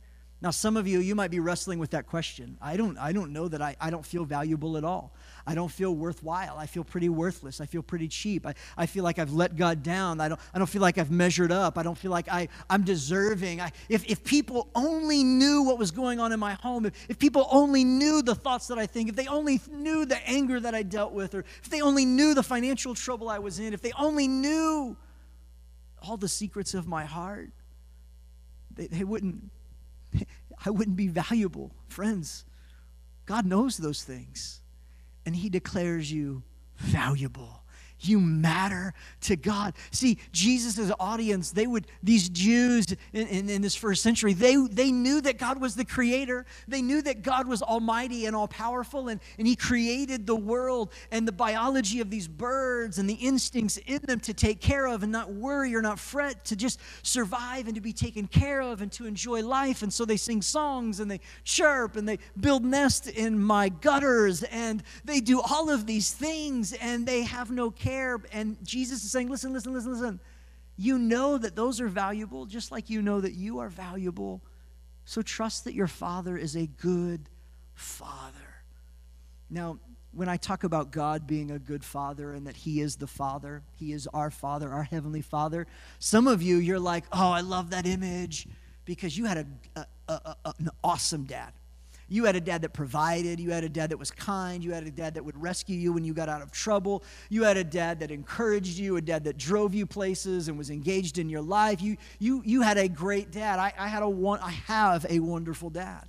Now, 0.44 0.50
some 0.50 0.76
of 0.76 0.86
you, 0.86 0.98
you 0.98 1.14
might 1.14 1.30
be 1.30 1.40
wrestling 1.40 1.78
with 1.78 1.92
that 1.92 2.06
question. 2.06 2.58
I 2.60 2.76
don't, 2.76 2.98
I 2.98 3.12
don't 3.12 3.32
know 3.32 3.48
that 3.48 3.62
I, 3.62 3.76
I 3.80 3.88
don't 3.88 4.04
feel 4.04 4.26
valuable 4.26 4.76
at 4.76 4.84
all. 4.84 5.14
I 5.46 5.54
don't 5.54 5.70
feel 5.70 5.94
worthwhile. 5.94 6.58
I 6.58 6.66
feel 6.66 6.84
pretty 6.84 7.08
worthless. 7.08 7.62
I 7.62 7.66
feel 7.66 7.82
pretty 7.82 8.08
cheap. 8.08 8.46
I, 8.46 8.52
I 8.76 8.84
feel 8.84 9.04
like 9.04 9.18
I've 9.18 9.32
let 9.32 9.56
God 9.56 9.82
down. 9.82 10.20
I 10.20 10.28
don't, 10.28 10.38
I 10.52 10.58
don't 10.58 10.66
feel 10.66 10.82
like 10.82 10.98
I've 10.98 11.10
measured 11.10 11.50
up. 11.50 11.78
I 11.78 11.82
don't 11.82 11.96
feel 11.96 12.10
like 12.10 12.28
I, 12.30 12.48
I'm 12.68 12.82
deserving. 12.82 13.62
I, 13.62 13.72
if, 13.88 14.04
if 14.04 14.22
people 14.22 14.68
only 14.74 15.24
knew 15.24 15.62
what 15.62 15.78
was 15.78 15.90
going 15.90 16.20
on 16.20 16.30
in 16.30 16.38
my 16.40 16.52
home, 16.52 16.84
if, 16.84 17.06
if 17.08 17.18
people 17.18 17.48
only 17.50 17.82
knew 17.82 18.20
the 18.20 18.34
thoughts 18.34 18.66
that 18.66 18.78
I 18.78 18.84
think, 18.84 19.08
if 19.08 19.16
they 19.16 19.26
only 19.28 19.62
knew 19.70 20.04
the 20.04 20.18
anger 20.28 20.60
that 20.60 20.74
I 20.74 20.82
dealt 20.82 21.14
with, 21.14 21.34
or 21.34 21.46
if 21.62 21.70
they 21.70 21.80
only 21.80 22.04
knew 22.04 22.34
the 22.34 22.42
financial 22.42 22.94
trouble 22.94 23.30
I 23.30 23.38
was 23.38 23.60
in, 23.60 23.72
if 23.72 23.80
they 23.80 23.92
only 23.92 24.28
knew 24.28 24.94
all 26.02 26.18
the 26.18 26.28
secrets 26.28 26.74
of 26.74 26.86
my 26.86 27.06
heart, 27.06 27.48
they, 28.74 28.88
they 28.88 29.04
wouldn't 29.04 29.50
I 30.64 30.70
wouldn't 30.70 30.96
be 30.96 31.08
valuable. 31.08 31.74
Friends, 31.88 32.44
God 33.26 33.46
knows 33.46 33.76
those 33.76 34.02
things, 34.02 34.60
and 35.26 35.36
He 35.36 35.48
declares 35.48 36.10
you 36.10 36.42
valuable. 36.76 37.63
You 38.06 38.20
matter 38.20 38.94
to 39.22 39.36
God. 39.36 39.74
See, 39.90 40.18
Jesus' 40.32 40.90
audience, 41.00 41.50
they 41.50 41.66
would, 41.66 41.86
these 42.02 42.28
Jews 42.28 42.86
in, 43.12 43.26
in, 43.26 43.48
in, 43.48 43.62
this 43.62 43.74
first 43.74 44.02
century, 44.02 44.32
they, 44.32 44.56
they 44.56 44.92
knew 44.92 45.20
that 45.22 45.38
God 45.38 45.60
was 45.60 45.74
the 45.74 45.84
creator. 45.84 46.44
They 46.68 46.82
knew 46.82 47.02
that 47.02 47.22
God 47.22 47.46
was 47.46 47.62
almighty 47.62 48.26
and 48.26 48.36
all 48.36 48.48
powerful, 48.48 49.08
and, 49.08 49.20
and 49.38 49.46
He 49.46 49.56
created 49.56 50.26
the 50.26 50.36
world 50.36 50.92
and 51.10 51.26
the 51.26 51.32
biology 51.32 52.00
of 52.00 52.10
these 52.10 52.28
birds 52.28 52.98
and 52.98 53.08
the 53.08 53.14
instincts 53.14 53.78
in 53.86 54.00
them 54.02 54.20
to 54.20 54.34
take 54.34 54.60
care 54.60 54.86
of 54.86 55.02
and 55.02 55.12
not 55.12 55.32
worry 55.32 55.74
or 55.74 55.82
not 55.82 55.98
fret, 55.98 56.44
to 56.46 56.56
just 56.56 56.80
survive 57.02 57.66
and 57.66 57.74
to 57.74 57.80
be 57.80 57.92
taken 57.92 58.26
care 58.26 58.60
of 58.60 58.82
and 58.82 58.92
to 58.92 59.06
enjoy 59.06 59.42
life. 59.42 59.82
And 59.82 59.92
so 59.92 60.04
they 60.04 60.16
sing 60.16 60.42
songs 60.42 61.00
and 61.00 61.10
they 61.10 61.20
chirp 61.44 61.96
and 61.96 62.08
they 62.08 62.18
build 62.38 62.64
nests 62.64 63.06
in 63.06 63.38
my 63.42 63.68
gutters 63.68 64.42
and 64.44 64.82
they 65.04 65.20
do 65.20 65.40
all 65.40 65.70
of 65.70 65.86
these 65.86 66.12
things 66.12 66.72
and 66.74 67.06
they 67.06 67.22
have 67.22 67.50
no 67.50 67.70
care. 67.70 67.93
And 68.32 68.56
Jesus 68.64 69.04
is 69.04 69.10
saying, 69.10 69.28
listen, 69.28 69.52
listen, 69.52 69.72
listen, 69.72 69.92
listen. 69.92 70.20
You 70.76 70.98
know 70.98 71.38
that 71.38 71.54
those 71.54 71.80
are 71.80 71.88
valuable, 71.88 72.46
just 72.46 72.72
like 72.72 72.90
you 72.90 73.00
know 73.00 73.20
that 73.20 73.32
you 73.34 73.60
are 73.60 73.68
valuable. 73.68 74.42
So 75.04 75.22
trust 75.22 75.64
that 75.64 75.74
your 75.74 75.86
Father 75.86 76.36
is 76.36 76.56
a 76.56 76.66
good 76.66 77.28
Father. 77.74 78.38
Now, 79.50 79.78
when 80.12 80.28
I 80.28 80.36
talk 80.36 80.64
about 80.64 80.90
God 80.90 81.26
being 81.26 81.50
a 81.50 81.58
good 81.58 81.84
Father 81.84 82.32
and 82.32 82.46
that 82.46 82.56
He 82.56 82.80
is 82.80 82.96
the 82.96 83.06
Father, 83.06 83.62
He 83.76 83.92
is 83.92 84.06
our 84.08 84.30
Father, 84.30 84.72
our 84.72 84.84
Heavenly 84.84 85.22
Father, 85.22 85.66
some 85.98 86.26
of 86.26 86.42
you, 86.42 86.56
you're 86.56 86.80
like, 86.80 87.04
oh, 87.12 87.30
I 87.30 87.40
love 87.40 87.70
that 87.70 87.86
image 87.86 88.46
because 88.84 89.16
you 89.16 89.24
had 89.24 89.46
a, 89.76 89.86
a, 90.08 90.12
a, 90.44 90.54
an 90.58 90.70
awesome 90.82 91.24
dad. 91.24 91.52
You 92.08 92.24
had 92.24 92.36
a 92.36 92.40
dad 92.40 92.62
that 92.62 92.72
provided. 92.72 93.40
You 93.40 93.50
had 93.50 93.64
a 93.64 93.68
dad 93.68 93.90
that 93.90 93.98
was 93.98 94.10
kind. 94.10 94.62
You 94.62 94.72
had 94.72 94.84
a 94.84 94.90
dad 94.90 95.14
that 95.14 95.24
would 95.24 95.40
rescue 95.40 95.76
you 95.76 95.92
when 95.92 96.04
you 96.04 96.12
got 96.12 96.28
out 96.28 96.42
of 96.42 96.50
trouble. 96.50 97.02
You 97.30 97.44
had 97.44 97.56
a 97.56 97.64
dad 97.64 98.00
that 98.00 98.10
encouraged 98.10 98.78
you, 98.78 98.96
a 98.96 99.00
dad 99.00 99.24
that 99.24 99.38
drove 99.38 99.74
you 99.74 99.86
places 99.86 100.48
and 100.48 100.58
was 100.58 100.70
engaged 100.70 101.18
in 101.18 101.30
your 101.30 101.40
life. 101.40 101.80
You, 101.80 101.96
you, 102.18 102.42
you 102.44 102.60
had 102.62 102.76
a 102.76 102.88
great 102.88 103.30
dad. 103.30 103.58
I, 103.58 103.72
I, 103.78 103.88
had 103.88 104.02
a 104.02 104.08
one, 104.08 104.40
I 104.40 104.50
have 104.50 105.06
a 105.08 105.18
wonderful 105.20 105.70
dad. 105.70 106.04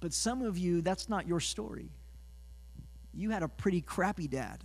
But 0.00 0.12
some 0.12 0.42
of 0.42 0.58
you, 0.58 0.82
that's 0.82 1.08
not 1.08 1.28
your 1.28 1.38
story. 1.38 1.90
You 3.14 3.30
had 3.30 3.44
a 3.44 3.48
pretty 3.48 3.80
crappy 3.80 4.26
dad. 4.26 4.64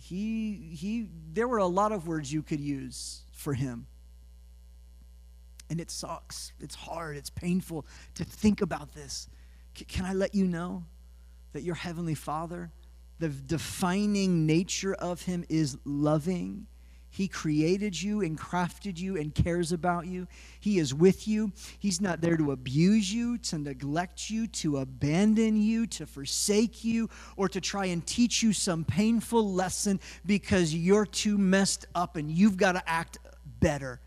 He, 0.00 0.70
he, 0.72 1.08
there 1.32 1.46
were 1.46 1.58
a 1.58 1.66
lot 1.66 1.92
of 1.92 2.06
words 2.06 2.32
you 2.32 2.42
could 2.42 2.60
use 2.60 3.22
for 3.32 3.52
him. 3.52 3.86
And 5.70 5.80
it 5.80 5.90
sucks. 5.90 6.52
It's 6.60 6.74
hard. 6.74 7.16
It's 7.16 7.30
painful 7.30 7.86
to 8.14 8.24
think 8.24 8.60
about 8.60 8.94
this. 8.94 9.28
C- 9.76 9.84
can 9.84 10.04
I 10.04 10.12
let 10.12 10.34
you 10.34 10.46
know 10.46 10.84
that 11.52 11.62
your 11.62 11.74
Heavenly 11.74 12.14
Father, 12.14 12.70
the 13.18 13.28
defining 13.28 14.46
nature 14.46 14.94
of 14.94 15.22
Him 15.22 15.44
is 15.48 15.76
loving? 15.84 16.66
He 17.16 17.28
created 17.28 18.00
you 18.02 18.20
and 18.20 18.38
crafted 18.38 18.98
you 18.98 19.16
and 19.16 19.34
cares 19.34 19.72
about 19.72 20.06
you. 20.06 20.28
He 20.60 20.78
is 20.78 20.92
with 20.92 21.26
you. 21.26 21.50
He's 21.78 21.98
not 21.98 22.20
there 22.20 22.36
to 22.36 22.52
abuse 22.52 23.10
you, 23.10 23.38
to 23.38 23.56
neglect 23.56 24.28
you, 24.28 24.46
to 24.48 24.76
abandon 24.78 25.56
you, 25.56 25.86
to 25.86 26.04
forsake 26.04 26.84
you, 26.84 27.08
or 27.38 27.48
to 27.48 27.58
try 27.58 27.86
and 27.86 28.06
teach 28.06 28.42
you 28.42 28.52
some 28.52 28.84
painful 28.84 29.50
lesson 29.50 29.98
because 30.26 30.74
you're 30.74 31.06
too 31.06 31.38
messed 31.38 31.86
up 31.94 32.16
and 32.16 32.30
you've 32.30 32.58
got 32.58 32.72
to 32.72 32.82
act 32.86 33.16
better. 33.60 33.98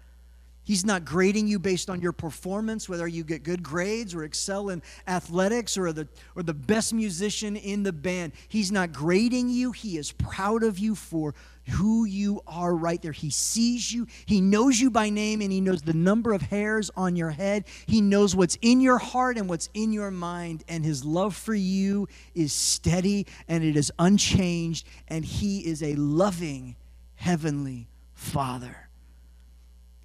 He's 0.69 0.85
not 0.85 1.03
grading 1.03 1.47
you 1.47 1.57
based 1.57 1.89
on 1.89 1.99
your 1.99 2.11
performance, 2.11 2.87
whether 2.87 3.07
you 3.07 3.23
get 3.23 3.41
good 3.41 3.63
grades 3.63 4.13
or 4.13 4.23
excel 4.23 4.69
in 4.69 4.83
athletics 5.07 5.79
or 5.79 5.91
the, 5.91 6.07
or 6.35 6.43
the 6.43 6.53
best 6.53 6.93
musician 6.93 7.55
in 7.55 7.81
the 7.81 7.91
band. 7.91 8.33
He's 8.49 8.71
not 8.71 8.93
grading 8.93 9.49
you. 9.49 9.71
He 9.71 9.97
is 9.97 10.11
proud 10.11 10.61
of 10.61 10.77
you 10.77 10.93
for 10.93 11.33
who 11.69 12.05
you 12.05 12.43
are 12.45 12.75
right 12.75 13.01
there. 13.01 13.11
He 13.13 13.31
sees 13.31 13.91
you. 13.91 14.05
He 14.27 14.41
knows 14.41 14.79
you 14.79 14.91
by 14.91 15.09
name 15.09 15.41
and 15.41 15.51
he 15.51 15.59
knows 15.59 15.81
the 15.81 15.95
number 15.95 16.33
of 16.33 16.43
hairs 16.43 16.91
on 16.95 17.15
your 17.15 17.31
head. 17.31 17.65
He 17.87 17.99
knows 17.99 18.35
what's 18.35 18.59
in 18.61 18.79
your 18.79 18.99
heart 18.99 19.39
and 19.39 19.49
what's 19.49 19.71
in 19.73 19.91
your 19.91 20.11
mind. 20.11 20.63
And 20.67 20.85
his 20.85 21.03
love 21.03 21.35
for 21.35 21.55
you 21.55 22.07
is 22.35 22.53
steady 22.53 23.25
and 23.47 23.63
it 23.63 23.75
is 23.75 23.91
unchanged. 23.97 24.85
And 25.07 25.25
he 25.25 25.65
is 25.65 25.81
a 25.81 25.95
loving 25.95 26.75
heavenly 27.15 27.87
Father. 28.13 28.88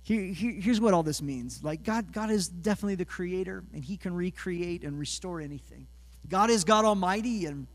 Here, 0.05 0.21
here, 0.21 0.53
here's 0.53 0.83
what 0.83 0.93
all 0.93 1.03
this 1.03 1.23
means. 1.23 1.65
Like 1.65 1.83
God, 1.83 2.13
God 2.13 2.31
is 2.31 2.47
definitely 2.47 2.97
the 2.97 3.07
creator, 3.07 3.65
and 3.73 3.83
He 3.83 3.97
can 3.97 4.15
recreate 4.15 4.85
and 4.85 4.99
restore 4.99 5.41
anything. 5.41 5.87
God 6.29 6.51
is 6.51 6.63
God 6.63 6.85
Almighty, 6.85 7.47
and 7.47 7.67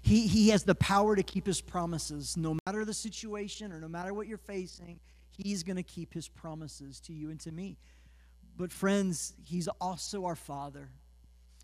He, 0.00 0.26
he 0.26 0.48
has 0.48 0.64
the 0.64 0.74
power 0.74 1.14
to 1.14 1.22
keep 1.22 1.46
His 1.46 1.60
promises. 1.60 2.38
No 2.38 2.56
matter 2.64 2.86
the 2.86 2.94
situation 2.94 3.72
or 3.72 3.80
no 3.80 3.88
matter 3.88 4.14
what 4.14 4.26
you're 4.26 4.38
facing, 4.38 4.98
He's 5.36 5.62
going 5.62 5.76
to 5.76 5.82
keep 5.82 6.14
His 6.14 6.28
promises 6.28 6.98
to 7.00 7.12
you 7.12 7.28
and 7.28 7.38
to 7.40 7.52
me. 7.52 7.76
But, 8.56 8.72
friends, 8.72 9.34
He's 9.44 9.68
also 9.82 10.24
our 10.24 10.36
Father. 10.36 10.88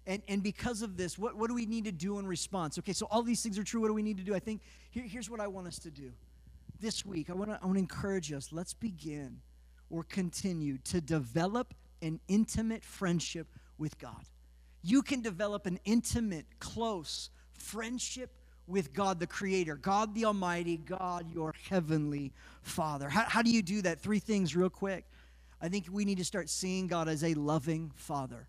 And, 0.07 0.21
and 0.29 0.43
because 0.43 0.83
of 0.83 0.98
this, 0.98 1.19
what, 1.19 1.37
what 1.37 1.48
do 1.48 1.54
we 1.54 1.65
need 1.65 1.87
to 1.87 1.92
do 1.92 2.19
in 2.19 2.27
response? 2.27 2.79
Okay, 2.79 2.92
so 2.92 3.07
all 3.11 3.23
these 3.23 3.42
things 3.42 3.59
are 3.59 3.65
true. 3.65 3.81
What 3.81 3.88
do 3.88 3.94
we 3.94 4.02
need 4.02 4.19
to 4.19 4.25
do? 4.25 4.35
I 4.35 4.40
think 4.40 4.61
here, 4.90 5.04
here's 5.04 5.31
what 5.31 5.40
I 5.40 5.46
want 5.46 5.69
us 5.69 5.79
to 5.81 5.90
do. 5.90 6.13
This 6.81 7.07
week, 7.07 7.31
I 7.31 7.35
want 7.35 7.50
to 7.50 7.59
I 7.63 7.65
want 7.67 7.77
to 7.77 7.81
encourage 7.81 8.33
us. 8.33 8.52
Let's 8.52 8.73
begin 8.75 9.40
or 9.91 10.05
continue 10.05 10.79
to 10.85 11.01
develop 11.01 11.75
an 12.01 12.21
intimate 12.29 12.85
friendship 12.85 13.49
with 13.77 13.99
God. 13.99 14.25
You 14.83 15.03
can 15.03 15.21
develop 15.21 15.67
an 15.67 15.79
intimate, 15.85 16.47
close 16.59 17.31
friendship 17.53 18.33
with 18.67 18.93
God 18.93 19.19
the 19.19 19.27
Creator, 19.27 19.77
God 19.77 20.15
the 20.15 20.25
Almighty, 20.25 20.77
God 20.77 21.31
your 21.31 21.55
Heavenly 21.69 22.33
Father. 22.63 23.09
How, 23.09 23.25
how 23.25 23.43
do 23.43 23.51
you 23.51 23.63
do 23.63 23.83
that? 23.83 24.01
Three 24.01 24.21
things, 24.21 24.55
real 24.57 24.71
quick. 24.71 25.05
I 25.61 25.69
think 25.69 25.87
we 25.91 26.05
need 26.05 26.19
to 26.19 26.25
start 26.25 26.49
seeing 26.49 26.87
God 26.87 27.09
as 27.09 27.23
a 27.23 27.35
loving 27.35 27.93
father. 27.97 28.49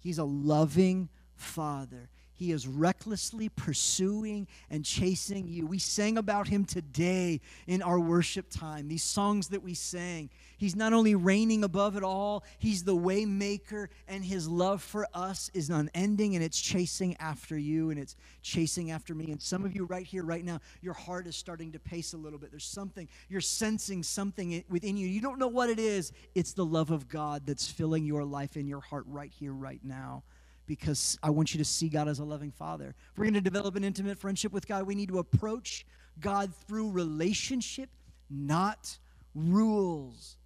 He's 0.00 0.18
a 0.18 0.24
loving 0.24 1.08
father. 1.34 2.08
He 2.36 2.52
is 2.52 2.68
recklessly 2.68 3.48
pursuing 3.48 4.46
and 4.70 4.84
chasing 4.84 5.48
you. 5.48 5.66
We 5.66 5.78
sang 5.78 6.18
about 6.18 6.48
him 6.48 6.66
today 6.66 7.40
in 7.66 7.82
our 7.82 7.98
worship 7.98 8.50
time. 8.50 8.88
These 8.88 9.02
songs 9.02 9.48
that 9.48 9.62
we 9.62 9.72
sang. 9.72 10.28
He's 10.58 10.76
not 10.76 10.92
only 10.92 11.14
reigning 11.14 11.64
above 11.64 11.96
it 11.96 12.02
all, 12.02 12.44
he's 12.58 12.84
the 12.84 12.94
way 12.94 13.24
maker, 13.24 13.90
and 14.06 14.24
his 14.24 14.48
love 14.48 14.82
for 14.82 15.06
us 15.14 15.50
is 15.54 15.70
unending, 15.70 16.34
and 16.34 16.44
it's 16.44 16.60
chasing 16.60 17.16
after 17.16 17.58
you, 17.58 17.90
and 17.90 17.98
it's 17.98 18.16
chasing 18.42 18.90
after 18.90 19.14
me. 19.14 19.30
And 19.30 19.40
some 19.40 19.64
of 19.64 19.74
you 19.74 19.84
right 19.84 20.06
here, 20.06 20.22
right 20.22 20.44
now, 20.44 20.60
your 20.82 20.94
heart 20.94 21.26
is 21.26 21.36
starting 21.36 21.72
to 21.72 21.78
pace 21.78 22.12
a 22.12 22.18
little 22.18 22.38
bit. 22.38 22.50
There's 22.50 22.64
something, 22.64 23.08
you're 23.28 23.40
sensing 23.40 24.02
something 24.02 24.62
within 24.68 24.96
you. 24.96 25.06
You 25.08 25.20
don't 25.20 25.38
know 25.38 25.48
what 25.48 25.70
it 25.70 25.78
is. 25.78 26.12
It's 26.34 26.52
the 26.52 26.64
love 26.64 26.90
of 26.90 27.08
God 27.08 27.46
that's 27.46 27.70
filling 27.70 28.04
your 28.04 28.24
life 28.24 28.56
in 28.56 28.66
your 28.66 28.80
heart 28.80 29.04
right 29.08 29.32
here, 29.38 29.52
right 29.52 29.80
now 29.82 30.22
because 30.66 31.18
I 31.22 31.30
want 31.30 31.54
you 31.54 31.58
to 31.58 31.64
see 31.64 31.88
God 31.88 32.08
as 32.08 32.18
a 32.18 32.24
loving 32.24 32.50
Father. 32.50 32.94
If 33.12 33.18
we're 33.18 33.24
going 33.24 33.34
to 33.34 33.40
develop 33.40 33.76
an 33.76 33.84
intimate 33.84 34.18
friendship 34.18 34.52
with 34.52 34.66
God, 34.66 34.86
we 34.86 34.94
need 34.94 35.08
to 35.08 35.18
approach 35.18 35.86
God 36.20 36.52
through 36.66 36.90
relationship, 36.90 37.90
not 38.30 38.98
rules. 39.34 40.36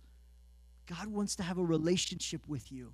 God 0.87 1.07
wants 1.09 1.37
to 1.37 1.43
have 1.43 1.59
a 1.59 1.64
relationship 1.64 2.43
with 2.49 2.71
you. 2.73 2.93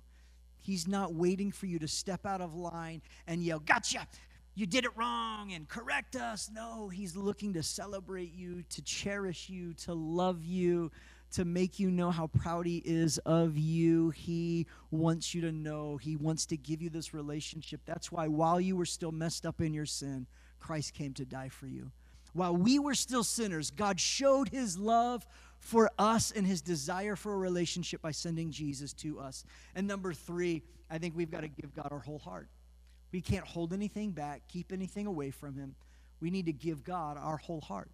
He's 0.59 0.87
not 0.87 1.13
waiting 1.13 1.51
for 1.51 1.65
you 1.65 1.79
to 1.79 1.87
step 1.87 2.25
out 2.25 2.41
of 2.41 2.53
line 2.53 3.01
and 3.25 3.41
yell, 3.41 3.59
Gotcha! 3.59 4.07
You 4.53 4.65
did 4.65 4.85
it 4.85 4.91
wrong 4.95 5.53
and 5.53 5.67
correct 5.67 6.15
us. 6.15 6.49
No, 6.51 6.89
He's 6.89 7.15
looking 7.15 7.53
to 7.53 7.63
celebrate 7.63 8.33
you, 8.33 8.63
to 8.69 8.81
cherish 8.81 9.49
you, 9.49 9.73
to 9.85 9.93
love 9.93 10.43
you, 10.43 10.91
to 11.31 11.45
make 11.45 11.79
you 11.79 11.91
know 11.91 12.11
how 12.11 12.27
proud 12.27 12.65
he 12.65 12.81
is 12.85 13.17
of 13.19 13.57
you. 13.57 14.11
He 14.11 14.65
wants 14.91 15.33
you 15.33 15.41
to 15.41 15.51
know. 15.51 15.97
He 15.97 16.15
wants 16.15 16.45
to 16.47 16.57
give 16.57 16.81
you 16.81 16.89
this 16.89 17.13
relationship. 17.13 17.81
That's 17.85 18.11
why 18.11 18.27
while 18.27 18.61
you 18.61 18.75
were 18.75 18.85
still 18.85 19.11
messed 19.11 19.45
up 19.45 19.61
in 19.61 19.73
your 19.73 19.85
sin, 19.85 20.27
Christ 20.59 20.93
came 20.93 21.13
to 21.13 21.25
die 21.25 21.49
for 21.49 21.67
you. 21.67 21.91
While 22.33 22.55
we 22.55 22.79
were 22.79 22.95
still 22.95 23.23
sinners, 23.23 23.71
God 23.71 23.99
showed 23.99 24.49
his 24.49 24.77
love 24.77 25.25
for 25.59 25.89
us 25.97 26.31
and 26.31 26.45
his 26.45 26.61
desire 26.61 27.15
for 27.15 27.33
a 27.33 27.37
relationship 27.37 28.01
by 28.01 28.11
sending 28.11 28.51
Jesus 28.51 28.93
to 28.93 29.19
us. 29.19 29.43
And 29.75 29.87
number 29.87 30.13
three, 30.13 30.61
I 30.89 30.97
think 30.97 31.15
we've 31.15 31.31
got 31.31 31.41
to 31.41 31.47
give 31.47 31.73
God 31.73 31.87
our 31.91 31.99
whole 31.99 32.19
heart. 32.19 32.47
We 33.11 33.21
can't 33.21 33.45
hold 33.45 33.73
anything 33.73 34.11
back, 34.11 34.41
keep 34.47 34.71
anything 34.71 35.07
away 35.07 35.31
from 35.31 35.55
him. 35.55 35.75
We 36.19 36.29
need 36.29 36.45
to 36.47 36.53
give 36.53 36.83
God 36.83 37.17
our 37.17 37.37
whole 37.37 37.61
heart. 37.61 37.89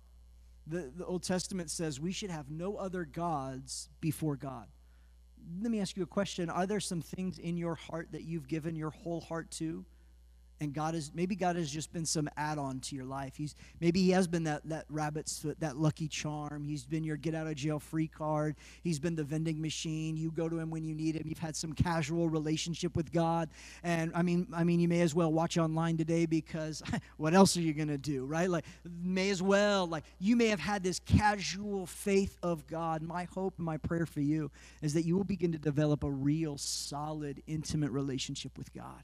The, 0.66 0.92
the 0.96 1.06
Old 1.06 1.24
Testament 1.24 1.70
says 1.70 2.00
we 2.00 2.12
should 2.12 2.30
have 2.30 2.50
no 2.50 2.78
other 2.78 3.06
gods 3.06 3.90
before 4.00 4.36
God. 4.36 4.68
Let 5.62 5.72
me 5.72 5.82
ask 5.82 5.98
you 5.98 6.04
a 6.04 6.08
question. 6.08 6.50
Are 6.50 6.66
there 6.66 6.80
some 6.80 7.02
things 7.02 7.38
in 7.38 7.58
your 7.58 7.76
heart 7.76 8.14
that 8.14 8.24
you've 8.24 8.48
given 8.48 8.76
your 8.76 8.92
whole 8.92 9.20
heart 9.22 9.52
to? 9.52 9.86
And 10.62 10.74
God 10.74 10.96
is 10.96 11.12
maybe 11.14 11.36
God 11.36 11.56
has 11.56 11.70
just 11.70 11.92
been 11.92 12.06
some 12.06 12.30
add-on 12.38 12.80
to 12.82 12.96
your 12.96 13.06
life. 13.06 13.36
He's 13.36 13.56
maybe 13.80 14.02
he 14.02 14.12
has 14.12 14.28
been 14.28 14.44
that 14.46 14.62
that 14.70 14.86
rabbit's 14.90 15.40
foot, 15.40 15.60
that 15.60 15.78
lucky 15.78 16.08
charm. 16.08 16.64
He's 16.64 16.86
been 16.86 17.04
your 17.04 17.18
get 17.18 17.36
out 17.36 17.48
of 17.48 17.56
jail 17.56 17.80
free 17.80 18.08
card. 18.08 18.56
He's 18.82 19.00
been 19.00 19.16
the 19.16 19.24
vending 19.24 19.62
machine. 19.62 20.16
You 20.16 20.32
go 20.32 20.50
to 20.50 20.60
him 20.60 20.70
when 20.70 20.84
you 20.84 20.96
need 20.96 21.16
him. 21.16 21.24
You've 21.26 21.40
had 21.40 21.56
some 21.56 21.74
casual 21.74 22.30
relationship 22.30 22.96
with 22.96 23.12
God. 23.12 23.50
And 23.84 24.12
I 24.16 24.22
mean 24.22 24.48
I 24.54 24.64
mean 24.64 24.80
you 24.80 24.88
may 24.88 25.02
as 25.02 25.14
well 25.14 25.32
watch 25.32 25.58
online 25.58 25.98
today 25.98 26.26
because 26.26 26.82
what 27.18 27.34
else 27.34 27.58
are 27.58 27.62
you 27.62 27.74
going 27.74 27.88
to 27.90 27.98
do, 27.98 28.26
right? 28.26 28.50
Like 28.50 28.66
may 29.02 29.30
as 29.30 29.42
well 29.42 29.88
like 29.88 30.04
you 30.20 30.36
may 30.36 30.48
have 30.48 30.60
had 30.60 30.84
this 30.84 31.00
casual 31.00 31.86
faith 31.86 32.38
of 32.42 32.68
God. 32.68 33.02
My 33.02 33.26
hope 33.26 33.56
and 33.58 33.66
my 33.66 33.78
prayer 33.78 34.06
for 34.06 34.22
you 34.22 34.52
is 34.82 34.94
that 34.94 35.04
you 35.04 35.16
will 35.16 35.24
begin 35.24 35.52
to 35.52 35.58
develop 35.58 36.04
a 36.04 36.12
real 36.12 36.58
solid 36.58 37.42
intimate 37.48 37.92
relationship 37.92 38.58
with 38.58 38.74
God. 38.74 39.04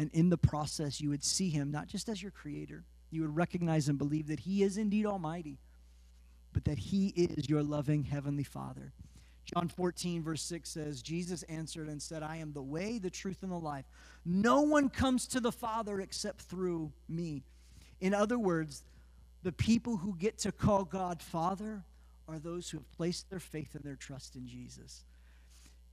And 0.00 0.10
in 0.14 0.30
the 0.30 0.38
process, 0.38 0.98
you 0.98 1.10
would 1.10 1.22
see 1.22 1.50
him 1.50 1.70
not 1.70 1.86
just 1.86 2.08
as 2.08 2.22
your 2.22 2.30
creator, 2.30 2.84
you 3.10 3.20
would 3.20 3.36
recognize 3.36 3.86
and 3.86 3.98
believe 3.98 4.28
that 4.28 4.40
he 4.40 4.62
is 4.62 4.78
indeed 4.78 5.04
almighty, 5.04 5.58
but 6.54 6.64
that 6.64 6.78
he 6.78 7.08
is 7.08 7.50
your 7.50 7.62
loving 7.62 8.04
heavenly 8.04 8.42
Father. 8.42 8.94
John 9.44 9.68
14, 9.68 10.22
verse 10.22 10.40
6 10.40 10.70
says, 10.70 11.02
Jesus 11.02 11.42
answered 11.50 11.90
and 11.90 12.00
said, 12.00 12.22
I 12.22 12.36
am 12.36 12.54
the 12.54 12.62
way, 12.62 12.96
the 12.98 13.10
truth, 13.10 13.42
and 13.42 13.52
the 13.52 13.56
life. 13.56 13.84
No 14.24 14.62
one 14.62 14.88
comes 14.88 15.26
to 15.26 15.38
the 15.38 15.52
Father 15.52 16.00
except 16.00 16.40
through 16.44 16.92
me. 17.06 17.42
In 18.00 18.14
other 18.14 18.38
words, 18.38 18.84
the 19.42 19.52
people 19.52 19.98
who 19.98 20.16
get 20.16 20.38
to 20.38 20.50
call 20.50 20.84
God 20.84 21.20
Father 21.20 21.84
are 22.26 22.38
those 22.38 22.70
who 22.70 22.78
have 22.78 22.90
placed 22.92 23.28
their 23.28 23.38
faith 23.38 23.74
and 23.74 23.84
their 23.84 23.96
trust 23.96 24.34
in 24.34 24.48
Jesus 24.48 25.04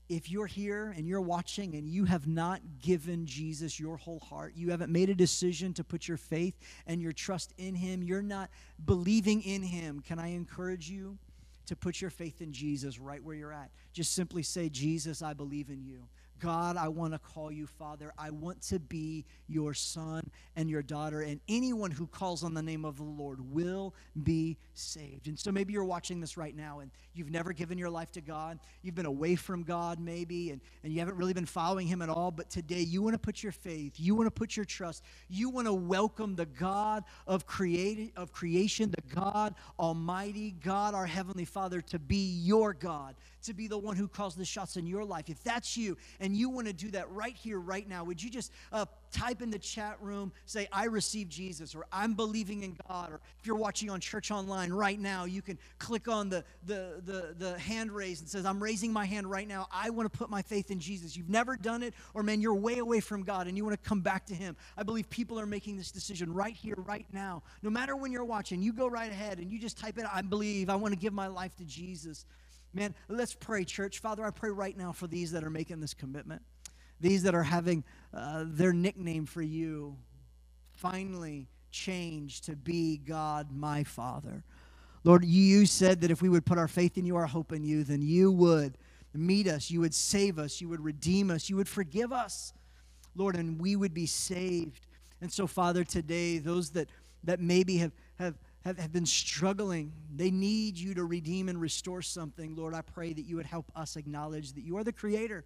if 0.08 0.30
you're 0.30 0.46
here 0.46 0.94
and 0.96 1.06
you're 1.06 1.20
watching 1.20 1.74
and 1.74 1.86
you 1.86 2.04
have 2.04 2.26
not 2.26 2.60
given 2.80 3.26
Jesus 3.26 3.78
your 3.78 3.96
whole 3.96 4.20
heart, 4.20 4.54
you 4.56 4.70
haven't 4.70 4.90
made 4.90 5.10
a 5.10 5.14
decision 5.14 5.74
to 5.74 5.84
put 5.84 6.08
your 6.08 6.16
faith 6.16 6.58
and 6.86 7.02
your 7.02 7.12
trust 7.12 7.52
in 7.58 7.74
Him, 7.74 8.02
you're 8.02 8.22
not 8.22 8.50
believing 8.84 9.42
in 9.42 9.62
Him, 9.62 10.00
can 10.00 10.18
I 10.18 10.28
encourage 10.28 10.88
you 10.88 11.18
to 11.66 11.76
put 11.76 12.00
your 12.00 12.10
faith 12.10 12.40
in 12.40 12.52
Jesus 12.52 12.98
right 12.98 13.22
where 13.22 13.34
you're 13.34 13.52
at? 13.52 13.70
Just 13.92 14.14
simply 14.14 14.42
say, 14.42 14.68
Jesus, 14.68 15.20
I 15.20 15.34
believe 15.34 15.68
in 15.68 15.84
you. 15.84 16.08
God, 16.38 16.76
I 16.76 16.88
want 16.88 17.12
to 17.12 17.18
call 17.18 17.50
you 17.50 17.66
Father. 17.66 18.12
I 18.18 18.30
want 18.30 18.62
to 18.62 18.78
be 18.78 19.24
your 19.48 19.74
son 19.74 20.30
and 20.56 20.70
your 20.70 20.82
daughter. 20.82 21.22
And 21.22 21.40
anyone 21.48 21.90
who 21.90 22.06
calls 22.06 22.44
on 22.44 22.54
the 22.54 22.62
name 22.62 22.84
of 22.84 22.96
the 22.96 23.04
Lord 23.04 23.52
will 23.52 23.94
be 24.22 24.56
saved. 24.74 25.26
And 25.26 25.38
so 25.38 25.50
maybe 25.50 25.72
you're 25.72 25.84
watching 25.84 26.20
this 26.20 26.36
right 26.36 26.54
now 26.54 26.80
and 26.80 26.90
you've 27.14 27.30
never 27.30 27.52
given 27.52 27.78
your 27.78 27.90
life 27.90 28.12
to 28.12 28.20
God. 28.20 28.58
You've 28.82 28.94
been 28.94 29.06
away 29.06 29.36
from 29.36 29.62
God, 29.62 30.00
maybe, 30.00 30.50
and, 30.50 30.60
and 30.82 30.92
you 30.92 30.98
haven't 31.00 31.16
really 31.16 31.32
been 31.32 31.46
following 31.46 31.86
Him 31.86 32.02
at 32.02 32.08
all. 32.08 32.30
But 32.30 32.50
today 32.50 32.80
you 32.80 33.02
want 33.02 33.14
to 33.14 33.18
put 33.18 33.42
your 33.42 33.52
faith, 33.52 33.94
you 33.96 34.14
want 34.14 34.26
to 34.26 34.30
put 34.30 34.56
your 34.56 34.64
trust, 34.64 35.02
you 35.28 35.50
want 35.50 35.66
to 35.66 35.74
welcome 35.74 36.36
the 36.36 36.46
God 36.46 37.04
of, 37.26 37.46
create, 37.46 38.12
of 38.16 38.32
creation, 38.32 38.90
the 38.90 39.14
God 39.14 39.54
Almighty, 39.78 40.54
God, 40.62 40.94
our 40.94 41.06
Heavenly 41.06 41.44
Father, 41.44 41.80
to 41.82 41.98
be 41.98 42.40
your 42.42 42.72
God 42.72 43.14
to 43.42 43.54
be 43.54 43.66
the 43.66 43.78
one 43.78 43.96
who 43.96 44.08
calls 44.08 44.34
the 44.34 44.44
shots 44.44 44.76
in 44.76 44.86
your 44.86 45.04
life. 45.04 45.28
If 45.28 45.42
that's 45.42 45.76
you 45.76 45.96
and 46.20 46.27
you 46.34 46.48
want 46.48 46.66
to 46.66 46.72
do 46.72 46.90
that 46.92 47.10
right 47.10 47.34
here, 47.34 47.58
right 47.58 47.88
now, 47.88 48.04
would 48.04 48.22
you 48.22 48.30
just 48.30 48.52
uh, 48.72 48.86
type 49.12 49.42
in 49.42 49.50
the 49.50 49.58
chat 49.58 49.96
room, 50.00 50.32
say, 50.46 50.68
I 50.72 50.84
receive 50.84 51.28
Jesus, 51.28 51.74
or 51.74 51.86
I'm 51.92 52.14
believing 52.14 52.62
in 52.62 52.76
God, 52.88 53.12
or 53.12 53.20
if 53.38 53.46
you're 53.46 53.56
watching 53.56 53.90
on 53.90 54.00
church 54.00 54.30
online 54.30 54.72
right 54.72 54.98
now, 54.98 55.24
you 55.24 55.42
can 55.42 55.58
click 55.78 56.08
on 56.08 56.28
the, 56.28 56.44
the, 56.66 57.02
the, 57.04 57.34
the 57.38 57.58
hand 57.58 57.92
raise 57.92 58.20
and 58.20 58.28
says, 58.28 58.44
I'm 58.44 58.62
raising 58.62 58.92
my 58.92 59.04
hand 59.04 59.30
right 59.30 59.46
now. 59.46 59.66
I 59.72 59.90
want 59.90 60.12
to 60.12 60.18
put 60.18 60.30
my 60.30 60.42
faith 60.42 60.70
in 60.70 60.78
Jesus. 60.80 61.16
You've 61.16 61.30
never 61.30 61.56
done 61.56 61.82
it, 61.82 61.94
or 62.14 62.22
man, 62.22 62.40
you're 62.40 62.54
way 62.54 62.78
away 62.78 63.00
from 63.00 63.22
God 63.22 63.46
and 63.46 63.56
you 63.56 63.64
want 63.64 63.80
to 63.82 63.88
come 63.88 64.00
back 64.00 64.26
to 64.26 64.34
Him. 64.34 64.56
I 64.76 64.82
believe 64.82 65.08
people 65.10 65.38
are 65.38 65.46
making 65.46 65.76
this 65.76 65.90
decision 65.90 66.32
right 66.32 66.54
here, 66.54 66.76
right 66.76 67.06
now. 67.12 67.42
No 67.62 67.70
matter 67.70 67.96
when 67.96 68.12
you're 68.12 68.24
watching, 68.24 68.62
you 68.62 68.72
go 68.72 68.88
right 68.88 69.10
ahead 69.10 69.38
and 69.38 69.50
you 69.50 69.58
just 69.58 69.78
type 69.78 69.98
it, 69.98 70.06
I 70.12 70.22
believe, 70.22 70.68
I 70.70 70.76
want 70.76 70.92
to 70.94 71.00
give 71.00 71.12
my 71.12 71.26
life 71.26 71.56
to 71.56 71.64
Jesus. 71.64 72.26
Man, 72.78 72.94
let's 73.08 73.34
pray, 73.34 73.64
church. 73.64 73.98
Father, 73.98 74.24
I 74.24 74.30
pray 74.30 74.50
right 74.50 74.76
now 74.76 74.92
for 74.92 75.08
these 75.08 75.32
that 75.32 75.42
are 75.42 75.50
making 75.50 75.80
this 75.80 75.94
commitment, 75.94 76.42
these 77.00 77.24
that 77.24 77.34
are 77.34 77.42
having 77.42 77.82
uh, 78.14 78.44
their 78.46 78.72
nickname 78.72 79.26
for 79.26 79.42
you 79.42 79.96
finally 80.70 81.48
changed 81.72 82.44
to 82.44 82.54
be 82.54 82.98
God, 82.98 83.50
my 83.50 83.82
Father. 83.82 84.44
Lord, 85.02 85.24
you 85.24 85.66
said 85.66 86.02
that 86.02 86.12
if 86.12 86.22
we 86.22 86.28
would 86.28 86.46
put 86.46 86.56
our 86.56 86.68
faith 86.68 86.96
in 86.96 87.04
you, 87.04 87.16
our 87.16 87.26
hope 87.26 87.50
in 87.50 87.64
you, 87.64 87.82
then 87.82 88.00
you 88.00 88.30
would 88.30 88.78
meet 89.12 89.48
us, 89.48 89.72
you 89.72 89.80
would 89.80 89.94
save 89.94 90.38
us, 90.38 90.60
you 90.60 90.68
would 90.68 90.84
redeem 90.84 91.32
us, 91.32 91.50
you 91.50 91.56
would 91.56 91.68
forgive 91.68 92.12
us, 92.12 92.52
Lord, 93.16 93.34
and 93.34 93.60
we 93.60 93.74
would 93.74 93.92
be 93.92 94.06
saved. 94.06 94.86
And 95.20 95.32
so, 95.32 95.48
Father, 95.48 95.82
today, 95.82 96.38
those 96.38 96.70
that, 96.70 96.88
that 97.24 97.40
maybe 97.40 97.78
have, 97.78 97.90
have 98.20 98.36
have, 98.64 98.78
have 98.78 98.92
been 98.92 99.06
struggling. 99.06 99.92
They 100.14 100.30
need 100.30 100.76
you 100.76 100.94
to 100.94 101.04
redeem 101.04 101.48
and 101.48 101.60
restore 101.60 102.02
something. 102.02 102.54
Lord, 102.56 102.74
I 102.74 102.82
pray 102.82 103.12
that 103.12 103.22
you 103.22 103.36
would 103.36 103.46
help 103.46 103.70
us 103.76 103.96
acknowledge 103.96 104.52
that 104.54 104.62
you 104.62 104.76
are 104.76 104.84
the 104.84 104.92
Creator 104.92 105.44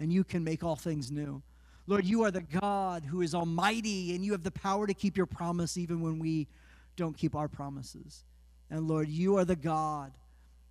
and 0.00 0.12
you 0.12 0.24
can 0.24 0.44
make 0.44 0.64
all 0.64 0.76
things 0.76 1.10
new. 1.10 1.42
Lord, 1.86 2.04
you 2.04 2.24
are 2.24 2.30
the 2.30 2.42
God 2.42 3.04
who 3.04 3.20
is 3.20 3.34
almighty 3.34 4.14
and 4.14 4.24
you 4.24 4.32
have 4.32 4.42
the 4.42 4.50
power 4.50 4.86
to 4.86 4.94
keep 4.94 5.16
your 5.16 5.26
promise 5.26 5.76
even 5.76 6.00
when 6.00 6.18
we 6.18 6.48
don't 6.96 7.16
keep 7.16 7.34
our 7.34 7.48
promises. 7.48 8.24
And 8.70 8.88
Lord, 8.88 9.08
you 9.08 9.36
are 9.36 9.44
the 9.44 9.56
God 9.56 10.12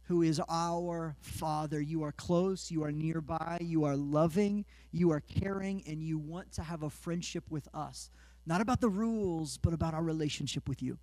who 0.07 0.22
is 0.22 0.41
our 0.49 1.16
Father. 1.22 1.80
You 1.80 2.03
are 2.03 2.11
close, 2.11 2.70
you 2.72 2.84
are 2.84 2.91
nearby, 2.91 3.59
you 3.61 3.86
are 3.86 3.95
loving, 3.95 4.66
you 4.91 5.11
are 5.11 5.22
caring, 5.22 5.84
and 5.88 6.03
you 6.03 6.18
want 6.18 6.51
to 6.53 6.64
have 6.64 6.84
a 6.84 6.89
friendship 6.89 7.43
with 7.49 7.68
us. 7.74 8.09
Not 8.45 8.59
about 8.59 8.82
the 8.82 8.89
rules, 8.89 9.57
but 9.57 9.74
about 9.74 9.93
our 9.93 10.03
relationship 10.03 10.68
with 10.68 10.82
you. 10.82 10.97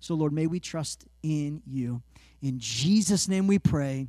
So, 0.00 0.14
Lord, 0.14 0.32
may 0.32 0.46
we 0.46 0.60
trust 0.60 1.06
in 1.22 1.62
you. 1.66 2.02
In 2.42 2.58
Jesus' 2.58 3.28
name 3.28 3.46
we 3.46 3.58
pray. 3.58 4.08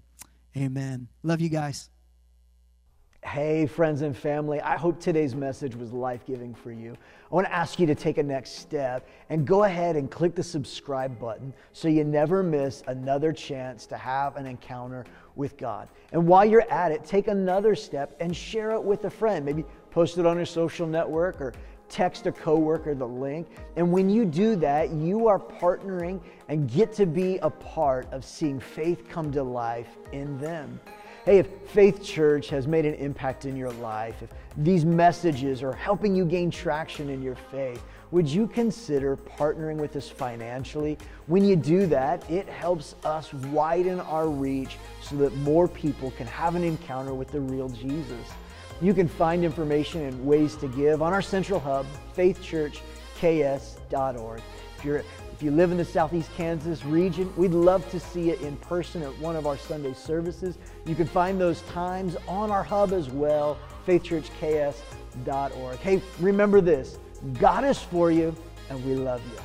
Amen. 0.55 1.07
Love 1.23 1.41
you 1.41 1.49
guys. 1.49 1.89
Hey, 3.23 3.65
friends 3.65 4.03
and 4.03 4.15
family, 4.15 4.61
I 4.61 4.77
hope 4.77 4.99
today's 4.99 5.35
message 5.35 5.75
was 5.75 5.91
life 5.91 6.25
giving 6.25 6.53
for 6.53 6.71
you. 6.71 6.95
I 7.29 7.35
want 7.35 7.45
to 7.47 7.53
ask 7.53 7.77
you 7.77 7.85
to 7.88 7.95
take 7.95 8.19
a 8.19 8.23
next 8.23 8.51
step 8.51 9.05
and 9.29 9.45
go 9.45 9.63
ahead 9.63 9.97
and 9.97 10.09
click 10.09 10.33
the 10.33 10.43
subscribe 10.43 11.19
button 11.19 11.53
so 11.73 11.89
you 11.89 12.05
never 12.05 12.41
miss 12.41 12.83
another 12.88 13.33
chance 13.33 13.85
to 13.88 13.97
have 13.97 14.38
an 14.38 14.45
encounter 14.45 15.03
with 15.35 15.57
God. 15.57 15.89
And 16.13 16.25
while 16.25 16.45
you're 16.45 16.71
at 16.71 16.91
it, 16.93 17.03
take 17.03 17.27
another 17.27 17.75
step 17.75 18.15
and 18.21 18.33
share 18.33 18.71
it 18.71 18.81
with 18.81 19.03
a 19.03 19.09
friend. 19.09 19.43
Maybe 19.43 19.65
post 19.91 20.17
it 20.17 20.25
on 20.25 20.38
your 20.38 20.45
social 20.45 20.88
network 20.88 21.41
or 21.41 21.53
text 21.89 22.27
a 22.27 22.31
coworker 22.31 22.93
the 22.93 23.07
link. 23.07 23.47
And 23.75 23.91
when 23.91 24.09
you 24.09 24.25
do 24.25 24.55
that, 24.57 24.91
you 24.91 25.27
are 25.27 25.39
partnering 25.39 26.21
and 26.49 26.69
get 26.69 26.93
to 26.93 27.05
be 27.05 27.38
a 27.39 27.49
part 27.49 28.11
of 28.11 28.23
seeing 28.23 28.59
faith 28.59 29.07
come 29.09 29.31
to 29.33 29.43
life 29.43 29.97
in 30.11 30.38
them. 30.39 30.79
Hey, 31.25 31.39
if 31.39 31.47
Faith 31.67 32.01
Church 32.01 32.47
has 32.49 32.67
made 32.67 32.85
an 32.85 32.93
impact 32.93 33.43
in 33.43 33.57
your 33.57 33.71
life, 33.71 34.21
if 34.21 34.29
these 34.55 34.85
messages 34.85 35.61
are 35.61 35.73
helping 35.73 36.15
you 36.15 36.23
gain 36.23 36.49
traction 36.49 37.09
in 37.09 37.21
your 37.21 37.35
faith, 37.35 37.83
would 38.11 38.29
you 38.29 38.47
consider 38.47 39.17
partnering 39.17 39.75
with 39.75 39.97
us 39.97 40.07
financially? 40.07 40.97
When 41.25 41.43
you 41.43 41.57
do 41.57 41.85
that, 41.88 42.29
it 42.29 42.47
helps 42.47 42.95
us 43.03 43.33
widen 43.33 43.99
our 43.99 44.29
reach 44.29 44.77
so 45.01 45.17
that 45.17 45.35
more 45.38 45.67
people 45.67 46.11
can 46.11 46.27
have 46.27 46.55
an 46.55 46.63
encounter 46.63 47.13
with 47.13 47.29
the 47.29 47.41
real 47.41 47.67
Jesus. 47.67 48.31
You 48.82 48.93
can 48.93 49.07
find 49.07 49.43
information 49.43 50.01
and 50.01 50.23
ways 50.25 50.55
to 50.57 50.67
give 50.67 51.01
on 51.01 51.13
our 51.13 51.21
central 51.21 51.59
hub, 51.59 51.88
faithchurchks.org. 52.15 54.41
If 54.78 54.86
you're 54.86 55.03
if 55.38 55.43
you 55.43 55.51
live 55.51 55.69
in 55.69 55.78
the 55.78 55.86
Southeast 55.86 56.32
Kansas 56.36 56.84
region, 56.84 57.32
we'd 57.36 57.51
love 57.51 57.88
to 57.91 57.99
see 57.99 58.30
you 58.30 58.34
in 58.38 58.57
person 58.57 59.03
at 59.03 59.15
one 59.19 59.36
of 59.36 59.45
our 59.45 59.55
Sunday 59.55 59.93
services. 59.93 60.57
You 60.88 60.95
can 60.95 61.05
find 61.05 61.39
those 61.39 61.61
times 61.73 62.17
on 62.28 62.49
our 62.49 62.63
hub 62.63 62.91
as 62.91 63.11
well, 63.11 63.59
faithchurchks.org. 63.86 65.78
Hey, 65.78 66.01
remember 66.19 66.59
this 66.59 66.97
God 67.39 67.65
is 67.65 67.78
for 67.78 68.09
you, 68.09 68.36
and 68.71 68.84
we 68.84 68.95
love 68.95 69.21
you. 69.32 69.39